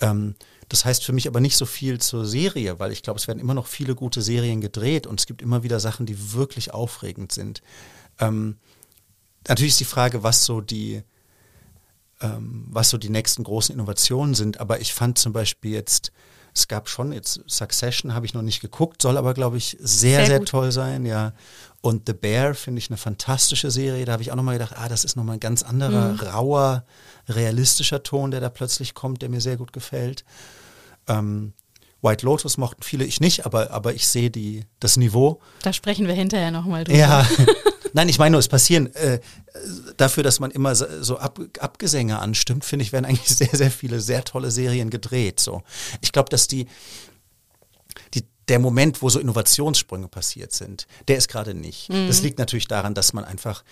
Ähm, 0.00 0.34
das 0.68 0.84
heißt 0.84 1.04
für 1.04 1.12
mich 1.12 1.26
aber 1.26 1.40
nicht 1.40 1.56
so 1.56 1.66
viel 1.66 2.00
zur 2.00 2.24
Serie, 2.24 2.78
weil 2.78 2.92
ich 2.92 3.02
glaube, 3.02 3.18
es 3.18 3.26
werden 3.26 3.40
immer 3.40 3.54
noch 3.54 3.66
viele 3.66 3.94
gute 3.94 4.22
Serien 4.22 4.60
gedreht 4.60 5.06
und 5.06 5.20
es 5.20 5.26
gibt 5.26 5.42
immer 5.42 5.62
wieder 5.62 5.80
Sachen, 5.80 6.06
die 6.06 6.32
wirklich 6.32 6.72
aufregend 6.72 7.32
sind. 7.32 7.62
Ähm, 8.18 8.56
natürlich 9.48 9.72
ist 9.72 9.80
die 9.80 9.84
Frage, 9.84 10.22
was 10.22 10.44
so 10.44 10.60
die, 10.60 11.02
ähm, 12.20 12.66
was 12.68 12.90
so 12.90 12.98
die 12.98 13.10
nächsten 13.10 13.44
großen 13.44 13.74
Innovationen 13.74 14.34
sind, 14.34 14.60
aber 14.60 14.80
ich 14.80 14.92
fand 14.92 15.18
zum 15.18 15.32
Beispiel 15.32 15.72
jetzt, 15.72 16.12
es 16.54 16.68
gab 16.68 16.88
schon 16.88 17.12
jetzt 17.12 17.40
Succession, 17.46 18.14
habe 18.14 18.26
ich 18.26 18.34
noch 18.34 18.42
nicht 18.42 18.60
geguckt, 18.60 19.02
soll 19.02 19.16
aber, 19.16 19.34
glaube 19.34 19.56
ich, 19.56 19.76
sehr, 19.80 20.18
sehr, 20.18 20.26
sehr 20.26 20.44
toll 20.44 20.72
sein, 20.72 21.06
ja. 21.06 21.32
Und 21.80 22.06
The 22.06 22.12
Bear 22.12 22.54
finde 22.54 22.80
ich 22.80 22.90
eine 22.90 22.98
fantastische 22.98 23.70
Serie. 23.70 24.04
Da 24.04 24.12
habe 24.12 24.22
ich 24.22 24.30
auch 24.30 24.36
nochmal 24.36 24.58
gedacht, 24.58 24.74
ah, 24.76 24.88
das 24.88 25.04
ist 25.04 25.16
nochmal 25.16 25.36
ein 25.36 25.40
ganz 25.40 25.62
anderer, 25.62 26.12
mhm. 26.12 26.20
rauer, 26.20 26.84
realistischer 27.28 28.02
Ton, 28.02 28.30
der 28.30 28.40
da 28.40 28.50
plötzlich 28.50 28.94
kommt, 28.94 29.22
der 29.22 29.30
mir 29.30 29.40
sehr 29.40 29.56
gut 29.56 29.72
gefällt. 29.72 30.24
Ähm, 31.08 31.54
White 32.02 32.24
Lotus 32.24 32.56
mochten 32.56 32.82
viele, 32.82 33.04
ich 33.04 33.20
nicht, 33.20 33.46
aber, 33.46 33.70
aber 33.70 33.94
ich 33.94 34.08
sehe 34.08 34.30
die, 34.30 34.64
das 34.78 34.96
Niveau. 34.96 35.40
Da 35.62 35.72
sprechen 35.72 36.06
wir 36.06 36.14
hinterher 36.14 36.50
nochmal 36.50 36.84
drüber. 36.84 36.98
Ja, 36.98 37.26
nein, 37.92 38.08
ich 38.08 38.18
meine 38.18 38.32
nur, 38.32 38.40
es 38.40 38.48
passieren, 38.48 38.94
äh, 38.94 39.20
dafür, 39.96 40.22
dass 40.22 40.40
man 40.40 40.50
immer 40.50 40.74
so 40.74 41.18
Ab 41.18 41.40
Abgesänge 41.58 42.18
anstimmt, 42.18 42.64
finde 42.64 42.84
ich, 42.84 42.92
werden 42.92 43.04
eigentlich 43.04 43.28
sehr, 43.36 43.48
sehr 43.52 43.70
viele 43.70 44.00
sehr 44.00 44.24
tolle 44.24 44.50
Serien 44.50 44.90
gedreht. 44.90 45.40
So. 45.40 45.62
Ich 46.00 46.12
glaube, 46.12 46.28
dass 46.28 46.48
die, 46.48 46.66
die, 48.14 48.24
der 48.48 48.58
Moment, 48.58 49.02
wo 49.02 49.08
so 49.08 49.18
Innovationssprünge 49.18 50.08
passiert 50.08 50.52
sind, 50.52 50.86
der 51.08 51.16
ist 51.16 51.28
gerade 51.28 51.54
nicht. 51.54 51.88
Mhm. 51.88 52.06
Das 52.06 52.22
liegt 52.22 52.38
natürlich 52.38 52.68
daran, 52.68 52.94
dass 52.94 53.12
man 53.12 53.24
einfach 53.24 53.64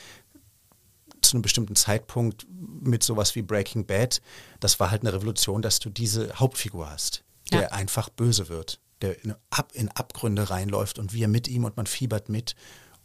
zu 1.20 1.37
einem 1.37 1.42
bestimmten 1.42 1.74
Zeitpunkt 1.74 2.46
mit 2.48 3.02
sowas 3.02 3.35
wie 3.35 3.42
Breaking 3.42 3.87
Bad, 3.87 4.22
das 4.61 4.78
war 4.78 4.90
halt 4.90 5.02
eine 5.02 5.12
Revolution, 5.12 5.62
dass 5.62 5.81
du 5.81 5.90
diese 5.90 6.33
Hauptfigur 6.38 6.88
hast 6.88 7.24
der 7.52 7.62
ja. 7.62 7.68
einfach 7.68 8.09
böse 8.09 8.48
wird, 8.48 8.81
der 9.00 9.22
in, 9.24 9.35
Ab, 9.50 9.72
in 9.74 9.88
Abgründe 9.88 10.50
reinläuft 10.50 10.98
und 10.98 11.12
wir 11.12 11.28
mit 11.28 11.48
ihm 11.48 11.64
und 11.64 11.76
man 11.76 11.87
fiebert 11.87 12.28
mit 12.28 12.54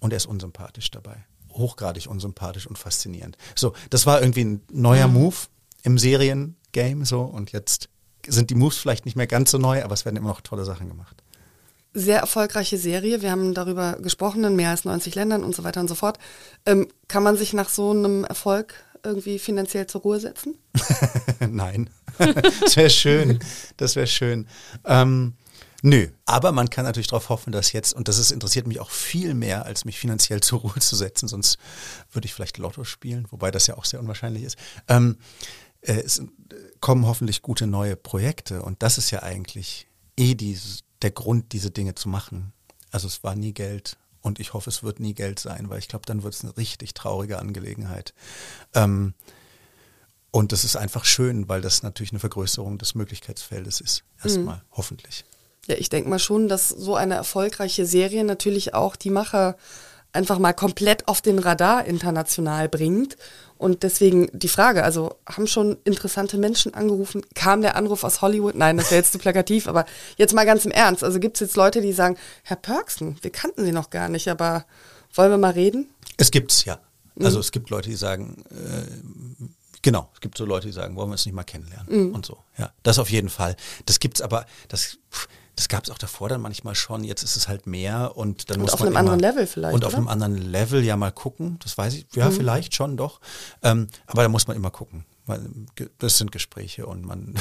und 0.03 0.11
er 0.11 0.17
ist 0.17 0.25
unsympathisch 0.25 0.91
dabei. 0.91 1.25
Hochgradig 1.51 2.07
unsympathisch 2.07 2.67
und 2.67 2.77
faszinierend. 2.77 3.37
So, 3.55 3.73
das 3.89 4.05
war 4.05 4.21
irgendwie 4.21 4.43
ein 4.43 4.61
neuer 4.71 5.07
mhm. 5.07 5.13
Move 5.13 5.35
im 5.83 5.97
Seriengame 5.97 7.05
so 7.05 7.21
und 7.21 7.51
jetzt 7.51 7.89
sind 8.27 8.49
die 8.49 8.55
Moves 8.55 8.77
vielleicht 8.77 9.05
nicht 9.05 9.15
mehr 9.15 9.27
ganz 9.27 9.51
so 9.51 9.57
neu, 9.57 9.83
aber 9.83 9.93
es 9.93 10.05
werden 10.05 10.17
immer 10.17 10.29
noch 10.29 10.41
tolle 10.41 10.65
Sachen 10.65 10.89
gemacht. 10.89 11.23
Sehr 11.93 12.19
erfolgreiche 12.19 12.77
Serie. 12.77 13.21
Wir 13.21 13.31
haben 13.31 13.53
darüber 13.53 13.97
gesprochen 14.01 14.43
in 14.43 14.55
mehr 14.55 14.71
als 14.71 14.83
90 14.83 15.15
Ländern 15.15 15.43
und 15.43 15.55
so 15.55 15.63
weiter 15.63 15.79
und 15.79 15.87
so 15.87 15.95
fort. 15.95 16.17
Ähm, 16.65 16.87
kann 17.07 17.23
man 17.23 17.37
sich 17.37 17.53
nach 17.53 17.69
so 17.69 17.91
einem 17.91 18.23
Erfolg 18.23 18.73
irgendwie 19.03 19.37
finanziell 19.39 19.87
zur 19.87 20.01
Ruhe 20.01 20.19
setzen? 20.19 20.55
Nein. 21.39 21.89
das 22.61 22.75
wäre 22.75 22.89
schön. 22.89 23.39
Das 23.77 23.95
wäre 23.95 24.07
schön. 24.07 24.47
Ähm, 24.85 25.33
nö, 25.83 26.07
aber 26.25 26.51
man 26.51 26.71
kann 26.71 26.85
natürlich 26.85 27.07
darauf 27.07 27.29
hoffen, 27.29 27.51
dass 27.51 27.71
jetzt, 27.71 27.93
und 27.93 28.07
das 28.07 28.17
ist, 28.17 28.31
interessiert 28.31 28.65
mich 28.65 28.79
auch 28.79 28.89
viel 28.89 29.35
mehr, 29.35 29.65
als 29.65 29.85
mich 29.85 29.99
finanziell 29.99 30.41
zur 30.41 30.61
Ruhe 30.61 30.79
zu 30.79 30.95
setzen, 30.95 31.27
sonst 31.27 31.59
würde 32.11 32.25
ich 32.25 32.33
vielleicht 32.33 32.57
Lotto 32.57 32.83
spielen, 32.83 33.27
wobei 33.29 33.51
das 33.51 33.67
ja 33.67 33.77
auch 33.77 33.85
sehr 33.85 33.99
unwahrscheinlich 33.99 34.43
ist. 34.43 34.57
Ähm, 34.87 35.17
äh, 35.81 35.93
es 35.93 36.23
kommen 36.79 37.05
hoffentlich 37.05 37.41
gute 37.41 37.67
neue 37.67 37.95
Projekte 37.95 38.63
und 38.63 38.81
das 38.81 38.97
ist 38.97 39.11
ja 39.11 39.21
eigentlich 39.21 39.87
eh 40.17 40.33
die, 40.33 40.57
der 41.01 41.11
Grund, 41.11 41.51
diese 41.53 41.69
Dinge 41.69 41.93
zu 41.95 42.09
machen. 42.09 42.53
Also 42.91 43.07
es 43.07 43.23
war 43.23 43.35
nie 43.35 43.53
Geld 43.53 43.97
und 44.21 44.39
ich 44.39 44.53
hoffe, 44.53 44.69
es 44.69 44.83
wird 44.83 44.99
nie 44.99 45.13
Geld 45.13 45.39
sein, 45.39 45.69
weil 45.69 45.79
ich 45.79 45.87
glaube, 45.87 46.05
dann 46.05 46.23
wird 46.23 46.33
es 46.33 46.43
eine 46.43 46.55
richtig 46.57 46.93
traurige 46.93 47.39
Angelegenheit. 47.39 48.13
Ähm, 48.73 49.13
und 50.31 50.51
das 50.51 50.63
ist 50.63 50.75
einfach 50.75 51.05
schön, 51.05 51.47
weil 51.47 51.61
das 51.61 51.83
natürlich 51.83 52.11
eine 52.11 52.19
Vergrößerung 52.19 52.79
des 52.79 52.95
Möglichkeitsfeldes 52.95 53.81
ist. 53.81 54.03
Erstmal, 54.23 54.57
mhm. 54.57 54.61
hoffentlich. 54.71 55.25
Ja, 55.67 55.75
ich 55.75 55.89
denke 55.89 56.09
mal 56.09 56.19
schon, 56.19 56.47
dass 56.47 56.69
so 56.69 56.95
eine 56.95 57.15
erfolgreiche 57.15 57.85
Serie 57.85 58.23
natürlich 58.23 58.73
auch 58.73 58.95
die 58.95 59.09
Macher 59.09 59.55
einfach 60.11 60.37
mal 60.37 60.53
komplett 60.53 61.07
auf 61.07 61.21
den 61.21 61.39
Radar 61.39 61.85
international 61.85 62.69
bringt. 62.69 63.17
Und 63.57 63.83
deswegen 63.83 64.29
die 64.33 64.49
Frage, 64.49 64.83
also 64.83 65.15
haben 65.25 65.47
schon 65.47 65.77
interessante 65.85 66.37
Menschen 66.37 66.73
angerufen? 66.73 67.21
Kam 67.33 67.61
der 67.61 67.75
Anruf 67.75 68.03
aus 68.03 68.21
Hollywood? 68.21 68.55
Nein, 68.55 68.77
das 68.77 68.91
wäre 68.91 68.99
jetzt 68.99 69.13
zu 69.13 69.19
plakativ, 69.19 69.67
aber 69.67 69.85
jetzt 70.17 70.33
mal 70.33 70.45
ganz 70.45 70.65
im 70.65 70.71
Ernst. 70.71 71.03
Also 71.03 71.19
gibt 71.19 71.37
es 71.37 71.39
jetzt 71.39 71.55
Leute, 71.55 71.81
die 71.81 71.93
sagen, 71.93 72.17
Herr 72.43 72.57
Perksen, 72.57 73.17
wir 73.21 73.31
kannten 73.31 73.63
Sie 73.63 73.71
noch 73.71 73.89
gar 73.89 74.09
nicht, 74.09 74.27
aber 74.27 74.65
wollen 75.13 75.31
wir 75.31 75.37
mal 75.37 75.51
reden? 75.51 75.89
Es 76.17 76.29
gibt's, 76.29 76.65
ja. 76.65 76.79
Also 77.19 77.37
mhm. 77.37 77.41
es 77.41 77.51
gibt 77.51 77.69
Leute, 77.69 77.89
die 77.89 77.95
sagen, 77.95 78.43
äh, 78.51 79.45
Genau, 79.83 80.09
es 80.13 80.21
gibt 80.21 80.37
so 80.37 80.45
Leute, 80.45 80.67
die 80.67 80.73
sagen, 80.73 80.95
wollen 80.95 81.09
wir 81.09 81.13
uns 81.13 81.25
nicht 81.25 81.35
mal 81.35 81.43
kennenlernen 81.43 82.07
mhm. 82.07 82.15
und 82.15 82.25
so. 82.25 82.37
Ja, 82.57 82.71
das 82.83 82.99
auf 82.99 83.11
jeden 83.11 83.27
Fall. 83.27 83.57
Das 83.85 83.99
gibt's 83.99 84.21
aber, 84.21 84.45
das, 84.69 84.97
das 85.55 85.67
gab 85.67 85.83
es 85.83 85.89
auch 85.89 85.97
davor 85.97 86.29
dann 86.29 86.41
manchmal 86.41 86.75
schon. 86.75 87.03
Jetzt 87.03 87.23
ist 87.23 87.35
es 87.35 87.47
halt 87.47 87.67
mehr 87.67 88.17
und 88.17 88.49
dann 88.49 88.57
und 88.57 88.63
muss 88.63 88.73
auf 88.73 88.79
man 88.79 88.89
einem 88.89 88.97
anderen 88.97 89.19
Level 89.19 89.47
vielleicht. 89.47 89.75
Und 89.75 89.85
auf 89.85 89.93
einem 89.93 90.07
anderen 90.07 90.37
Level 90.37 90.83
ja 90.83 90.97
mal 90.97 91.11
gucken. 91.11 91.59
Das 91.63 91.77
weiß 91.77 91.93
ich, 91.93 92.07
ja 92.15 92.29
mhm. 92.29 92.33
vielleicht 92.33 92.75
schon 92.75 92.97
doch. 92.97 93.19
Ähm, 93.61 93.87
aber 94.07 94.23
da 94.23 94.29
muss 94.29 94.47
man 94.47 94.57
immer 94.57 94.71
gucken. 94.71 95.05
Das 95.99 96.17
sind 96.17 96.31
Gespräche 96.31 96.85
und 96.85 97.05
man 97.05 97.35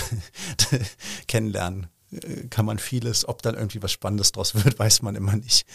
kennenlernen 1.27 1.89
äh, 2.11 2.49
kann 2.49 2.67
man 2.67 2.79
vieles. 2.79 3.27
Ob 3.27 3.43
dann 3.43 3.55
irgendwie 3.55 3.83
was 3.83 3.93
Spannendes 3.93 4.33
draus 4.33 4.55
wird, 4.55 4.79
weiß 4.79 5.03
man 5.03 5.17
immer 5.17 5.37
nicht. 5.37 5.67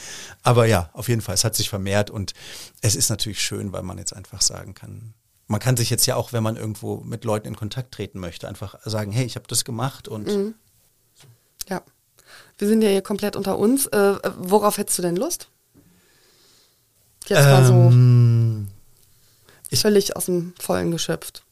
Aber 0.43 0.65
ja, 0.65 0.89
auf 0.93 1.09
jeden 1.09 1.21
Fall, 1.21 1.35
es 1.35 1.43
hat 1.43 1.55
sich 1.55 1.69
vermehrt 1.69 2.09
und 2.09 2.33
es 2.81 2.95
ist 2.95 3.09
natürlich 3.09 3.41
schön, 3.41 3.73
weil 3.73 3.83
man 3.83 3.97
jetzt 3.97 4.15
einfach 4.15 4.41
sagen 4.41 4.73
kann, 4.73 5.13
man 5.47 5.59
kann 5.59 5.77
sich 5.77 5.89
jetzt 5.89 6.05
ja 6.05 6.15
auch, 6.15 6.33
wenn 6.33 6.43
man 6.43 6.57
irgendwo 6.57 6.97
mit 6.97 7.23
Leuten 7.23 7.47
in 7.47 7.55
Kontakt 7.55 7.93
treten 7.93 8.19
möchte, 8.19 8.47
einfach 8.47 8.75
sagen, 8.83 9.11
hey, 9.11 9.25
ich 9.25 9.35
habe 9.35 9.47
das 9.47 9.63
gemacht 9.65 10.07
und 10.07 10.27
mhm. 10.27 10.55
ja. 11.69 11.81
Wir 12.57 12.67
sind 12.67 12.81
ja 12.81 12.89
hier 12.89 13.01
komplett 13.01 13.35
unter 13.35 13.57
uns. 13.57 13.85
Äh, 13.87 14.15
worauf 14.39 14.77
hättest 14.77 14.97
du 14.97 15.01
denn 15.03 15.15
Lust? 15.15 15.49
Jetzt 17.27 17.45
mal 17.45 17.65
so 17.65 17.73
ähm, 17.73 18.67
völlig 19.73 20.15
aus 20.15 20.25
dem 20.25 20.53
Vollen 20.59 20.91
geschöpft. 20.91 21.43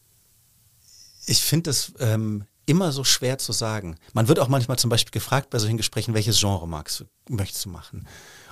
Ich 1.26 1.42
finde 1.42 1.70
es 1.72 1.94
ähm, 2.00 2.46
immer 2.66 2.92
so 2.92 3.04
schwer 3.04 3.38
zu 3.38 3.52
sagen. 3.52 3.98
Man 4.14 4.28
wird 4.28 4.40
auch 4.40 4.48
manchmal 4.48 4.78
zum 4.78 4.90
Beispiel 4.90 5.12
gefragt 5.12 5.50
bei 5.50 5.60
solchen 5.60 5.78
Gesprächen, 5.78 6.14
welches 6.14 6.40
Genre 6.40 6.68
magst 6.68 7.06
möchtest 7.30 7.66
du 7.66 7.70
machen? 7.70 8.08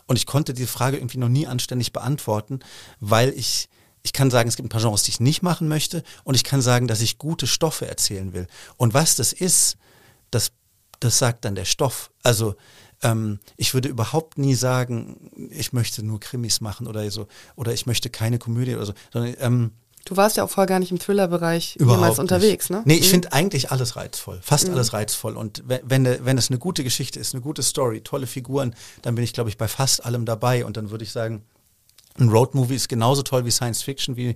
Und 0.05 0.17
ich 0.17 0.25
konnte 0.25 0.53
die 0.53 0.65
Frage 0.65 0.97
irgendwie 0.97 1.17
noch 1.17 1.29
nie 1.29 1.47
anständig 1.47 1.93
beantworten, 1.93 2.59
weil 2.99 3.29
ich 3.29 3.69
ich 4.05 4.11
kann 4.11 4.29
sagen, 4.29 4.49
es 4.49 4.57
gibt 4.57 4.65
ein 4.65 4.69
paar 4.69 4.81
Genres, 4.81 5.03
die 5.03 5.11
ich 5.11 5.21
nicht 5.21 5.43
machen 5.43 5.69
möchte 5.69 6.03
und 6.25 6.35
ich 6.35 6.43
kann 6.43 6.61
sagen, 6.61 6.89
dass 6.89 6.99
ich 6.99 7.17
gute 7.17 7.47
Stoffe 7.47 7.87
erzählen 7.87 8.33
will. 8.33 8.47
Und 8.75 8.93
was 8.93 9.15
das 9.15 9.31
ist, 9.31 9.77
das 11.03 11.17
sagt 11.17 11.45
dann 11.45 11.55
der 11.55 11.65
Stoff. 11.65 12.11
Also 12.23 12.55
ähm, 13.01 13.39
ich 13.57 13.73
würde 13.73 13.89
überhaupt 13.89 14.37
nie 14.37 14.55
sagen, 14.55 15.49
ich 15.51 15.73
möchte 15.73 16.03
nur 16.03 16.19
Krimis 16.19 16.61
machen 16.61 16.87
oder 16.87 17.09
so, 17.11 17.27
oder 17.55 17.73
ich 17.73 17.85
möchte 17.85 18.09
keine 18.09 18.39
Komödie 18.39 18.75
oder 18.75 18.85
so, 18.85 18.93
sondern 19.11 19.35
ähm, 19.39 19.71
Du 20.05 20.17
warst 20.17 20.35
ja 20.35 20.43
auch 20.43 20.49
vorher 20.49 20.67
gar 20.67 20.79
nicht 20.79 20.91
im 20.91 20.99
Thriller-Bereich 20.99 21.77
jemals 21.79 22.19
unterwegs, 22.19 22.69
ne? 22.69 22.81
Nee, 22.83 22.95
ich 22.95 23.07
mhm. 23.07 23.11
finde 23.11 23.31
eigentlich 23.31 23.71
alles 23.71 23.95
reizvoll, 23.95 24.39
fast 24.41 24.67
mhm. 24.67 24.73
alles 24.73 24.91
reizvoll. 24.91 25.37
Und 25.37 25.63
wenn, 25.65 26.05
wenn, 26.05 26.37
es 26.37 26.49
eine 26.49 26.59
gute 26.59 26.83
Geschichte 26.83 27.21
ist, 27.21 27.33
eine 27.33 27.41
gute 27.41 27.63
Story, 27.63 28.01
tolle 28.01 28.27
Figuren, 28.27 28.75
dann 29.01 29.15
bin 29.15 29.23
ich, 29.23 29.31
glaube 29.31 29.49
ich, 29.49 29.57
bei 29.57 29.69
fast 29.69 30.03
allem 30.03 30.25
dabei. 30.25 30.65
Und 30.65 30.75
dann 30.75 30.89
würde 30.89 31.05
ich 31.05 31.13
sagen, 31.13 31.45
ein 32.19 32.27
Roadmovie 32.27 32.75
ist 32.75 32.89
genauso 32.89 33.23
toll 33.23 33.45
wie 33.45 33.51
Science 33.51 33.81
Fiction, 33.81 34.17
wie 34.17 34.35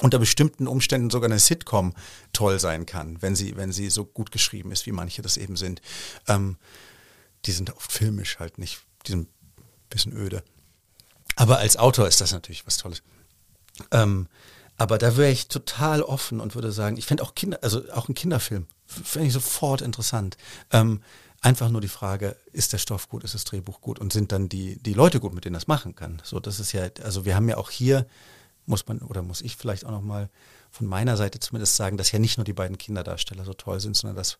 unter 0.00 0.18
bestimmten 0.18 0.66
Umständen 0.66 1.10
sogar 1.10 1.30
eine 1.30 1.38
Sitcom 1.38 1.94
toll 2.32 2.58
sein 2.58 2.86
kann, 2.86 3.20
wenn 3.20 3.36
sie, 3.36 3.56
wenn 3.56 3.72
sie 3.72 3.90
so 3.90 4.04
gut 4.04 4.30
geschrieben 4.30 4.72
ist, 4.72 4.86
wie 4.86 4.92
manche 4.92 5.22
das 5.22 5.36
eben 5.36 5.56
sind. 5.56 5.82
Ähm, 6.28 6.56
die 7.44 7.52
sind 7.52 7.74
oft 7.76 7.92
filmisch 7.92 8.38
halt 8.38 8.58
nicht, 8.58 8.80
die 9.06 9.12
sind 9.12 9.28
ein 9.28 9.64
bisschen 9.90 10.16
öde. 10.16 10.42
Aber 11.36 11.58
als 11.58 11.76
Autor 11.76 12.08
ist 12.08 12.20
das 12.20 12.32
natürlich 12.32 12.66
was 12.66 12.78
Tolles. 12.78 13.02
Ähm, 13.90 14.28
aber 14.76 14.98
da 14.98 15.16
wäre 15.16 15.30
ich 15.30 15.48
total 15.48 16.02
offen 16.02 16.40
und 16.40 16.54
würde 16.54 16.72
sagen, 16.72 16.96
ich 16.96 17.06
fände 17.06 17.22
auch 17.22 17.34
Kinder, 17.34 17.58
also 17.62 17.82
auch 17.92 18.08
ein 18.08 18.14
Kinderfilm, 18.14 18.66
fände 18.86 19.28
ich 19.28 19.34
sofort 19.34 19.80
interessant. 19.80 20.36
Ähm, 20.70 21.02
einfach 21.40 21.68
nur 21.68 21.80
die 21.80 21.88
Frage, 21.88 22.36
ist 22.52 22.72
der 22.72 22.78
Stoff 22.78 23.08
gut, 23.08 23.24
ist 23.24 23.34
das 23.34 23.44
Drehbuch 23.44 23.80
gut 23.80 23.98
und 23.98 24.12
sind 24.12 24.32
dann 24.32 24.48
die, 24.48 24.82
die 24.82 24.94
Leute 24.94 25.20
gut, 25.20 25.34
mit 25.34 25.44
denen 25.44 25.54
das 25.54 25.66
machen 25.66 25.94
kann. 25.94 26.22
So, 26.24 26.40
das 26.40 26.60
ist 26.60 26.72
ja, 26.72 26.88
also 27.02 27.24
wir 27.24 27.34
haben 27.34 27.48
ja 27.48 27.58
auch 27.58 27.70
hier, 27.70 28.06
muss 28.66 28.86
man, 28.86 28.98
oder 29.00 29.22
muss 29.22 29.40
ich 29.40 29.56
vielleicht 29.56 29.84
auch 29.84 29.90
nochmal 29.90 30.30
von 30.70 30.86
meiner 30.86 31.16
Seite 31.16 31.40
zumindest 31.40 31.76
sagen, 31.76 31.96
dass 31.96 32.12
ja 32.12 32.18
nicht 32.18 32.38
nur 32.38 32.44
die 32.44 32.52
beiden 32.52 32.78
Kinderdarsteller 32.78 33.44
so 33.44 33.52
toll 33.52 33.80
sind, 33.80 33.96
sondern 33.96 34.16
dass, 34.16 34.38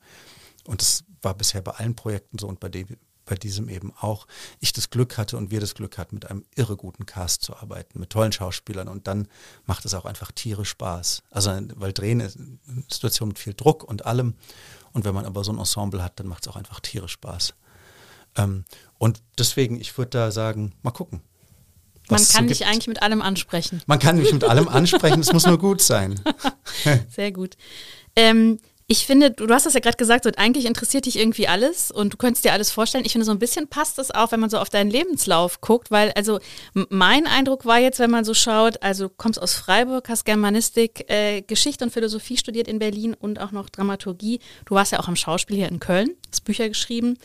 und 0.67 0.81
das 0.81 1.05
war 1.21 1.35
bisher 1.35 1.61
bei 1.63 1.73
allen 1.73 1.95
Projekten 1.95 2.39
so 2.39 2.47
und 2.47 2.61
bei 2.61 2.69
dem 2.69 2.87
bei 3.25 3.35
diesem 3.35 3.69
eben 3.69 3.93
auch, 4.01 4.27
ich 4.61 4.73
das 4.73 4.91
Glück 4.91 5.17
hatte 5.17 5.37
und 5.37 5.51
wir 5.51 5.61
das 5.61 5.75
Glück 5.75 5.99
hatten, 5.99 6.17
mit 6.17 6.31
einem 6.31 6.45
irre 6.55 6.77
guten 6.77 7.07
Cast 7.07 7.43
zu 7.43 7.57
arbeiten, 7.57 7.99
mit 7.99 8.11
tollen 8.11 8.33
Schauspielern 8.33 8.89
und 8.89 9.07
dann 9.07 9.29
macht 9.65 9.85
es 9.85 9.95
auch 9.95 10.05
einfach 10.05 10.33
Tiere 10.33 10.65
Spaß. 10.65 11.23
Also, 11.31 11.51
weil 11.77 11.93
Drehen 11.93 12.21
ist 12.21 12.37
eine 12.37 12.59
Situation 12.91 13.29
mit 13.29 13.39
viel 13.39 13.55
Druck 13.55 13.85
und 13.85 14.07
allem 14.07 14.35
und 14.93 15.05
wenn 15.05 15.15
man 15.15 15.25
aber 15.25 15.45
so 15.45 15.53
ein 15.53 15.59
Ensemble 15.59 16.03
hat, 16.03 16.19
dann 16.19 16.27
macht 16.27 16.47
es 16.47 16.53
auch 16.53 16.57
einfach 16.57 16.81
Tiere 16.81 17.09
Spaß. 17.09 17.55
Ähm, 18.37 18.65
und 18.99 19.23
deswegen, 19.39 19.81
ich 19.81 19.97
würde 19.97 20.11
da 20.11 20.31
sagen, 20.31 20.73
mal 20.83 20.91
gucken. 20.91 21.21
Man 22.13 22.29
kann 22.29 22.49
dich 22.49 22.67
eigentlich 22.67 22.89
mit 22.89 23.03
allem 23.03 23.23
ansprechen. 23.23 23.83
Man 23.87 23.99
kann 23.99 24.17
mich 24.17 24.33
mit 24.33 24.45
allem 24.45 24.69
ansprechen, 24.69 25.21
es 25.21 25.33
muss 25.33 25.47
nur 25.47 25.59
gut 25.59 25.81
sein. 25.81 26.21
Sehr 27.11 27.33
gut. 27.33 27.57
Ähm, 28.17 28.59
ich 28.93 29.07
finde, 29.07 29.31
du, 29.31 29.47
du 29.47 29.55
hast 29.55 29.65
das 29.65 29.73
ja 29.73 29.81
gerade 29.81 29.97
gesagt, 29.97 30.25
so, 30.25 30.31
eigentlich 30.37 30.67
interessiert 30.67 31.07
dich 31.07 31.19
irgendwie 31.19 31.49
alles 31.49 31.91
und 31.91 32.13
du 32.13 32.17
könntest 32.19 32.45
dir 32.45 32.53
alles 32.53 32.71
vorstellen. 32.71 33.05
Ich 33.07 33.13
finde, 33.13 33.25
so 33.25 33.31
ein 33.31 33.39
bisschen 33.39 33.69
passt 33.69 33.97
das 33.97 34.11
auch, 34.11 34.33
wenn 34.33 34.41
man 34.41 34.51
so 34.51 34.59
auf 34.59 34.69
deinen 34.69 34.91
Lebenslauf 34.91 35.63
guckt, 35.63 35.91
weil 35.91 36.13
also 36.13 36.41
mein 36.75 37.27
Eindruck 37.27 37.65
war 37.65 37.79
jetzt, 37.79 38.01
wenn 38.01 38.11
man 38.11 38.25
so 38.25 38.35
schaut, 38.35 38.83
also 38.83 39.09
du 39.09 39.15
kommst 39.17 39.41
aus 39.41 39.55
Freiburg, 39.55 40.11
hast 40.11 40.25
Germanistik, 40.25 41.11
äh, 41.11 41.41
Geschichte 41.41 41.85
und 41.85 41.91
Philosophie 41.91 42.37
studiert 42.37 42.69
in 42.69 42.79
Berlin 42.79 43.15
und 43.15 43.41
auch 43.41 43.53
noch 43.53 43.71
Dramaturgie. 43.71 44.41
Du 44.67 44.75
warst 44.75 44.93
ja 44.93 45.01
auch 45.01 45.09
am 45.09 45.17
Schauspiel 45.17 45.57
hier 45.57 45.69
in 45.69 45.81
Köln, 45.81 46.11
hast 46.31 46.45
Bücher 46.45 46.69
geschrieben. 46.69 47.17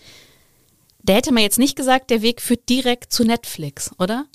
Da 1.04 1.14
hätte 1.14 1.34
man 1.34 1.44
jetzt 1.44 1.60
nicht 1.60 1.76
gesagt, 1.76 2.12
der 2.12 2.22
Weg 2.22 2.42
führt 2.42 2.70
direkt 2.70 3.12
zu 3.12 3.26
Netflix, 3.26 3.92
oder? 3.98 4.26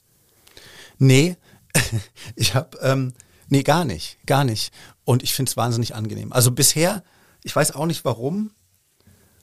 Nee, 1.03 1.36
ich 2.36 2.55
habe, 2.55 2.78
ähm, 2.78 3.12
nee, 3.48 3.64
gar 3.64 3.84
nicht, 3.84 4.24
gar 4.24 4.44
nicht. 4.44 4.72
Und 5.05 5.24
ich 5.24 5.34
finde 5.34 5.50
es 5.50 5.57
wahnsinnig 5.57 5.96
angenehm. 5.96 6.32
Also 6.32 6.53
bisher, 6.53 7.03
ich 7.42 7.57
weiß 7.57 7.72
auch 7.72 7.86
nicht 7.86 8.05
warum, 8.05 8.53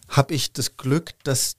habe 0.08 0.34
ich 0.34 0.54
das 0.54 0.78
Glück, 0.78 1.22
dass, 1.26 1.58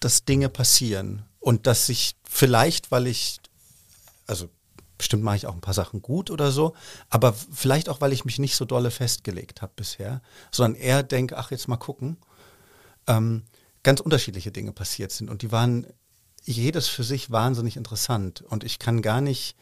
dass 0.00 0.24
Dinge 0.24 0.48
passieren. 0.48 1.26
Und 1.40 1.66
dass 1.66 1.90
ich 1.90 2.16
vielleicht, 2.24 2.90
weil 2.90 3.06
ich, 3.06 3.38
also 4.26 4.48
bestimmt 4.96 5.24
mache 5.24 5.36
ich 5.36 5.46
auch 5.46 5.54
ein 5.54 5.60
paar 5.60 5.74
Sachen 5.74 6.00
gut 6.00 6.30
oder 6.30 6.50
so, 6.50 6.74
aber 7.10 7.34
vielleicht 7.34 7.90
auch, 7.90 8.00
weil 8.00 8.14
ich 8.14 8.24
mich 8.24 8.38
nicht 8.38 8.56
so 8.56 8.64
dolle 8.64 8.90
festgelegt 8.90 9.60
habe 9.60 9.72
bisher, 9.76 10.22
sondern 10.50 10.80
eher 10.80 11.02
denke, 11.02 11.36
ach, 11.36 11.50
jetzt 11.50 11.68
mal 11.68 11.76
gucken, 11.76 12.16
ähm, 13.06 13.42
ganz 13.82 14.00
unterschiedliche 14.00 14.52
Dinge 14.52 14.72
passiert 14.72 15.12
sind. 15.12 15.28
Und 15.28 15.42
die 15.42 15.52
waren 15.52 15.86
jedes 16.56 16.88
für 16.88 17.04
sich 17.04 17.30
wahnsinnig 17.30 17.76
interessant. 17.76 18.42
Und 18.42 18.64
ich 18.64 18.78
kann 18.78 19.02
gar 19.02 19.20
nicht, 19.20 19.56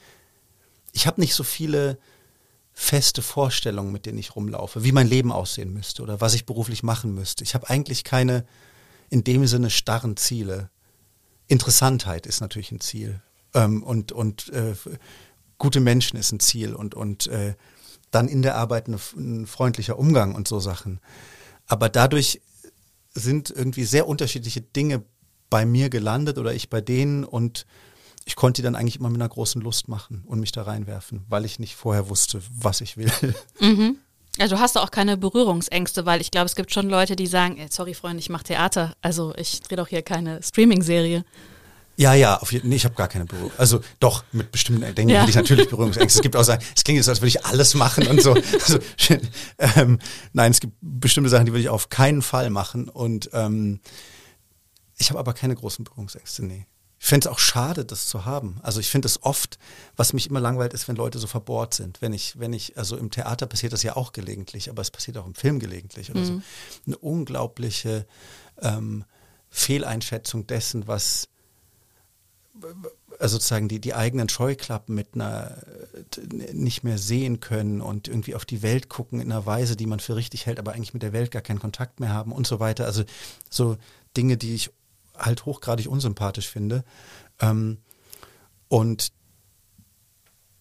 ich 0.93 1.07
habe 1.07 1.21
nicht 1.21 1.35
so 1.35 1.45
viele 1.45 1.99
feste 2.73 3.23
Vorstellungen, 3.23 3.93
mit 3.93 4.07
denen 4.07 4.19
ich 4.19 4.37
rumlaufe, 4.37 4.85
wie 4.85 4.93
mein 4.93 5.09
Leben 5.09 5.33
aussehen 5.33 5.73
müsste 5.73 6.03
oder 6.03 6.21
was 6.21 6.35
ich 6.35 6.45
beruflich 6.47 6.83
machen 6.83 7.15
müsste. 7.15 7.43
Ich 7.43 7.55
habe 7.55 7.71
eigentlich 7.71 8.05
keine 8.05 8.47
in 9.09 9.25
dem 9.25 9.47
Sinne 9.47 9.71
starren 9.71 10.17
Ziele. 10.17 10.71
Interessantheit 11.47 12.27
ist 12.27 12.41
natürlich 12.41 12.73
ein 12.73 12.81
Ziel. 12.81 13.23
Ähm, 13.55 13.83
und 13.83 14.13
und 14.13 14.51
äh, 14.51 14.75
gute 15.59 15.81
Menschen 15.81 16.19
ist 16.19 16.33
ein 16.33 16.41
Ziel 16.41 16.75
und, 16.75 16.95
und 16.95 17.29
äh, 17.29 17.55
dann 18.11 18.29
in 18.29 18.43
der 18.43 18.57
Arbeit 18.57 18.89
eine, 18.89 18.99
ein 19.17 19.47
freundlicher 19.47 19.99
Umgang 19.99 20.35
und 20.35 20.49
so 20.49 20.61
Sachen. 20.61 21.01
Aber 21.67 21.89
dadurch 21.89 22.43
sind 23.15 23.51
irgendwie 23.51 23.85
sehr 23.85 24.07
unterschiedliche 24.07 24.61
Dinge 24.61 25.03
bei 25.51 25.67
mir 25.67 25.89
gelandet 25.91 26.39
oder 26.39 26.55
ich 26.55 26.71
bei 26.71 26.81
denen 26.81 27.25
und 27.25 27.67
ich 28.25 28.35
konnte 28.35 28.61
die 28.61 28.65
dann 28.65 28.75
eigentlich 28.75 28.99
immer 28.99 29.09
mit 29.09 29.21
einer 29.21 29.29
großen 29.29 29.63
Lust 29.63 29.89
machen 29.89 30.25
und 30.27 30.41
mich 30.41 30.53
da 30.53 30.63
reinwerfen, 30.63 31.25
weil 31.29 31.45
ich 31.45 31.59
nicht 31.59 31.77
vorher 31.77 32.09
wusste, 32.09 32.43
was 32.51 32.81
ich 32.81 32.97
will. 32.97 33.11
Mhm. 33.61 33.97
Also 34.39 34.59
hast 34.59 34.77
du 34.77 34.81
auch 34.81 34.91
keine 34.91 35.17
Berührungsängste, 35.17 36.05
weil 36.05 36.21
ich 36.21 36.31
glaube, 36.31 36.45
es 36.45 36.57
gibt 36.57 36.71
schon 36.71 36.91
Leute, 36.91 37.17
die 37.17 37.27
sagen, 37.27 37.57
ey, 37.57 37.69
sorry 37.71 37.95
Freunde, 37.95 38.19
ich 38.19 38.29
mache 38.29 38.45
Theater, 38.45 38.95
also 39.01 39.35
ich 39.35 39.63
drehe 39.63 39.79
doch 39.79 39.89
hier 39.89 40.03
keine 40.03 40.43
Streaming-Serie. 40.43 41.25
Ja, 41.97 42.13
ja, 42.13 42.37
auf 42.37 42.53
jeden, 42.53 42.69
nee, 42.69 42.77
ich 42.77 42.85
habe 42.85 42.95
gar 42.95 43.09
keine 43.09 43.25
Berührung. 43.25 43.51
Also 43.57 43.81
doch, 44.01 44.25
mit 44.33 44.53
bestimmten 44.53 44.95
Dingen 44.95 45.09
ja. 45.09 45.21
hätte 45.21 45.31
ich 45.31 45.37
natürlich 45.37 45.71
Berührungsängste. 45.71 46.19
Es 46.19 46.23
gibt 46.23 46.37
auch 46.37 46.43
Sachen, 46.43 46.63
es 46.75 46.85
klingt 46.85 46.99
jetzt, 46.99 47.09
als 47.09 47.23
würde 47.23 47.29
ich 47.29 47.47
alles 47.47 47.75
machen 47.75 48.07
und 48.07 48.21
so. 48.21 48.37
Also, 48.53 48.79
ähm, 49.77 49.99
nein, 50.33 50.51
es 50.51 50.61
gibt 50.61 50.75
bestimmte 50.83 51.31
Sachen, 51.31 51.47
die 51.47 51.53
würde 51.53 51.63
ich 51.63 51.69
auf 51.71 51.89
keinen 51.89 52.21
Fall 52.21 52.51
machen. 52.51 52.89
Und 52.89 53.31
ähm, 53.33 53.81
ich 54.99 55.11
habe 55.11 55.19
aber 55.19 55.35
keine 55.35 55.55
großen 55.55 55.85
Berührungsängste, 55.85 56.45
nee. 56.45 56.67
Ich 56.99 57.07
fände 57.07 57.29
es 57.29 57.33
auch 57.33 57.39
schade, 57.39 57.85
das 57.85 58.07
zu 58.07 58.25
haben. 58.25 58.59
Also 58.63 58.81
ich 58.81 58.89
finde 58.89 59.07
es 59.07 59.23
oft, 59.23 59.59
was 59.97 60.15
mich 60.15 60.29
immer 60.29 60.41
langweilt, 60.41 60.73
ist, 60.73 60.89
wenn 60.89 60.97
Leute 60.97 61.19
so 61.19 61.27
verbohrt 61.27 61.75
sind. 61.75 62.01
Wenn 62.01 62.15
ich, 62.15 62.39
wenn 62.39 62.55
ich, 62.55 62.79
also 62.79 62.97
im 62.97 63.11
Theater 63.11 63.47
passiert 63.47 63.75
das 63.75 63.83
ja 63.83 63.97
auch 63.97 64.13
gelegentlich, 64.13 64.71
aber 64.71 64.81
es 64.81 64.91
passiert 64.91 65.19
auch 65.19 65.27
im 65.27 65.35
Film 65.35 65.59
gelegentlich 65.59 66.11
oder 66.11 66.21
mhm. 66.21 66.25
so. 66.25 66.43
Eine 66.87 66.99
unglaubliche 66.99 68.07
ähm, 68.63 69.05
Fehleinschätzung 69.51 70.47
dessen, 70.47 70.89
was 70.89 71.29
also 73.19 73.37
sozusagen 73.37 73.69
die, 73.69 73.81
die 73.81 73.95
eigenen 73.95 74.29
Scheuklappen 74.29 74.95
mit 74.95 75.15
einer 75.15 75.59
nicht 76.53 76.85
mehr 76.85 76.99
sehen 76.99 77.41
können 77.41 77.81
und 77.81 78.09
irgendwie 78.09 78.35
auf 78.35 78.45
die 78.45 78.63
Welt 78.63 78.89
gucken 78.89 79.21
in 79.21 79.31
einer 79.31 79.47
Weise, 79.47 79.77
die 79.77 79.87
man 79.87 80.01
für 80.01 80.17
richtig 80.17 80.47
hält, 80.47 80.59
aber 80.59 80.73
eigentlich 80.73 80.95
mit 80.95 81.03
der 81.03 81.13
Welt 81.13 81.31
gar 81.31 81.43
keinen 81.43 81.61
Kontakt 81.61 82.01
mehr 82.01 82.11
haben 82.11 82.33
und 82.33 82.47
so 82.47 82.61
weiter. 82.61 82.87
Also 82.87 83.05
so 83.51 83.77
Dinge, 84.17 84.37
die 84.37 84.55
ich 84.55 84.71
halt 85.19 85.45
hochgradig 85.47 85.89
unsympathisch 85.89 86.49
finde. 86.49 86.85
Ähm, 87.41 87.79
und 88.69 89.13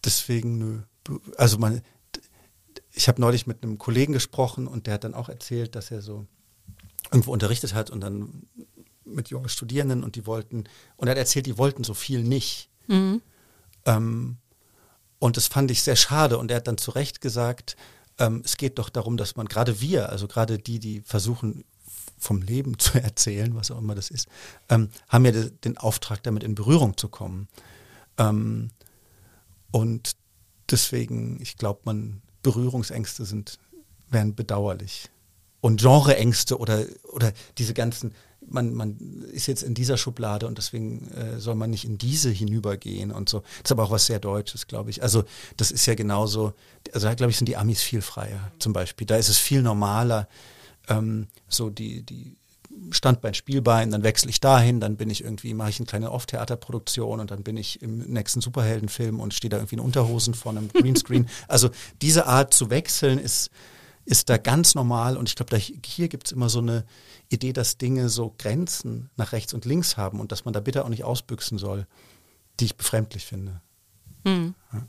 deswegen, 0.04 0.58
nö. 0.58 0.80
Also 1.36 1.58
man, 1.58 1.82
ich 2.92 3.08
habe 3.08 3.20
neulich 3.20 3.46
mit 3.46 3.62
einem 3.62 3.78
Kollegen 3.78 4.12
gesprochen 4.12 4.66
und 4.66 4.86
der 4.86 4.94
hat 4.94 5.04
dann 5.04 5.14
auch 5.14 5.28
erzählt, 5.28 5.74
dass 5.74 5.90
er 5.90 6.02
so 6.02 6.26
irgendwo 7.10 7.32
unterrichtet 7.32 7.74
hat 7.74 7.90
und 7.90 8.00
dann 8.00 8.48
mit 9.04 9.28
jungen 9.28 9.48
Studierenden 9.48 10.02
und 10.02 10.16
die 10.16 10.26
wollten, 10.26 10.64
und 10.96 11.08
er 11.08 11.12
hat 11.12 11.18
erzählt, 11.18 11.46
die 11.46 11.58
wollten 11.58 11.84
so 11.84 11.94
viel 11.94 12.22
nicht. 12.22 12.68
Mhm. 12.88 13.22
Ähm, 13.84 14.38
und 15.18 15.36
das 15.36 15.46
fand 15.46 15.70
ich 15.70 15.82
sehr 15.82 15.96
schade 15.96 16.38
und 16.38 16.50
er 16.50 16.58
hat 16.58 16.66
dann 16.66 16.78
zu 16.78 16.90
Recht 16.90 17.20
gesagt, 17.20 17.76
ähm, 18.18 18.42
es 18.44 18.56
geht 18.56 18.78
doch 18.78 18.88
darum, 18.88 19.16
dass 19.16 19.36
man 19.36 19.46
gerade 19.46 19.80
wir, 19.80 20.10
also 20.10 20.26
gerade 20.26 20.58
die, 20.58 20.78
die 20.78 21.00
versuchen, 21.02 21.64
vom 22.18 22.42
Leben 22.42 22.78
zu 22.78 23.00
erzählen, 23.00 23.54
was 23.54 23.70
auch 23.70 23.78
immer 23.78 23.94
das 23.94 24.10
ist, 24.10 24.28
ähm, 24.68 24.90
haben 25.08 25.24
ja 25.24 25.32
de, 25.32 25.50
den 25.64 25.76
Auftrag, 25.76 26.22
damit 26.22 26.42
in 26.42 26.54
Berührung 26.54 26.96
zu 26.96 27.08
kommen. 27.08 27.48
Ähm, 28.18 28.70
und 29.70 30.16
deswegen, 30.70 31.40
ich 31.40 31.56
glaube, 31.56 31.80
man 31.84 32.22
Berührungsängste 32.42 33.24
sind, 33.24 33.58
wären 34.08 34.34
bedauerlich. 34.34 35.10
Und 35.60 35.80
Genreängste 35.80 36.58
oder, 36.58 36.84
oder 37.12 37.32
diese 37.58 37.74
ganzen, 37.74 38.14
man, 38.48 38.72
man 38.74 38.96
ist 39.32 39.48
jetzt 39.48 39.62
in 39.62 39.74
dieser 39.74 39.96
Schublade 39.96 40.46
und 40.46 40.58
deswegen 40.58 41.08
äh, 41.08 41.40
soll 41.40 41.56
man 41.56 41.70
nicht 41.70 41.84
in 41.84 41.98
diese 41.98 42.30
hinübergehen 42.30 43.10
und 43.10 43.28
so. 43.28 43.40
Das 43.40 43.70
ist 43.70 43.72
aber 43.72 43.84
auch 43.84 43.90
was 43.90 44.06
sehr 44.06 44.20
Deutsches, 44.20 44.68
glaube 44.68 44.90
ich. 44.90 45.02
Also 45.02 45.24
das 45.56 45.72
ist 45.72 45.86
ja 45.86 45.94
genauso, 45.94 46.52
also 46.92 47.08
da 47.08 47.14
glaube 47.14 47.30
ich, 47.32 47.36
sind 47.36 47.48
die 47.48 47.56
Amis 47.56 47.82
viel 47.82 48.02
freier 48.02 48.52
zum 48.58 48.72
Beispiel. 48.72 49.06
Da 49.06 49.16
ist 49.16 49.28
es 49.28 49.38
viel 49.38 49.62
normaler, 49.62 50.28
ähm, 50.88 51.28
so 51.48 51.70
die, 51.70 52.02
die 52.02 52.36
Standbein, 52.90 53.34
Spielbein, 53.34 53.90
dann 53.90 54.02
wechsle 54.02 54.30
ich 54.30 54.40
dahin, 54.40 54.80
dann 54.80 54.96
bin 54.96 55.10
ich 55.10 55.24
irgendwie, 55.24 55.54
mache 55.54 55.70
ich 55.70 55.78
eine 55.78 55.86
kleine 55.86 56.10
Off-Theaterproduktion 56.10 57.20
und 57.20 57.30
dann 57.30 57.42
bin 57.42 57.56
ich 57.56 57.82
im 57.82 57.98
nächsten 57.98 58.40
Superheldenfilm 58.40 59.20
und 59.20 59.34
stehe 59.34 59.48
da 59.48 59.56
irgendwie 59.56 59.76
in 59.76 59.80
Unterhosen 59.80 60.34
vor 60.34 60.52
einem 60.52 60.68
Greenscreen. 60.68 61.28
also 61.48 61.70
diese 62.02 62.26
Art 62.26 62.52
zu 62.52 62.70
wechseln 62.70 63.18
ist, 63.18 63.50
ist 64.04 64.28
da 64.28 64.36
ganz 64.36 64.74
normal 64.74 65.16
und 65.16 65.28
ich 65.28 65.36
glaube, 65.36 65.56
hier 65.56 66.08
gibt 66.08 66.26
es 66.26 66.32
immer 66.32 66.48
so 66.48 66.60
eine 66.60 66.84
Idee, 67.28 67.52
dass 67.52 67.78
Dinge 67.78 68.08
so 68.08 68.34
Grenzen 68.38 69.10
nach 69.16 69.32
rechts 69.32 69.52
und 69.52 69.64
links 69.64 69.96
haben 69.96 70.20
und 70.20 70.30
dass 70.30 70.44
man 70.44 70.54
da 70.54 70.60
bitte 70.60 70.84
auch 70.84 70.88
nicht 70.88 71.04
ausbüchsen 71.04 71.58
soll, 71.58 71.86
die 72.60 72.66
ich 72.66 72.76
befremdlich 72.76 73.26
finde. 73.26 73.60
Mhm. 74.24 74.54
Ja. 74.72 74.86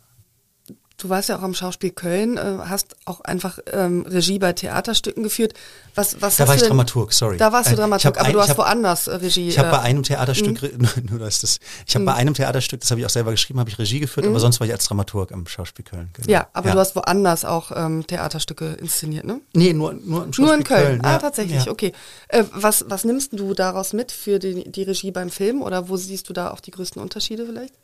Du 0.99 1.09
warst 1.09 1.29
ja 1.29 1.37
auch 1.37 1.43
am 1.43 1.53
Schauspiel 1.53 1.91
Köln, 1.91 2.37
äh, 2.37 2.57
hast 2.65 2.95
auch 3.05 3.21
einfach 3.21 3.59
ähm, 3.71 4.03
Regie 4.07 4.39
bei 4.39 4.53
Theaterstücken 4.53 5.21
geführt. 5.21 5.53
Was, 5.93 6.23
was 6.23 6.37
da 6.37 6.47
war 6.47 6.55
ich 6.55 6.61
denn, 6.61 6.69
Dramaturg, 6.69 7.13
sorry. 7.13 7.37
Da 7.37 7.51
warst 7.51 7.69
du 7.69 7.73
äh, 7.73 7.77
Dramaturg, 7.77 8.17
aber 8.17 8.25
ein, 8.25 8.33
du 8.33 8.41
hast 8.41 8.49
hab, 8.49 8.57
woanders 8.57 9.05
äh, 9.05 9.13
Regie. 9.13 9.47
Ich 9.47 9.59
habe 9.59 9.69
bei 9.69 9.79
einem 9.79 10.01
Theaterstück, 10.01 10.59
mhm. 10.59 10.87
nur 11.11 11.19
das, 11.19 11.41
das, 11.41 11.59
ich 11.85 11.93
habe 11.93 12.03
bei 12.03 12.13
mhm. 12.13 12.17
einem 12.17 12.33
Theaterstück, 12.33 12.81
das 12.81 12.89
habe 12.89 12.99
ich 12.99 13.05
auch 13.05 13.11
selber 13.11 13.29
geschrieben, 13.29 13.59
habe 13.59 13.69
ich 13.69 13.77
Regie 13.77 13.99
geführt, 13.99 14.25
aber 14.25 14.37
mhm. 14.37 14.39
sonst 14.39 14.59
war 14.59 14.65
ich 14.65 14.73
als 14.73 14.87
Dramaturg 14.87 15.31
am 15.33 15.45
Schauspiel 15.45 15.85
Köln. 15.85 16.09
Genau. 16.13 16.31
Ja, 16.31 16.47
aber 16.53 16.69
ja. 16.69 16.73
du 16.73 16.79
hast 16.79 16.95
woanders 16.95 17.45
auch 17.45 17.71
ähm, 17.75 18.07
Theaterstücke 18.07 18.65
inszeniert, 18.73 19.25
ne? 19.25 19.39
Nee, 19.53 19.73
nur, 19.73 19.93
nur 19.93 20.23
im 20.23 20.33
Schauspiel 20.33 20.45
Nur 20.45 20.55
in 20.55 20.63
Köln, 20.63 20.83
Köln 20.83 21.01
ah, 21.05 21.11
ja. 21.11 21.17
tatsächlich, 21.19 21.65
ja. 21.65 21.71
okay. 21.71 21.93
Äh, 22.27 22.43
was, 22.51 22.85
was 22.87 23.03
nimmst 23.03 23.39
du 23.39 23.53
daraus 23.53 23.93
mit 23.93 24.11
für 24.11 24.39
die, 24.39 24.71
die 24.71 24.81
Regie 24.81 25.11
beim 25.11 25.29
Film 25.29 25.61
oder 25.61 25.89
wo 25.89 25.95
siehst 25.95 26.27
du 26.27 26.33
da 26.33 26.49
auch 26.49 26.59
die 26.59 26.71
größten 26.71 26.99
Unterschiede 26.99 27.45
vielleicht? 27.45 27.75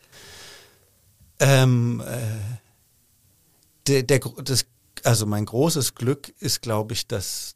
Ähm, 1.40 2.02
äh, 2.08 2.63
der, 3.88 4.04
der, 4.04 4.20
das, 4.20 4.66
also 5.04 5.26
mein 5.26 5.46
großes 5.46 5.96
Glück 5.96 6.34
ist, 6.40 6.62
glaube 6.62 6.94
ich, 6.94 7.08
dass, 7.08 7.56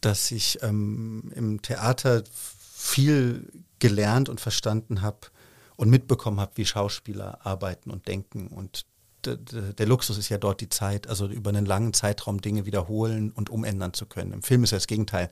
dass 0.00 0.30
ich 0.30 0.62
ähm, 0.62 1.32
im 1.34 1.62
Theater 1.62 2.24
viel 2.32 3.50
gelernt 3.78 4.28
und 4.28 4.40
verstanden 4.40 5.02
habe 5.02 5.28
und 5.76 5.90
mitbekommen 5.90 6.40
habe, 6.40 6.52
wie 6.56 6.64
Schauspieler 6.64 7.44
arbeiten 7.44 7.90
und 7.90 8.08
denken 8.08 8.48
und 8.48 8.86
der 9.26 9.86
Luxus 9.86 10.18
ist 10.18 10.28
ja 10.28 10.38
dort 10.38 10.60
die 10.60 10.68
Zeit, 10.68 11.08
also 11.08 11.26
über 11.26 11.50
einen 11.50 11.66
langen 11.66 11.92
Zeitraum 11.92 12.40
Dinge 12.40 12.66
wiederholen 12.66 13.32
und 13.32 13.50
umändern 13.50 13.92
zu 13.92 14.06
können. 14.06 14.32
Im 14.32 14.42
Film 14.42 14.64
ist 14.64 14.70
ja 14.70 14.76
das 14.76 14.86
Gegenteil. 14.86 15.30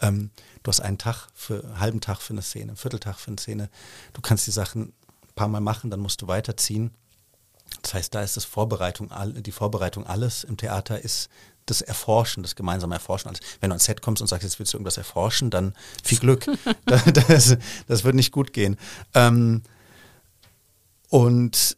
Ähm, 0.00 0.30
du 0.62 0.68
hast 0.68 0.80
einen 0.80 0.98
Tag 0.98 1.28
für, 1.34 1.64
einen 1.64 1.80
halben 1.80 2.00
Tag 2.00 2.20
für 2.20 2.34
eine 2.34 2.42
Szene, 2.42 2.70
einen 2.70 2.76
Vierteltag 2.76 3.18
für 3.18 3.28
eine 3.28 3.38
Szene. 3.38 3.70
Du 4.12 4.20
kannst 4.20 4.46
die 4.46 4.52
Sachen 4.52 4.92
ein 5.22 5.34
paar 5.34 5.48
Mal 5.48 5.60
machen, 5.60 5.90
dann 5.90 6.00
musst 6.00 6.22
du 6.22 6.28
weiterziehen. 6.28 6.92
Das 7.80 7.94
heißt, 7.94 8.14
da 8.14 8.22
ist 8.22 8.36
das 8.36 8.44
Vorbereitung, 8.44 9.10
die 9.42 9.52
Vorbereitung 9.52 10.06
alles. 10.06 10.44
Im 10.44 10.56
Theater 10.56 11.00
ist 11.00 11.28
das 11.66 11.80
Erforschen, 11.80 12.42
das 12.42 12.56
gemeinsame 12.56 12.94
Erforschen. 12.94 13.28
Also 13.28 13.42
wenn 13.60 13.70
du 13.70 13.74
ans 13.74 13.84
Set 13.84 14.02
kommst 14.02 14.20
und 14.20 14.28
sagst, 14.28 14.44
jetzt 14.44 14.58
willst 14.58 14.72
du 14.72 14.76
irgendwas 14.76 14.96
erforschen, 14.96 15.50
dann 15.50 15.74
viel 16.02 16.18
Glück. 16.18 16.46
das, 16.86 17.56
das, 17.86 18.04
wird 18.04 18.14
nicht 18.14 18.32
gut 18.32 18.52
gehen. 18.52 18.76
Ähm, 19.14 19.62
und 21.08 21.76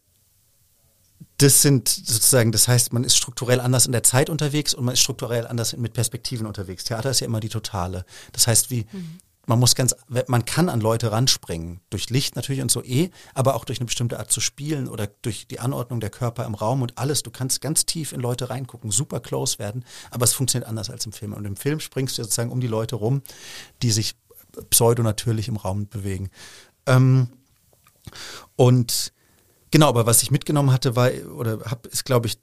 das 1.37 1.61
sind 1.61 1.89
sozusagen, 1.89 2.51
das 2.51 2.67
heißt, 2.67 2.93
man 2.93 3.03
ist 3.03 3.17
strukturell 3.17 3.59
anders 3.59 3.85
in 3.85 3.91
der 3.91 4.03
Zeit 4.03 4.29
unterwegs 4.29 4.73
und 4.73 4.85
man 4.85 4.93
ist 4.93 5.01
strukturell 5.01 5.45
anders 5.45 5.75
mit 5.75 5.93
Perspektiven 5.93 6.47
unterwegs. 6.47 6.85
Theater 6.85 7.11
ist 7.11 7.19
ja 7.19 7.27
immer 7.27 7.41
die 7.41 7.49
totale. 7.49 8.05
Das 8.31 8.47
heißt, 8.47 8.71
wie, 8.71 8.85
mhm. 8.91 9.19
Man 9.47 9.59
muss 9.59 9.75
ganz, 9.75 9.95
man 10.27 10.45
kann 10.45 10.69
an 10.69 10.81
Leute 10.81 11.11
ranspringen. 11.11 11.81
Durch 11.89 12.09
Licht 12.09 12.35
natürlich 12.35 12.61
und 12.61 12.71
so 12.71 12.83
eh, 12.83 13.09
aber 13.33 13.55
auch 13.55 13.65
durch 13.65 13.79
eine 13.79 13.85
bestimmte 13.85 14.19
Art 14.19 14.31
zu 14.31 14.41
spielen 14.41 14.87
oder 14.87 15.07
durch 15.21 15.47
die 15.47 15.59
Anordnung 15.59 15.99
der 15.99 16.09
Körper 16.09 16.45
im 16.45 16.55
Raum 16.55 16.81
und 16.81 16.97
alles. 16.97 17.23
Du 17.23 17.31
kannst 17.31 17.61
ganz 17.61 17.85
tief 17.85 18.11
in 18.11 18.19
Leute 18.19 18.49
reingucken, 18.49 18.91
super 18.91 19.19
close 19.19 19.59
werden, 19.59 19.85
aber 20.11 20.23
es 20.23 20.33
funktioniert 20.33 20.67
anders 20.69 20.89
als 20.89 21.05
im 21.05 21.11
Film. 21.11 21.33
Und 21.33 21.45
im 21.45 21.55
Film 21.55 21.79
springst 21.79 22.17
du 22.17 22.23
sozusagen 22.23 22.51
um 22.51 22.61
die 22.61 22.67
Leute 22.67 22.95
rum, 22.95 23.21
die 23.81 23.91
sich 23.91 24.15
pseudo-natürlich 24.69 25.47
im 25.47 25.57
Raum 25.57 25.87
bewegen. 25.87 26.29
Ähm, 26.87 27.29
und 28.55 29.13
Genau, 29.75 29.89
aber 29.89 30.05
was 30.05 30.23
ich 30.23 30.31
mitgenommen 30.31 30.71
hatte, 30.71 30.95
war, 30.95 31.11
oder 31.35 31.59
habe, 31.65 31.89
ist, 31.89 32.05
glaube 32.05 32.27
ich, 32.27 32.37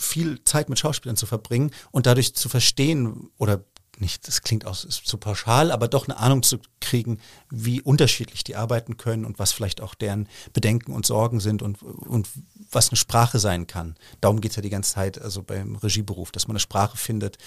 viel 0.00 0.42
Zeit 0.44 0.70
mit 0.70 0.78
Schauspielern 0.78 1.16
zu 1.16 1.26
verbringen 1.26 1.72
und 1.90 2.06
dadurch 2.06 2.34
zu 2.34 2.48
verstehen 2.48 3.28
oder 3.36 3.62
nicht, 4.02 4.28
das 4.28 4.42
klingt 4.42 4.66
auch 4.66 4.76
zu 4.76 5.16
pauschal, 5.16 5.70
aber 5.70 5.88
doch 5.88 6.06
eine 6.06 6.18
Ahnung 6.18 6.42
zu 6.42 6.58
kriegen, 6.80 7.18
wie 7.50 7.80
unterschiedlich 7.80 8.44
die 8.44 8.56
arbeiten 8.56 8.98
können 8.98 9.24
und 9.24 9.38
was 9.38 9.52
vielleicht 9.52 9.80
auch 9.80 9.94
deren 9.94 10.28
Bedenken 10.52 10.92
und 10.92 11.06
Sorgen 11.06 11.40
sind 11.40 11.62
und, 11.62 11.82
und 11.82 12.28
was 12.70 12.90
eine 12.90 12.98
Sprache 12.98 13.38
sein 13.38 13.66
kann. 13.66 13.96
Darum 14.20 14.42
geht 14.42 14.50
es 14.50 14.56
ja 14.56 14.62
die 14.62 14.70
ganze 14.70 14.92
Zeit, 14.92 15.20
also 15.20 15.42
beim 15.42 15.76
Regieberuf, 15.76 16.30
dass 16.32 16.46
man 16.46 16.56
eine 16.56 16.60
Sprache 16.60 16.98
findet, 16.98 17.38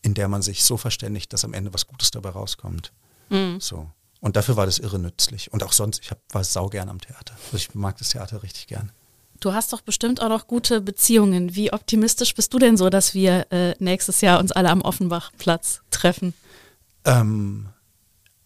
in 0.00 0.14
der 0.14 0.28
man 0.28 0.40
sich 0.40 0.64
so 0.64 0.78
verständigt, 0.78 1.32
dass 1.32 1.44
am 1.44 1.52
Ende 1.52 1.74
was 1.74 1.86
Gutes 1.86 2.10
dabei 2.10 2.30
rauskommt. 2.30 2.92
Mhm. 3.28 3.60
So. 3.60 3.90
Und 4.20 4.36
dafür 4.36 4.56
war 4.56 4.66
das 4.66 4.78
irre 4.78 4.98
nützlich. 4.98 5.52
Und 5.52 5.62
auch 5.62 5.72
sonst, 5.72 6.00
ich 6.02 6.10
hab, 6.10 6.20
war 6.32 6.42
sau 6.44 6.68
gern 6.68 6.88
am 6.88 7.00
Theater. 7.00 7.34
Also 7.44 7.56
ich 7.56 7.74
mag 7.74 7.98
das 7.98 8.10
Theater 8.10 8.42
richtig 8.42 8.66
gern. 8.66 8.92
Du 9.40 9.52
hast 9.52 9.72
doch 9.72 9.80
bestimmt 9.80 10.20
auch 10.20 10.28
noch 10.28 10.46
gute 10.46 10.80
Beziehungen. 10.80 11.54
Wie 11.54 11.72
optimistisch 11.72 12.34
bist 12.34 12.52
du 12.52 12.58
denn 12.58 12.76
so, 12.76 12.90
dass 12.90 13.14
wir 13.14 13.46
äh, 13.50 13.74
nächstes 13.78 14.20
Jahr 14.20 14.40
uns 14.40 14.52
alle 14.52 14.70
am 14.70 14.80
Offenbachplatz 14.80 15.82
treffen? 15.90 16.34
Ähm, 17.04 17.68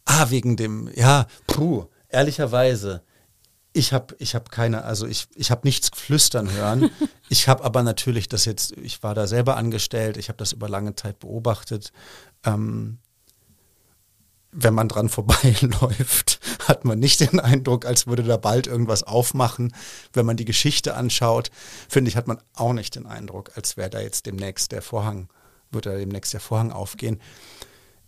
ah, 0.05 0.27
wegen 0.29 0.57
dem, 0.57 0.91
ja, 0.95 1.27
puh, 1.47 1.87
ehrlicherweise. 2.09 3.03
Ich 3.73 3.95
habe 3.95 4.15
ich 4.19 4.35
hab 4.35 4.51
keine, 4.51 4.85
also 4.85 5.07
ich, 5.07 5.29
ich 5.35 5.51
habe 5.51 5.63
nichts 5.65 5.89
flüstern 5.95 6.53
hören. 6.53 6.91
ich 7.31 7.49
habe 7.49 7.65
aber 7.65 7.83
natürlich 7.83 8.29
das 8.29 8.45
jetzt, 8.45 8.77
ich 8.77 9.03
war 9.03 9.15
da 9.15 9.27
selber 9.27 9.57
angestellt, 9.57 10.19
ich 10.19 10.29
habe 10.29 10.37
das 10.37 10.53
über 10.53 10.69
lange 10.69 10.95
Zeit 10.95 11.19
beobachtet. 11.21 11.91
Ähm, 12.45 12.99
wenn 14.53 14.75
man 14.75 14.89
dran 14.89 15.09
vorbeiläuft, 15.09 16.41
hat 16.69 16.85
man 16.85 16.99
nicht 16.99 17.21
den 17.21 17.41
Eindruck, 17.41 17.87
als 17.87 18.07
würde 18.07 18.23
da 18.23 18.37
bald 18.37 18.67
irgendwas 18.67 19.03
aufmachen. 19.03 19.75
Wenn 20.13 20.27
man 20.27 20.37
die 20.37 20.45
Geschichte 20.45 20.95
anschaut, 20.95 21.51
finde 21.89 22.11
ich, 22.11 22.17
hat 22.17 22.29
man 22.29 22.39
auch 22.55 22.73
nicht 22.73 22.95
den 22.95 23.07
Eindruck, 23.07 23.53
als 23.57 23.77
wäre 23.77 23.91
da 23.91 24.01
jetzt 24.01 24.27
demnächst 24.27 24.73
der 24.73 24.83
Vorhang, 24.83 25.29
würde 25.71 25.91
da 25.91 25.97
demnächst 25.97 26.33
der 26.33 26.41
Vorhang 26.41 26.71
aufgehen. 26.71 27.21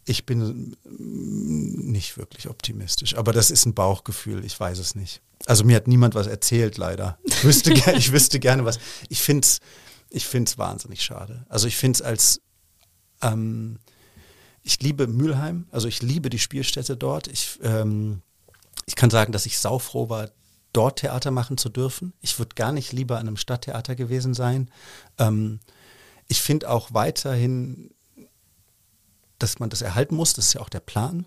Ich 0.07 0.27
bin 0.27 0.77
nicht 0.85 2.19
wirklich 2.19 2.49
optimistisch, 2.51 3.17
aber 3.17 3.33
das 3.33 3.51
ist 3.51 3.65
ein 3.65 3.73
Bauchgefühl, 3.73 4.45
ich 4.45 4.59
weiß 4.61 4.79
es 4.79 4.95
nicht. 4.95 5.23
Also 5.47 5.65
mir 5.65 5.77
hat 5.77 5.89
niemand 5.89 6.15
was 6.15 6.27
erzählt, 6.27 6.77
leider. 6.77 7.19
Ich 7.25 7.43
wüsste, 7.43 7.73
ich 7.97 8.13
wüsste 8.13 8.39
gerne 8.39 8.67
was. 8.67 8.79
Ich 9.09 9.23
finde 9.23 9.47
es 9.47 9.61
ich 10.15 10.27
find's 10.27 10.59
wahnsinnig 10.59 11.03
schade. 11.03 11.45
Also 11.49 11.67
ich 11.67 11.77
finde 11.77 11.97
es 11.97 12.03
als 12.03 12.41
ähm, 13.21 13.81
ich 14.65 14.81
liebe 14.81 15.07
Mülheim, 15.07 15.67
also 15.71 15.87
ich 15.87 16.03
liebe 16.03 16.31
die 16.31 16.39
Spielstätte 16.39 16.97
dort. 16.97 17.29
Ich, 17.29 17.61
ähm, 17.63 18.23
ich 18.87 18.97
kann 18.97 19.11
sagen, 19.11 19.31
dass 19.31 19.47
ich 19.47 19.59
saufroh 19.59 20.09
war, 20.09 20.31
dort 20.73 21.01
Theater 21.01 21.31
machen 21.31 21.59
zu 21.59 21.69
dürfen. 21.69 22.15
Ich 22.21 22.39
würde 22.39 22.55
gar 22.55 22.73
nicht 22.73 22.93
lieber 22.93 23.19
an 23.19 23.29
einem 23.29 23.37
Stadttheater 23.37 23.95
gewesen 23.95 24.35
sein. 24.35 24.71
Ähm, 25.19 25.61
ich 26.27 26.41
finde 26.41 26.71
auch 26.71 26.95
weiterhin, 26.95 27.91
dass 29.39 29.59
man 29.59 29.69
das 29.69 29.83
erhalten 29.83 30.17
muss, 30.17 30.33
das 30.33 30.47
ist 30.47 30.55
ja 30.55 30.63
auch 30.63 30.71
der 30.71 30.81
Plan. 30.81 31.27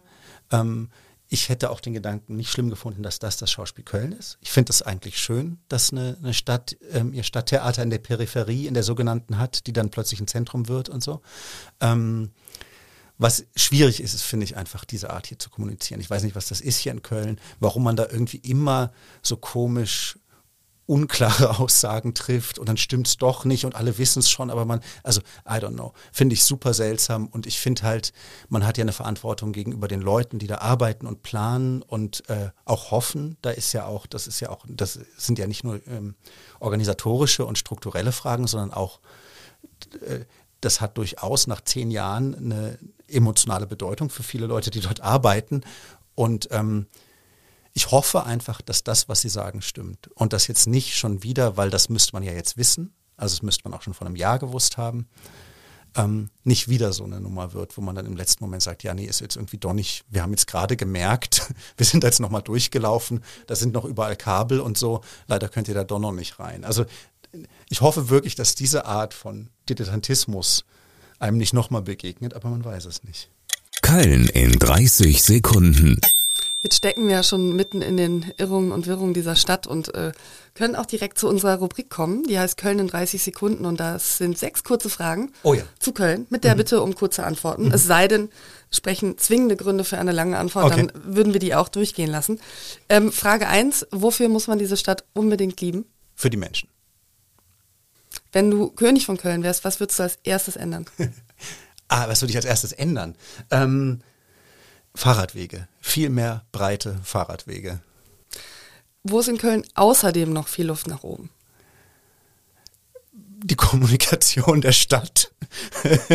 Ähm, 0.51 0.89
ich 1.29 1.49
hätte 1.49 1.69
auch 1.69 1.81
den 1.81 1.93
Gedanken 1.93 2.37
nicht 2.37 2.49
schlimm 2.49 2.69
gefunden, 2.69 3.03
dass 3.03 3.19
das 3.19 3.37
das 3.37 3.51
Schauspiel 3.51 3.83
Köln 3.83 4.13
ist. 4.13 4.37
Ich 4.41 4.49
finde 4.49 4.71
es 4.71 4.81
eigentlich 4.81 5.19
schön, 5.19 5.59
dass 5.67 5.91
eine, 5.91 6.17
eine 6.23 6.33
Stadt 6.33 6.77
ähm, 6.91 7.13
ihr 7.13 7.23
Stadttheater 7.23 7.83
in 7.83 7.89
der 7.89 7.97
Peripherie, 7.97 8.65
in 8.65 8.73
der 8.73 8.83
sogenannten 8.83 9.37
hat, 9.37 9.67
die 9.67 9.73
dann 9.73 9.91
plötzlich 9.91 10.21
ein 10.21 10.27
Zentrum 10.27 10.69
wird 10.69 10.87
und 10.89 11.03
so. 11.03 11.21
Ähm, 11.81 12.31
was 13.17 13.45
schwierig 13.55 14.01
ist, 14.01 14.13
ist, 14.13 14.23
finde 14.23 14.43
ich, 14.43 14.57
einfach 14.57 14.85
diese 14.85 15.09
Art 15.09 15.27
hier 15.27 15.39
zu 15.39 15.49
kommunizieren. 15.49 15.99
Ich 15.99 16.09
weiß 16.09 16.23
nicht, 16.23 16.35
was 16.35 16.47
das 16.47 16.61
ist 16.61 16.77
hier 16.77 16.91
in 16.91 17.01
Köln, 17.01 17.39
warum 17.59 17.83
man 17.83 17.95
da 17.95 18.07
irgendwie 18.09 18.37
immer 18.37 18.91
so 19.21 19.37
komisch 19.37 20.17
unklare 20.87 21.59
Aussagen 21.59 22.13
trifft 22.13 22.57
und 22.57 22.67
dann 22.67 22.77
stimmt 22.77 23.07
es 23.07 23.17
doch 23.17 23.45
nicht 23.45 23.65
und 23.65 23.75
alle 23.75 23.97
wissen 23.97 24.19
es 24.19 24.29
schon, 24.29 24.49
aber 24.49 24.65
man, 24.65 24.79
also 25.03 25.21
I 25.45 25.55
don't 25.55 25.73
know, 25.73 25.93
finde 26.11 26.33
ich 26.33 26.43
super 26.43 26.73
seltsam 26.73 27.27
und 27.27 27.45
ich 27.45 27.59
finde 27.59 27.83
halt, 27.83 28.13
man 28.49 28.65
hat 28.65 28.77
ja 28.77 28.83
eine 28.83 28.93
Verantwortung 28.93 29.51
gegenüber 29.51 29.87
den 29.87 30.01
Leuten, 30.01 30.39
die 30.39 30.47
da 30.47 30.59
arbeiten 30.59 31.05
und 31.05 31.21
planen 31.21 31.81
und 31.81 32.27
äh, 32.29 32.49
auch 32.65 32.91
hoffen. 32.91 33.37
Da 33.41 33.51
ist 33.51 33.73
ja 33.73 33.85
auch, 33.85 34.07
das 34.07 34.27
ist 34.27 34.39
ja 34.39 34.49
auch, 34.49 34.65
das 34.67 34.99
sind 35.17 35.37
ja 35.37 35.45
nicht 35.45 35.63
nur 35.63 35.85
ähm, 35.87 36.15
organisatorische 36.59 37.45
und 37.45 37.57
strukturelle 37.57 38.13
Fragen, 38.13 38.47
sondern 38.47 38.71
auch 38.71 39.01
äh, 40.01 40.25
das 40.61 40.81
hat 40.81 40.97
durchaus 40.97 41.47
nach 41.47 41.61
zehn 41.61 41.91
Jahren 41.91 42.35
eine 42.35 42.79
emotionale 43.07 43.67
Bedeutung 43.67 44.09
für 44.09 44.23
viele 44.23 44.47
Leute, 44.47 44.71
die 44.71 44.81
dort 44.81 45.01
arbeiten. 45.01 45.61
Und 46.15 46.49
ähm, 46.51 46.87
ich 47.73 47.91
hoffe 47.91 48.25
einfach, 48.25 48.61
dass 48.61 48.83
das, 48.83 49.07
was 49.07 49.21
Sie 49.21 49.29
sagen, 49.29 49.61
stimmt. 49.61 50.09
Und 50.15 50.33
das 50.33 50.47
jetzt 50.47 50.67
nicht 50.67 50.97
schon 50.97 51.23
wieder, 51.23 51.57
weil 51.57 51.69
das 51.69 51.89
müsste 51.89 52.13
man 52.13 52.23
ja 52.23 52.33
jetzt 52.33 52.57
wissen, 52.57 52.93
also 53.17 53.35
das 53.35 53.43
müsste 53.43 53.69
man 53.69 53.77
auch 53.77 53.83
schon 53.83 53.93
vor 53.93 54.07
einem 54.07 54.15
Jahr 54.15 54.39
gewusst 54.39 54.77
haben, 54.77 55.07
ähm, 55.95 56.29
nicht 56.43 56.69
wieder 56.69 56.93
so 56.93 57.03
eine 57.03 57.19
Nummer 57.19 57.53
wird, 57.53 57.77
wo 57.77 57.81
man 57.81 57.95
dann 57.95 58.05
im 58.05 58.15
letzten 58.15 58.43
Moment 58.43 58.63
sagt, 58.63 58.83
ja, 58.83 58.93
nee, 58.93 59.05
ist 59.05 59.19
jetzt 59.19 59.35
irgendwie 59.35 59.57
doch 59.57 59.73
nicht, 59.73 60.05
wir 60.09 60.21
haben 60.21 60.31
jetzt 60.31 60.47
gerade 60.47 60.75
gemerkt, 60.75 61.53
wir 61.77 61.85
sind 61.85 62.03
jetzt 62.03 62.19
nochmal 62.19 62.41
durchgelaufen, 62.41 63.23
da 63.47 63.55
sind 63.55 63.73
noch 63.73 63.85
überall 63.85 64.15
Kabel 64.15 64.59
und 64.59 64.77
so, 64.77 65.01
leider 65.27 65.49
könnt 65.49 65.67
ihr 65.67 65.73
da 65.73 65.83
doch 65.83 65.99
noch 65.99 66.11
nicht 66.11 66.39
rein. 66.39 66.63
Also 66.63 66.85
ich 67.69 67.81
hoffe 67.81 68.09
wirklich, 68.09 68.35
dass 68.35 68.55
diese 68.55 68.85
Art 68.85 69.13
von 69.13 69.49
Dilettantismus 69.69 70.63
einem 71.19 71.37
nicht 71.37 71.53
nochmal 71.53 71.81
begegnet, 71.81 72.33
aber 72.33 72.49
man 72.49 72.63
weiß 72.63 72.85
es 72.85 73.03
nicht. 73.03 73.29
Köln 73.81 74.27
in 74.27 74.51
30 74.51 75.23
Sekunden. 75.23 75.99
Jetzt 76.61 76.77
stecken 76.77 77.07
wir 77.07 77.15
ja 77.15 77.23
schon 77.23 77.55
mitten 77.55 77.81
in 77.81 77.97
den 77.97 78.33
Irrungen 78.37 78.71
und 78.71 78.87
Wirrungen 78.87 79.13
dieser 79.13 79.35
Stadt 79.35 79.67
und 79.67 79.93
äh, 79.93 80.11
können 80.55 80.75
auch 80.75 80.87
direkt 80.87 81.19
zu 81.19 81.29
unserer 81.29 81.59
Rubrik 81.59 81.89
kommen. 81.89 82.23
Die 82.23 82.37
heißt 82.39 82.57
Köln 82.57 82.79
in 82.79 82.87
30 82.87 83.21
Sekunden 83.21 83.63
und 83.63 83.79
das 83.79 84.17
sind 84.17 84.37
sechs 84.37 84.63
kurze 84.63 84.89
Fragen 84.89 85.31
oh 85.43 85.53
ja. 85.53 85.63
zu 85.79 85.91
Köln 85.91 86.25
mit 86.29 86.43
der 86.43 86.55
mhm. 86.55 86.57
Bitte 86.57 86.81
um 86.81 86.95
kurze 86.95 87.23
Antworten. 87.23 87.65
Mhm. 87.65 87.73
Es 87.73 87.85
sei 87.85 88.07
denn, 88.07 88.29
sprechen 88.71 89.17
zwingende 89.19 89.55
Gründe 89.55 89.83
für 89.83 89.99
eine 89.99 90.11
lange 90.11 90.37
Antwort, 90.37 90.65
okay. 90.65 90.87
dann 90.87 91.15
würden 91.15 91.31
wir 91.33 91.39
die 91.39 91.53
auch 91.53 91.69
durchgehen 91.69 92.09
lassen. 92.09 92.39
Ähm, 92.89 93.11
Frage 93.11 93.47
eins: 93.47 93.85
wofür 93.91 94.27
muss 94.27 94.47
man 94.47 94.57
diese 94.57 94.77
Stadt 94.77 95.05
unbedingt 95.13 95.61
lieben? 95.61 95.85
Für 96.15 96.31
die 96.31 96.37
Menschen. 96.37 96.69
Wenn 98.31 98.51
du 98.51 98.69
König 98.69 99.05
von 99.05 99.17
Köln 99.17 99.43
wärst, 99.43 99.63
was 99.63 99.79
würdest 99.79 99.99
du 99.99 100.03
als 100.03 100.19
erstes 100.23 100.55
ändern? 100.55 100.85
ah, 101.87 102.07
was 102.07 102.21
würde 102.21 102.31
ich 102.31 102.37
als 102.37 102.45
erstes 102.45 102.71
ändern? 102.71 103.15
Ähm, 103.51 104.01
Fahrradwege. 104.95 105.67
Viel 105.79 106.09
mehr 106.09 106.43
breite 106.51 106.99
Fahrradwege. 107.03 107.79
Wo 109.03 109.19
ist 109.19 109.29
in 109.29 109.37
Köln 109.37 109.63
außerdem 109.75 110.33
noch 110.33 110.47
viel 110.47 110.67
Luft 110.67 110.87
nach 110.87 111.03
oben? 111.03 111.29
die 113.43 113.55
Kommunikation 113.55 114.61
der 114.61 114.71
Stadt. 114.71 115.31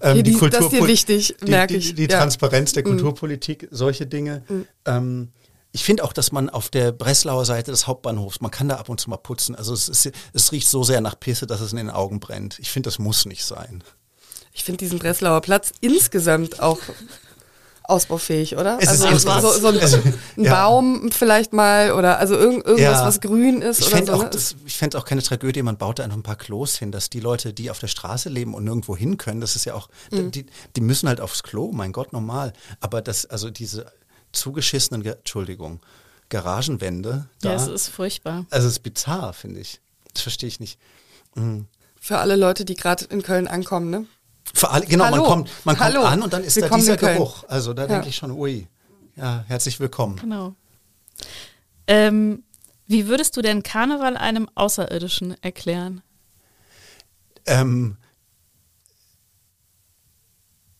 ähm, 0.00 0.16
die, 0.16 0.22
die 0.22 0.32
Kultur, 0.32 0.50
das 0.50 0.64
ist 0.64 0.72
dir 0.72 0.86
wichtig, 0.86 1.36
merke 1.46 1.76
ich. 1.76 1.88
Die, 1.88 2.06
die 2.06 2.12
ja. 2.12 2.18
Transparenz 2.18 2.72
der 2.72 2.82
mm. 2.82 2.86
Kulturpolitik, 2.86 3.68
solche 3.70 4.06
Dinge. 4.06 4.42
Mm. 4.48 4.60
Ähm, 4.84 5.28
ich 5.72 5.84
finde 5.84 6.02
auch, 6.04 6.12
dass 6.12 6.32
man 6.32 6.48
auf 6.50 6.68
der 6.70 6.92
Breslauer 6.92 7.44
Seite 7.44 7.70
des 7.70 7.86
Hauptbahnhofs, 7.86 8.40
man 8.40 8.50
kann 8.50 8.68
da 8.68 8.76
ab 8.76 8.88
und 8.88 9.00
zu 9.00 9.10
mal 9.10 9.16
putzen. 9.18 9.54
Also 9.54 9.74
es, 9.74 9.88
ist, 9.88 10.10
es 10.32 10.52
riecht 10.52 10.68
so 10.68 10.82
sehr 10.82 11.00
nach 11.00 11.18
Pisse, 11.20 11.46
dass 11.46 11.60
es 11.60 11.72
in 11.72 11.76
den 11.76 11.90
Augen 11.90 12.20
brennt. 12.20 12.58
Ich 12.58 12.70
finde, 12.70 12.88
das 12.88 12.98
muss 12.98 13.26
nicht 13.26 13.44
sein. 13.44 13.84
Ich 14.52 14.64
finde 14.64 14.78
diesen 14.78 14.98
Breslauer 14.98 15.40
Platz 15.42 15.72
insgesamt 15.80 16.60
auch 16.60 16.78
ausbaufähig, 17.84 18.56
oder? 18.56 18.76
Es 18.82 18.88
also 18.88 19.16
so, 19.16 19.50
so 19.60 19.68
ein, 19.68 19.78
also, 19.80 19.96
ein 20.36 20.44
ja. 20.44 20.52
Baum 20.52 21.10
vielleicht 21.10 21.54
mal 21.54 21.92
oder 21.92 22.18
also 22.18 22.34
irgend, 22.36 22.66
irgendwas, 22.66 22.98
Ja. 22.98 23.06
was 23.06 23.20
grün 23.22 23.62
ist 23.62 23.80
Ich 23.80 23.86
oder 23.86 23.96
fände 23.96 24.12
so. 24.12 24.18
auch, 24.18 24.24
ne? 24.24 24.30
das- 24.30 24.56
ich 24.66 24.76
fänd's 24.76 24.94
auch 24.94 25.06
keine 25.06 25.22
Tragödie, 25.22 25.62
man 25.62 25.78
baut 25.78 25.98
da 25.98 26.04
einfach 26.04 26.18
ein 26.18 26.22
paar 26.22 26.36
Klos 26.36 26.76
hin, 26.76 26.92
dass 26.92 27.08
die 27.08 27.20
Leute, 27.20 27.54
die 27.54 27.70
auf 27.70 27.78
der 27.78 27.86
Straße 27.86 28.28
leben 28.28 28.52
und 28.52 28.64
nirgendwo 28.64 28.94
hin 28.94 29.16
können, 29.16 29.40
das 29.40 29.56
ist 29.56 29.64
ja 29.64 29.72
auch, 29.74 29.88
Mhm. 30.10 30.30
die, 30.32 30.44
die 30.76 30.80
müssen 30.82 31.08
halt 31.08 31.20
aufs 31.22 31.42
Klo, 31.42 31.70
mein 31.72 31.92
Gott, 31.92 32.12
normal. 32.12 32.52
Aber 32.80 33.00
das, 33.00 33.24
also 33.24 33.48
diese 33.48 33.86
zugeschissenen, 34.32 35.02
Ge- 35.02 35.14
Entschuldigung, 35.16 35.80
Garagenwände, 36.28 37.28
da, 37.40 37.50
Ja, 37.50 37.54
es 37.56 37.66
ist 37.66 37.88
furchtbar. 37.88 38.44
also 38.50 38.66
es 38.66 38.74
ist 38.74 38.82
bizarr, 38.82 39.32
finde 39.32 39.60
ich. 39.60 39.80
Das 40.12 40.22
verstehe 40.22 40.48
ich 40.48 40.60
nicht. 40.60 40.78
Für 42.00 42.18
alle 42.18 42.36
Leute, 42.36 42.64
die 42.64 42.74
gerade 42.74 43.04
in 43.06 43.22
Köln 43.22 43.46
ankommen, 43.48 43.90
ne? 43.90 44.06
Für 44.54 44.70
alle, 44.70 44.86
genau, 44.86 45.04
Hallo. 45.04 45.16
man 45.16 45.24
kommt, 45.26 45.50
man 45.64 45.76
kommt 45.76 45.86
Hallo. 45.94 46.02
an 46.04 46.22
und 46.22 46.32
dann 46.32 46.42
ist 46.42 46.56
da 46.56 46.62
Willkommen 46.62 46.80
dieser. 46.80 46.96
Geruch. 46.96 47.44
Also 47.48 47.74
da 47.74 47.82
Ja. 47.82 47.88
denke 47.88 48.08
ich 48.08 48.16
schon, 48.16 48.30
ui, 48.32 48.66
ja, 49.16 49.44
herzlich 49.46 49.78
willkommen. 49.78 50.16
Genau. 50.16 50.54
Ähm, 51.86 52.42
wie 52.86 53.06
würdest 53.08 53.36
du 53.36 53.42
denn 53.42 53.62
Karneval 53.62 54.16
einem 54.16 54.48
Außerirdischen 54.54 55.36
erklären? 55.42 56.02
Ähm, 57.46 57.96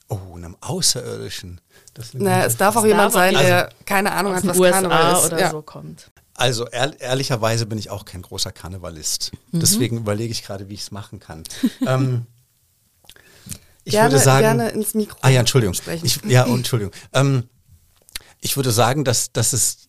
oh, 0.09 0.35
einem 0.35 0.57
Außerirdischen. 0.61 1.61
Das 1.95 2.15
Naja, 2.15 2.45
es 2.45 2.57
darf 2.57 2.77
auch 2.77 2.83
Es 2.83 2.89
jemand 2.89 3.07
darf 3.07 3.13
sein, 3.15 3.33
jemand 3.33 3.49
der 3.49 3.71
keine 3.85 4.13
Ahnung 4.13 4.35
hat, 4.35 4.47
was 4.47 4.59
USA 4.59 4.83
Karneval 4.83 5.13
ist. 5.13 5.27
oder 5.27 5.41
ja. 5.41 5.51
so 5.51 5.63
kommt. 5.63 6.11
Also 6.35 6.67
ehr 6.67 6.99
ehrlicherweise 7.01 7.67
bin 7.67 7.79
ich 7.79 7.91
auch 7.91 8.05
kein 8.05 8.23
großer 8.23 8.53
Karnevalist. 8.53 9.33
Mhm. 9.51 9.61
Deswegen 9.61 9.99
überlege 9.99 10.31
ich 10.31 10.45
gerade, 10.45 10.69
wie 10.69 10.75
ich 10.75 10.83
es 10.83 10.91
machen 10.91 11.19
kann. 11.19 11.43
ähm, 11.87 12.27
ich 13.85 13.93
gerne, 13.93 14.13
würde 14.13 14.25
sagen, 14.25 14.43
gerne 14.43 14.69
ins 14.71 14.95
Mikro 14.95 15.17
ah 15.23 15.31
ja, 15.31 15.41
Entschuldigung. 15.41 15.75
sprechen. 15.75 16.07
Ich, 16.07 16.21
ja, 16.27 16.47
Entschuldigung. 16.55 16.93
Ähm, 17.13 17.45
ich 18.41 18.57
würde 18.57 18.71
sagen, 18.71 19.05
dass, 19.05 19.33
dass 19.33 19.53
es 19.53 19.89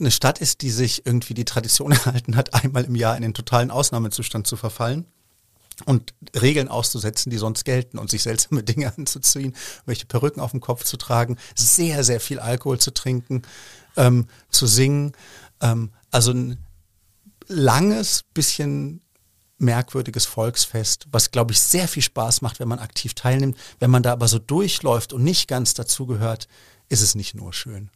eine 0.00 0.10
Stadt 0.10 0.38
ist, 0.40 0.62
die 0.62 0.70
sich 0.70 1.04
irgendwie 1.04 1.34
die 1.34 1.44
Tradition 1.44 1.92
erhalten 1.92 2.36
hat, 2.36 2.54
einmal 2.54 2.84
im 2.84 2.94
Jahr 2.94 3.16
in 3.16 3.22
den 3.22 3.34
totalen 3.34 3.70
Ausnahmezustand 3.70 4.46
zu 4.46 4.56
verfallen 4.56 5.06
und 5.84 6.14
Regeln 6.40 6.68
auszusetzen, 6.68 7.30
die 7.30 7.38
sonst 7.38 7.64
gelten 7.64 7.98
und 7.98 8.10
sich 8.10 8.22
seltsame 8.22 8.62
Dinge 8.62 8.92
anzuziehen, 8.96 9.54
welche 9.86 10.06
Perücken 10.06 10.40
auf 10.40 10.52
dem 10.52 10.60
Kopf 10.60 10.84
zu 10.84 10.96
tragen, 10.96 11.36
sehr, 11.54 12.04
sehr 12.04 12.20
viel 12.20 12.38
Alkohol 12.38 12.78
zu 12.78 12.92
trinken, 12.92 13.42
ähm, 13.96 14.26
zu 14.50 14.66
singen. 14.66 15.12
Ähm, 15.60 15.90
also 16.10 16.32
ein 16.32 16.58
langes, 17.48 18.22
bisschen 18.34 19.02
merkwürdiges 19.58 20.26
Volksfest, 20.26 21.06
was, 21.12 21.30
glaube 21.30 21.52
ich, 21.52 21.60
sehr 21.60 21.88
viel 21.88 22.02
Spaß 22.02 22.42
macht, 22.42 22.60
wenn 22.60 22.68
man 22.68 22.80
aktiv 22.80 23.14
teilnimmt. 23.14 23.56
Wenn 23.78 23.90
man 23.90 24.02
da 24.02 24.12
aber 24.12 24.28
so 24.28 24.38
durchläuft 24.38 25.12
und 25.12 25.22
nicht 25.22 25.48
ganz 25.48 25.74
dazugehört, 25.74 26.48
ist 26.88 27.00
es 27.00 27.14
nicht 27.14 27.34
nur 27.34 27.52
schön. 27.52 27.90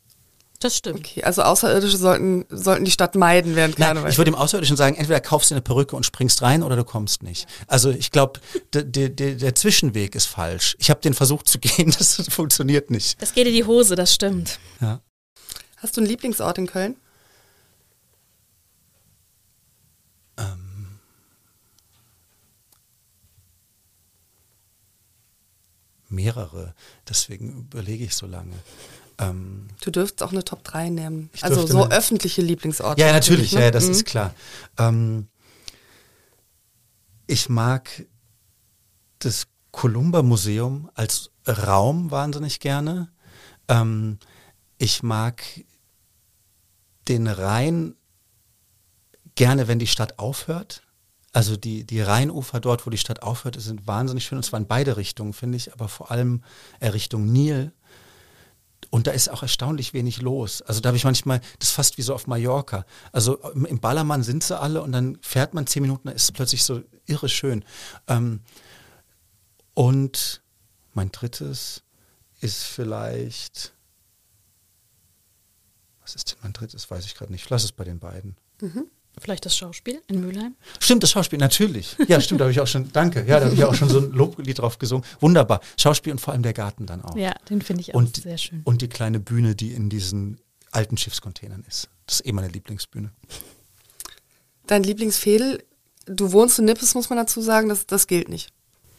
Das 0.60 0.76
stimmt. 0.76 1.00
Okay, 1.00 1.22
also 1.22 1.42
Außerirdische 1.42 1.96
sollten, 1.96 2.46
sollten 2.48 2.84
die 2.84 2.90
Stadt 2.90 3.14
meiden 3.14 3.56
während 3.56 3.78
Nein, 3.78 3.88
Karneval. 3.88 4.10
ich 4.10 4.18
würde 4.18 4.30
dem 4.30 4.36
Außerirdischen 4.36 4.76
sagen, 4.76 4.96
entweder 4.96 5.20
kaufst 5.20 5.50
du 5.50 5.54
eine 5.54 5.62
Perücke 5.62 5.96
und 5.96 6.04
springst 6.04 6.40
rein 6.42 6.62
oder 6.62 6.76
du 6.76 6.84
kommst 6.84 7.22
nicht. 7.22 7.46
Also 7.66 7.90
ich 7.90 8.10
glaube, 8.10 8.40
der, 8.72 8.84
der, 8.84 9.34
der 9.34 9.54
Zwischenweg 9.54 10.14
ist 10.14 10.26
falsch. 10.26 10.76
Ich 10.78 10.88
habe 10.88 11.00
den 11.00 11.14
versucht 11.14 11.48
zu 11.48 11.58
gehen, 11.58 11.90
das 11.98 12.22
funktioniert 12.28 12.90
nicht. 12.90 13.20
Das 13.20 13.34
geht 13.34 13.46
in 13.46 13.54
die 13.54 13.64
Hose, 13.64 13.96
das 13.96 14.14
stimmt. 14.14 14.58
Ja. 14.80 15.00
Hast 15.76 15.96
du 15.96 16.00
einen 16.00 16.08
Lieblingsort 16.08 16.58
in 16.58 16.66
Köln? 16.66 16.96
Mehrere, 26.08 26.74
deswegen 27.08 27.60
überlege 27.60 28.04
ich 28.04 28.14
so 28.14 28.26
lange. 28.26 28.54
Ähm, 29.18 29.68
Du 29.80 29.90
dürftest 29.90 30.22
auch 30.22 30.32
eine 30.32 30.44
Top 30.44 30.62
3 30.64 30.90
nehmen. 30.90 31.30
Also 31.40 31.66
so 31.66 31.88
öffentliche 31.88 32.42
Lieblingsorte. 32.42 33.00
ja, 33.00 33.12
natürlich, 33.12 33.52
ne? 33.52 33.60
ja, 33.64 33.70
das 33.70 33.84
Mhm. 33.86 33.90
ist 33.92 34.04
klar. 34.06 34.34
Ähm, 34.78 35.28
ich 37.26 37.48
mag 37.48 38.06
das 39.18 39.46
Columba 39.72 40.22
Museum 40.22 40.90
als 40.94 41.30
Raum 41.46 42.10
wahnsinnig 42.10 42.60
gerne. 42.60 43.10
Ähm, 43.68 44.18
ich 44.78 45.02
mag 45.02 45.42
den 47.08 47.26
Rhein 47.26 47.94
gerne, 49.34 49.68
wenn 49.68 49.78
die 49.78 49.86
Stadt 49.86 50.18
aufhört. 50.18 50.82
Also 51.32 51.56
die, 51.56 51.84
die 51.84 52.00
Rheinufer 52.00 52.60
dort, 52.60 52.86
wo 52.86 52.90
die 52.90 52.96
Stadt 52.98 53.22
aufhört, 53.22 53.60
sind 53.60 53.86
wahnsinnig 53.86 54.24
schön. 54.24 54.38
Und 54.38 54.44
zwar 54.44 54.58
in 54.60 54.66
beide 54.66 54.96
Richtungen, 54.96 55.32
finde 55.34 55.56
ich, 55.56 55.72
aber 55.72 55.88
vor 55.88 56.10
allem 56.10 56.42
Richtung 56.80 57.26
Nil. 57.30 57.72
Und 58.90 59.06
da 59.06 59.10
ist 59.10 59.28
auch 59.28 59.42
erstaunlich 59.42 59.92
wenig 59.94 60.22
los. 60.22 60.62
Also 60.62 60.80
da 60.80 60.88
habe 60.88 60.96
ich 60.96 61.04
manchmal, 61.04 61.40
das 61.58 61.70
ist 61.70 61.74
fast 61.74 61.98
wie 61.98 62.02
so 62.02 62.14
auf 62.14 62.26
Mallorca. 62.26 62.86
Also 63.12 63.36
im, 63.52 63.66
im 63.66 63.80
Ballermann 63.80 64.22
sind 64.22 64.44
sie 64.44 64.58
alle 64.58 64.82
und 64.82 64.92
dann 64.92 65.18
fährt 65.22 65.54
man 65.54 65.66
zehn 65.66 65.82
Minuten, 65.82 66.08
dann 66.08 66.16
ist 66.16 66.24
es 66.24 66.32
plötzlich 66.32 66.62
so 66.62 66.82
irre 67.06 67.28
schön. 67.28 67.64
Ähm, 68.06 68.40
und 69.74 70.42
mein 70.94 71.10
drittes 71.10 71.82
ist 72.40 72.62
vielleicht, 72.62 73.74
was 76.00 76.14
ist 76.14 76.32
denn 76.32 76.38
mein 76.42 76.52
drittes, 76.52 76.90
weiß 76.90 77.04
ich 77.04 77.14
gerade 77.14 77.32
nicht. 77.32 77.50
Lass 77.50 77.64
es 77.64 77.72
bei 77.72 77.84
den 77.84 77.98
beiden. 77.98 78.36
Vielleicht 79.20 79.46
das 79.46 79.56
Schauspiel 79.56 80.02
in 80.08 80.20
Mülheim? 80.20 80.54
Stimmt, 80.78 81.02
das 81.02 81.10
Schauspiel, 81.10 81.38
natürlich. 81.38 81.96
Ja, 82.06 82.20
stimmt, 82.20 82.40
da 82.40 82.44
habe 82.44 82.52
ich 82.52 82.60
auch 82.60 82.66
schon, 82.66 82.92
danke. 82.92 83.20
Ja, 83.26 83.38
da 83.40 83.46
habe 83.46 83.54
ich 83.54 83.64
auch 83.64 83.74
schon 83.74 83.88
so 83.88 83.98
ein 84.00 84.10
Loblied 84.12 84.58
drauf 84.58 84.78
gesungen. 84.78 85.04
Wunderbar. 85.20 85.60
Schauspiel 85.78 86.12
und 86.12 86.18
vor 86.20 86.32
allem 86.34 86.42
der 86.42 86.52
Garten 86.52 86.84
dann 86.86 87.02
auch. 87.02 87.16
Ja, 87.16 87.34
den 87.48 87.62
finde 87.62 87.80
ich 87.80 87.94
auch 87.94 87.98
und, 87.98 88.16
sehr 88.16 88.36
schön. 88.38 88.60
Und 88.64 88.82
die 88.82 88.88
kleine 88.88 89.18
Bühne, 89.18 89.54
die 89.54 89.72
in 89.72 89.88
diesen 89.88 90.38
alten 90.70 90.96
Schiffscontainern 90.98 91.64
ist. 91.66 91.88
Das 92.06 92.20
ist 92.20 92.26
eh 92.26 92.32
meine 92.32 92.48
Lieblingsbühne. 92.48 93.10
Dein 94.66 94.82
Lieblingsfädel, 94.82 95.64
du 96.06 96.32
wohnst 96.32 96.58
in 96.58 96.66
Nippes, 96.66 96.94
muss 96.94 97.08
man 97.08 97.16
dazu 97.18 97.40
sagen, 97.40 97.68
das, 97.68 97.86
das 97.86 98.06
gilt 98.06 98.28
nicht. 98.28 98.50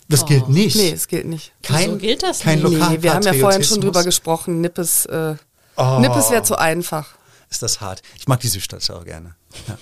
Das 0.10 0.26
gilt 0.26 0.48
nicht. 0.50 0.76
Nee, 0.78 0.92
es 0.92 1.08
gilt 1.08 1.26
nicht. 1.26 1.54
kein, 1.62 1.90
Wieso 1.90 1.98
gilt 1.98 2.24
das 2.24 2.40
kein 2.40 2.62
nicht? 2.64 2.72
Nee, 2.90 3.02
wir 3.02 3.14
haben 3.14 3.24
ja 3.26 3.34
vorhin 3.34 3.64
schon 3.64 3.82
drüber 3.82 4.04
gesprochen. 4.04 4.62
Nippes, 4.62 5.06
äh, 5.06 5.36
Oh. 5.80 6.00
Nippes 6.00 6.32
wäre 6.32 6.42
zu 6.42 6.58
einfach. 6.58 7.16
Ist 7.52 7.62
das 7.62 7.82
hart. 7.82 8.02
Ich 8.18 8.28
mag 8.28 8.40
die 8.40 8.48
Südstadt 8.48 8.90
auch 8.90 9.06
gerne. 9.06 9.36
Ja. 9.68 9.78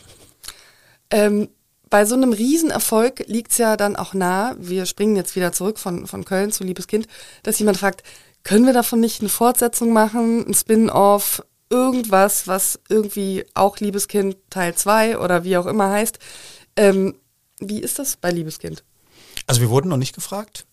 Ähm, 1.11 1.49
bei 1.89 2.05
so 2.05 2.15
einem 2.15 2.33
Riesenerfolg 2.33 3.25
liegt 3.27 3.51
es 3.51 3.57
ja 3.57 3.77
dann 3.77 3.95
auch 3.95 4.13
nah, 4.13 4.55
wir 4.57 4.85
springen 4.85 5.15
jetzt 5.15 5.35
wieder 5.35 5.51
zurück 5.51 5.77
von, 5.77 6.07
von 6.07 6.25
Köln 6.25 6.51
zu 6.51 6.63
Liebes 6.63 6.87
Kind, 6.87 7.07
dass 7.43 7.59
jemand 7.59 7.77
fragt, 7.77 8.03
können 8.43 8.65
wir 8.65 8.73
davon 8.73 8.99
nicht 8.99 9.21
eine 9.21 9.29
Fortsetzung 9.29 9.93
machen, 9.93 10.45
ein 10.47 10.53
Spin-off, 10.53 11.43
irgendwas, 11.69 12.47
was 12.47 12.79
irgendwie 12.89 13.45
auch 13.53 13.77
Liebeskind 13.79 14.37
Teil 14.49 14.75
2 14.75 15.19
oder 15.19 15.43
wie 15.43 15.57
auch 15.57 15.65
immer 15.65 15.89
heißt. 15.89 16.19
Ähm, 16.75 17.15
wie 17.59 17.79
ist 17.79 17.99
das 17.99 18.17
bei 18.17 18.31
Liebeskind? 18.31 18.83
Also 19.47 19.61
wir 19.61 19.69
wurden 19.69 19.89
noch 19.89 19.97
nicht 19.97 20.15
gefragt. 20.15 20.65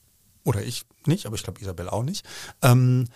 Oder 0.45 0.63
ich 0.63 0.85
nicht, 1.07 1.27
aber 1.27 1.37
ich 1.37 1.43
glaube 1.43 1.61
Isabel 1.61 1.89
auch 1.89 2.03
nicht. 2.03 2.27
Ähm, 2.63 3.07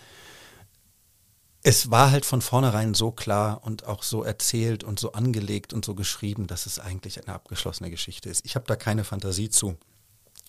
es 1.67 1.91
war 1.91 2.11
halt 2.11 2.25
von 2.25 2.41
vornherein 2.41 2.93
so 2.93 3.11
klar 3.11 3.61
und 3.61 3.87
auch 3.87 4.01
so 4.01 4.23
erzählt 4.23 4.85
und 4.85 5.01
so 5.01 5.11
angelegt 5.11 5.73
und 5.73 5.83
so 5.83 5.95
geschrieben, 5.95 6.47
dass 6.47 6.65
es 6.65 6.79
eigentlich 6.79 7.21
eine 7.21 7.35
abgeschlossene 7.35 7.89
Geschichte 7.89 8.29
ist. 8.29 8.45
Ich 8.45 8.55
habe 8.55 8.63
da 8.65 8.77
keine 8.77 9.03
Fantasie 9.03 9.49
zu. 9.49 9.75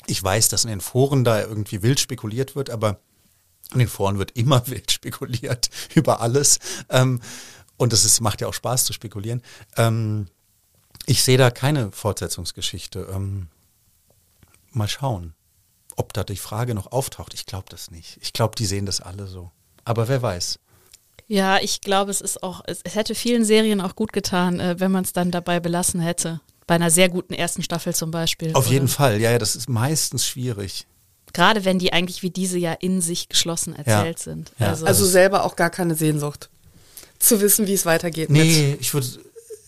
Ich 0.07 0.23
weiß, 0.23 0.49
dass 0.49 0.63
in 0.63 0.71
den 0.71 0.81
Foren 0.81 1.25
da 1.25 1.41
irgendwie 1.41 1.83
wild 1.83 1.99
spekuliert 1.99 2.55
wird, 2.55 2.71
aber 2.71 3.01
in 3.73 3.81
den 3.81 3.89
Foren 3.89 4.21
wird 4.21 4.37
immer 4.37 4.65
wild 4.69 4.93
spekuliert 4.93 5.71
über 5.93 6.21
alles. 6.21 6.61
Ähm, 6.89 7.21
und 7.77 7.93
es 7.93 8.21
macht 8.21 8.41
ja 8.41 8.47
auch 8.47 8.55
Spaß 8.55 8.85
zu 8.85 8.93
spekulieren. 8.93 9.43
Ähm, 9.77 10.29
ich 11.05 11.25
sehe 11.25 11.37
da 11.37 11.51
keine 11.51 11.91
Fortsetzungsgeschichte. 11.91 13.09
Ähm, 13.13 13.49
mal 14.71 14.87
schauen, 14.87 15.35
ob 15.97 16.13
da 16.13 16.23
die 16.23 16.37
Frage 16.37 16.77
noch 16.77 16.93
auftaucht. 16.93 17.35
Ich 17.35 17.45
glaube 17.45 17.67
das 17.71 17.91
nicht. 17.91 18.19
Ich 18.21 18.33
glaube, 18.33 18.55
die 18.55 18.67
sehen 18.67 18.87
das 18.87 19.01
alle 19.01 19.27
so. 19.27 19.51
Aber 19.85 20.07
wer 20.07 20.23
weiß. 20.23 20.61
Ja, 21.29 21.59
ich 21.61 21.81
glaube, 21.83 22.11
es 22.11 22.21
ist 22.21 22.43
auch, 22.43 22.63
es, 22.67 22.81
hätte 22.89 23.15
vielen 23.15 23.45
Serien 23.45 23.81
auch 23.81 23.95
gut 23.95 24.13
getan, 24.13 24.59
äh, 24.61 24.77
wenn 24.81 24.91
man 24.91 25.05
es 25.05 25.13
dann 25.13 25.31
dabei 25.31 25.61
belassen 25.61 26.01
hätte. 26.01 26.41
Bei 26.67 26.75
einer 26.75 26.91
sehr 26.91 27.09
guten 27.09 27.35
ersten 27.35 27.63
Staffel 27.63 27.95
zum 27.95 28.11
Beispiel. 28.11 28.53
Auf 28.55 28.65
oder- 28.65 28.73
jeden 28.73 28.89
Fall. 28.89 29.21
Ja, 29.21 29.31
ja, 29.31 29.39
das 29.39 29.55
ist 29.57 29.69
meistens 29.69 30.27
schwierig. 30.27 30.87
Gerade 31.35 31.65
wenn 31.67 31.79
die 31.79 31.93
eigentlich 31.93 32.23
wie 32.23 32.31
diese 32.31 32.59
ja 32.59 32.73
in 32.73 33.03
sich 33.03 33.29
geschlossen 33.29 33.77
erzählt 33.77 34.19
sind. 34.19 34.53
Ja. 34.59 34.69
Also, 34.71 34.87
Also 34.87 35.05
selber 35.07 35.45
auch 35.45 35.57
gar 35.57 35.71
keine 35.71 35.95
Sehnsucht. 35.95 36.49
Zu 37.19 37.41
wissen, 37.43 37.67
wie 37.67 37.75
es 37.75 37.85
weitergeht. 37.85 38.31
mit- 38.31 38.41
Nee, 38.43 38.77
ich 38.81 38.95
würde, 38.95 39.07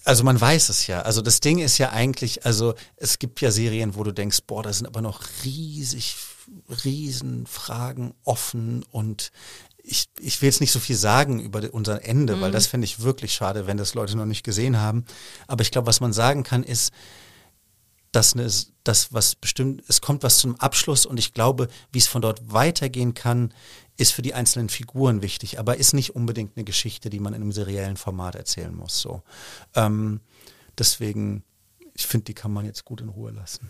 also 0.05 0.25
man 0.25 0.41
weiß 0.41 0.71
es 0.71 0.87
ja. 0.87 1.03
Also 1.03 1.21
das 1.21 1.41
Ding 1.41 1.59
ist 1.59 1.77
ja 1.77 1.91
eigentlich, 1.91 2.47
also 2.47 2.75
es 2.97 3.19
gibt 3.19 3.41
ja 3.43 3.51
Serien, 3.51 3.95
wo 3.97 4.03
du 4.05 4.13
denkst, 4.13 4.39
boah, 4.47 4.63
da 4.63 4.73
sind 4.73 4.87
aber 4.87 5.03
noch 5.03 5.21
riesig, 5.45 6.17
riesen 6.85 7.47
Fragen 7.47 8.15
offen 8.25 8.85
und 8.91 9.31
ich, 9.91 10.09
ich 10.21 10.41
will 10.41 10.49
jetzt 10.49 10.61
nicht 10.61 10.71
so 10.71 10.79
viel 10.79 10.97
sagen 10.97 11.41
über 11.41 11.63
unser 11.73 12.05
Ende, 12.05 12.41
weil 12.41 12.53
das 12.53 12.69
fände 12.69 12.85
ich 12.85 13.01
wirklich 13.01 13.33
schade, 13.33 13.67
wenn 13.67 13.77
das 13.77 13.95
Leute 13.95 14.17
noch 14.17 14.25
nicht 14.25 14.45
gesehen 14.45 14.79
haben. 14.79 15.05
Aber 15.49 15.63
ich 15.63 15.73
glaube, 15.73 15.89
was 15.89 16.01
man 16.01 16.13
sagen 16.13 16.45
kann, 16.45 16.63
ist, 16.63 16.93
dass 18.13 18.35
eine, 18.35 18.49
das 18.85 19.13
was 19.13 19.35
bestimmt, 19.35 19.83
es 19.89 20.01
kommt 20.01 20.23
was 20.23 20.39
zum 20.39 20.55
Abschluss 20.57 21.07
und 21.07 21.19
ich 21.19 21.35
glaube, 21.35 21.69
wie 21.93 21.99
es 21.99 22.07
von 22.07 22.23
dort 22.23 22.53
weitergehen 22.53 23.15
kann, 23.15 23.53
ist 23.97 24.13
für 24.13 24.23
die 24.23 24.35
einzelnen 24.35 24.69
Figuren 24.69 25.23
wichtig, 25.23 25.59
aber 25.59 25.77
ist 25.77 25.93
nicht 25.93 26.15
unbedingt 26.15 26.57
eine 26.57 26.65
Geschichte, 26.65 27.11
die 27.11 27.21
man 27.21 27.35
in 27.35 27.43
einem 27.43 27.53
seriellen 27.53 27.97
Format 27.97 28.37
erzählen 28.37 28.75
muss. 28.75 29.01
So. 29.01 29.23
Ähm, 29.75 30.21
deswegen, 30.79 31.43
ich 31.95 32.07
finde, 32.07 32.25
die 32.25 32.35
kann 32.35 32.53
man 32.53 32.65
jetzt 32.65 32.85
gut 32.85 33.01
in 33.01 33.09
Ruhe 33.09 33.33
lassen. 33.33 33.69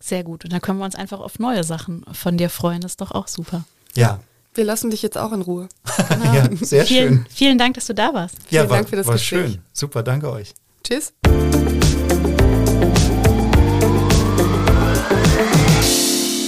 Sehr 0.00 0.24
gut. 0.24 0.44
Und 0.44 0.52
dann 0.52 0.60
können 0.60 0.78
wir 0.78 0.84
uns 0.84 0.96
einfach 0.96 1.20
auf 1.20 1.38
neue 1.38 1.62
Sachen 1.62 2.04
von 2.12 2.36
dir 2.36 2.50
freuen. 2.50 2.80
Das 2.80 2.92
ist 2.92 3.00
doch 3.00 3.12
auch 3.12 3.28
super. 3.28 3.64
Ja. 3.94 4.20
Wir 4.54 4.64
lassen 4.64 4.90
dich 4.90 5.00
jetzt 5.00 5.16
auch 5.16 5.32
in 5.32 5.40
Ruhe. 5.40 5.68
Genau. 6.10 6.24
ja, 6.34 6.48
sehr 6.60 6.84
vielen, 6.84 7.08
schön. 7.08 7.26
Vielen 7.30 7.58
Dank, 7.58 7.74
dass 7.74 7.86
du 7.86 7.94
da 7.94 8.12
warst. 8.12 8.34
Ja, 8.50 8.60
Vielen 8.60 8.70
war, 8.70 8.76
Dank 8.76 8.88
für 8.90 8.96
das 8.96 9.06
war 9.06 9.14
Gespräch. 9.14 9.52
schön. 9.52 9.62
Super, 9.72 10.02
danke 10.02 10.30
euch. 10.30 10.52
Tschüss. 10.84 11.14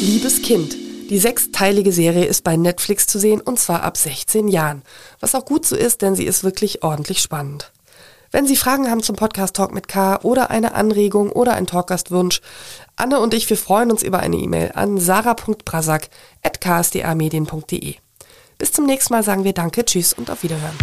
Liebes 0.03 0.43
Kind. 0.43 0.77
Die 1.11 1.19
sechsteilige 1.19 1.93
Serie 1.93 2.25
ist 2.25 2.45
bei 2.45 2.57
Netflix 2.57 3.07
zu 3.07 3.19
sehen 3.19 3.41
und 3.41 3.59
zwar 3.59 3.83
ab 3.83 3.97
16 3.97 4.49
Jahren. 4.49 4.83
Was 5.21 5.35
auch 5.35 5.45
gut 5.45 5.67
so 5.67 5.77
ist, 5.77 6.03
denn 6.03 6.15
sie 6.15 6.25
ist 6.25 6.45
wirklich 6.45 6.83
ordentlich 6.83 7.21
spannend. 7.21 7.73
Wenn 8.35 8.47
Sie 8.49 8.57
Fragen 8.57 8.91
haben 8.91 9.01
zum 9.01 9.15
Podcast 9.15 9.55
Talk 9.55 9.73
mit 9.73 9.87
K 9.87 10.19
oder 10.25 10.51
eine 10.51 10.75
Anregung 10.75 11.31
oder 11.31 11.55
einen 11.55 11.69
Talkgastwunsch, 11.69 12.41
Anne 12.97 13.21
und 13.21 13.33
ich, 13.33 13.49
wir 13.49 13.57
freuen 13.57 13.93
uns 13.93 14.03
über 14.03 14.19
eine 14.19 14.35
E-Mail 14.35 14.73
an 14.75 14.99
sarah.brasak.ksdamedien.de. 14.99 17.95
Bis 18.59 18.73
zum 18.73 18.87
nächsten 18.87 19.15
Mal 19.15 19.23
sagen 19.23 19.45
wir 19.45 19.53
Danke, 19.53 19.85
Tschüss 19.85 20.15
und 20.15 20.33
auf 20.33 20.43
Wiederhören. 20.43 20.77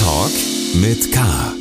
Talk 0.00 0.32
mit 0.74 1.12
K. 1.12 1.51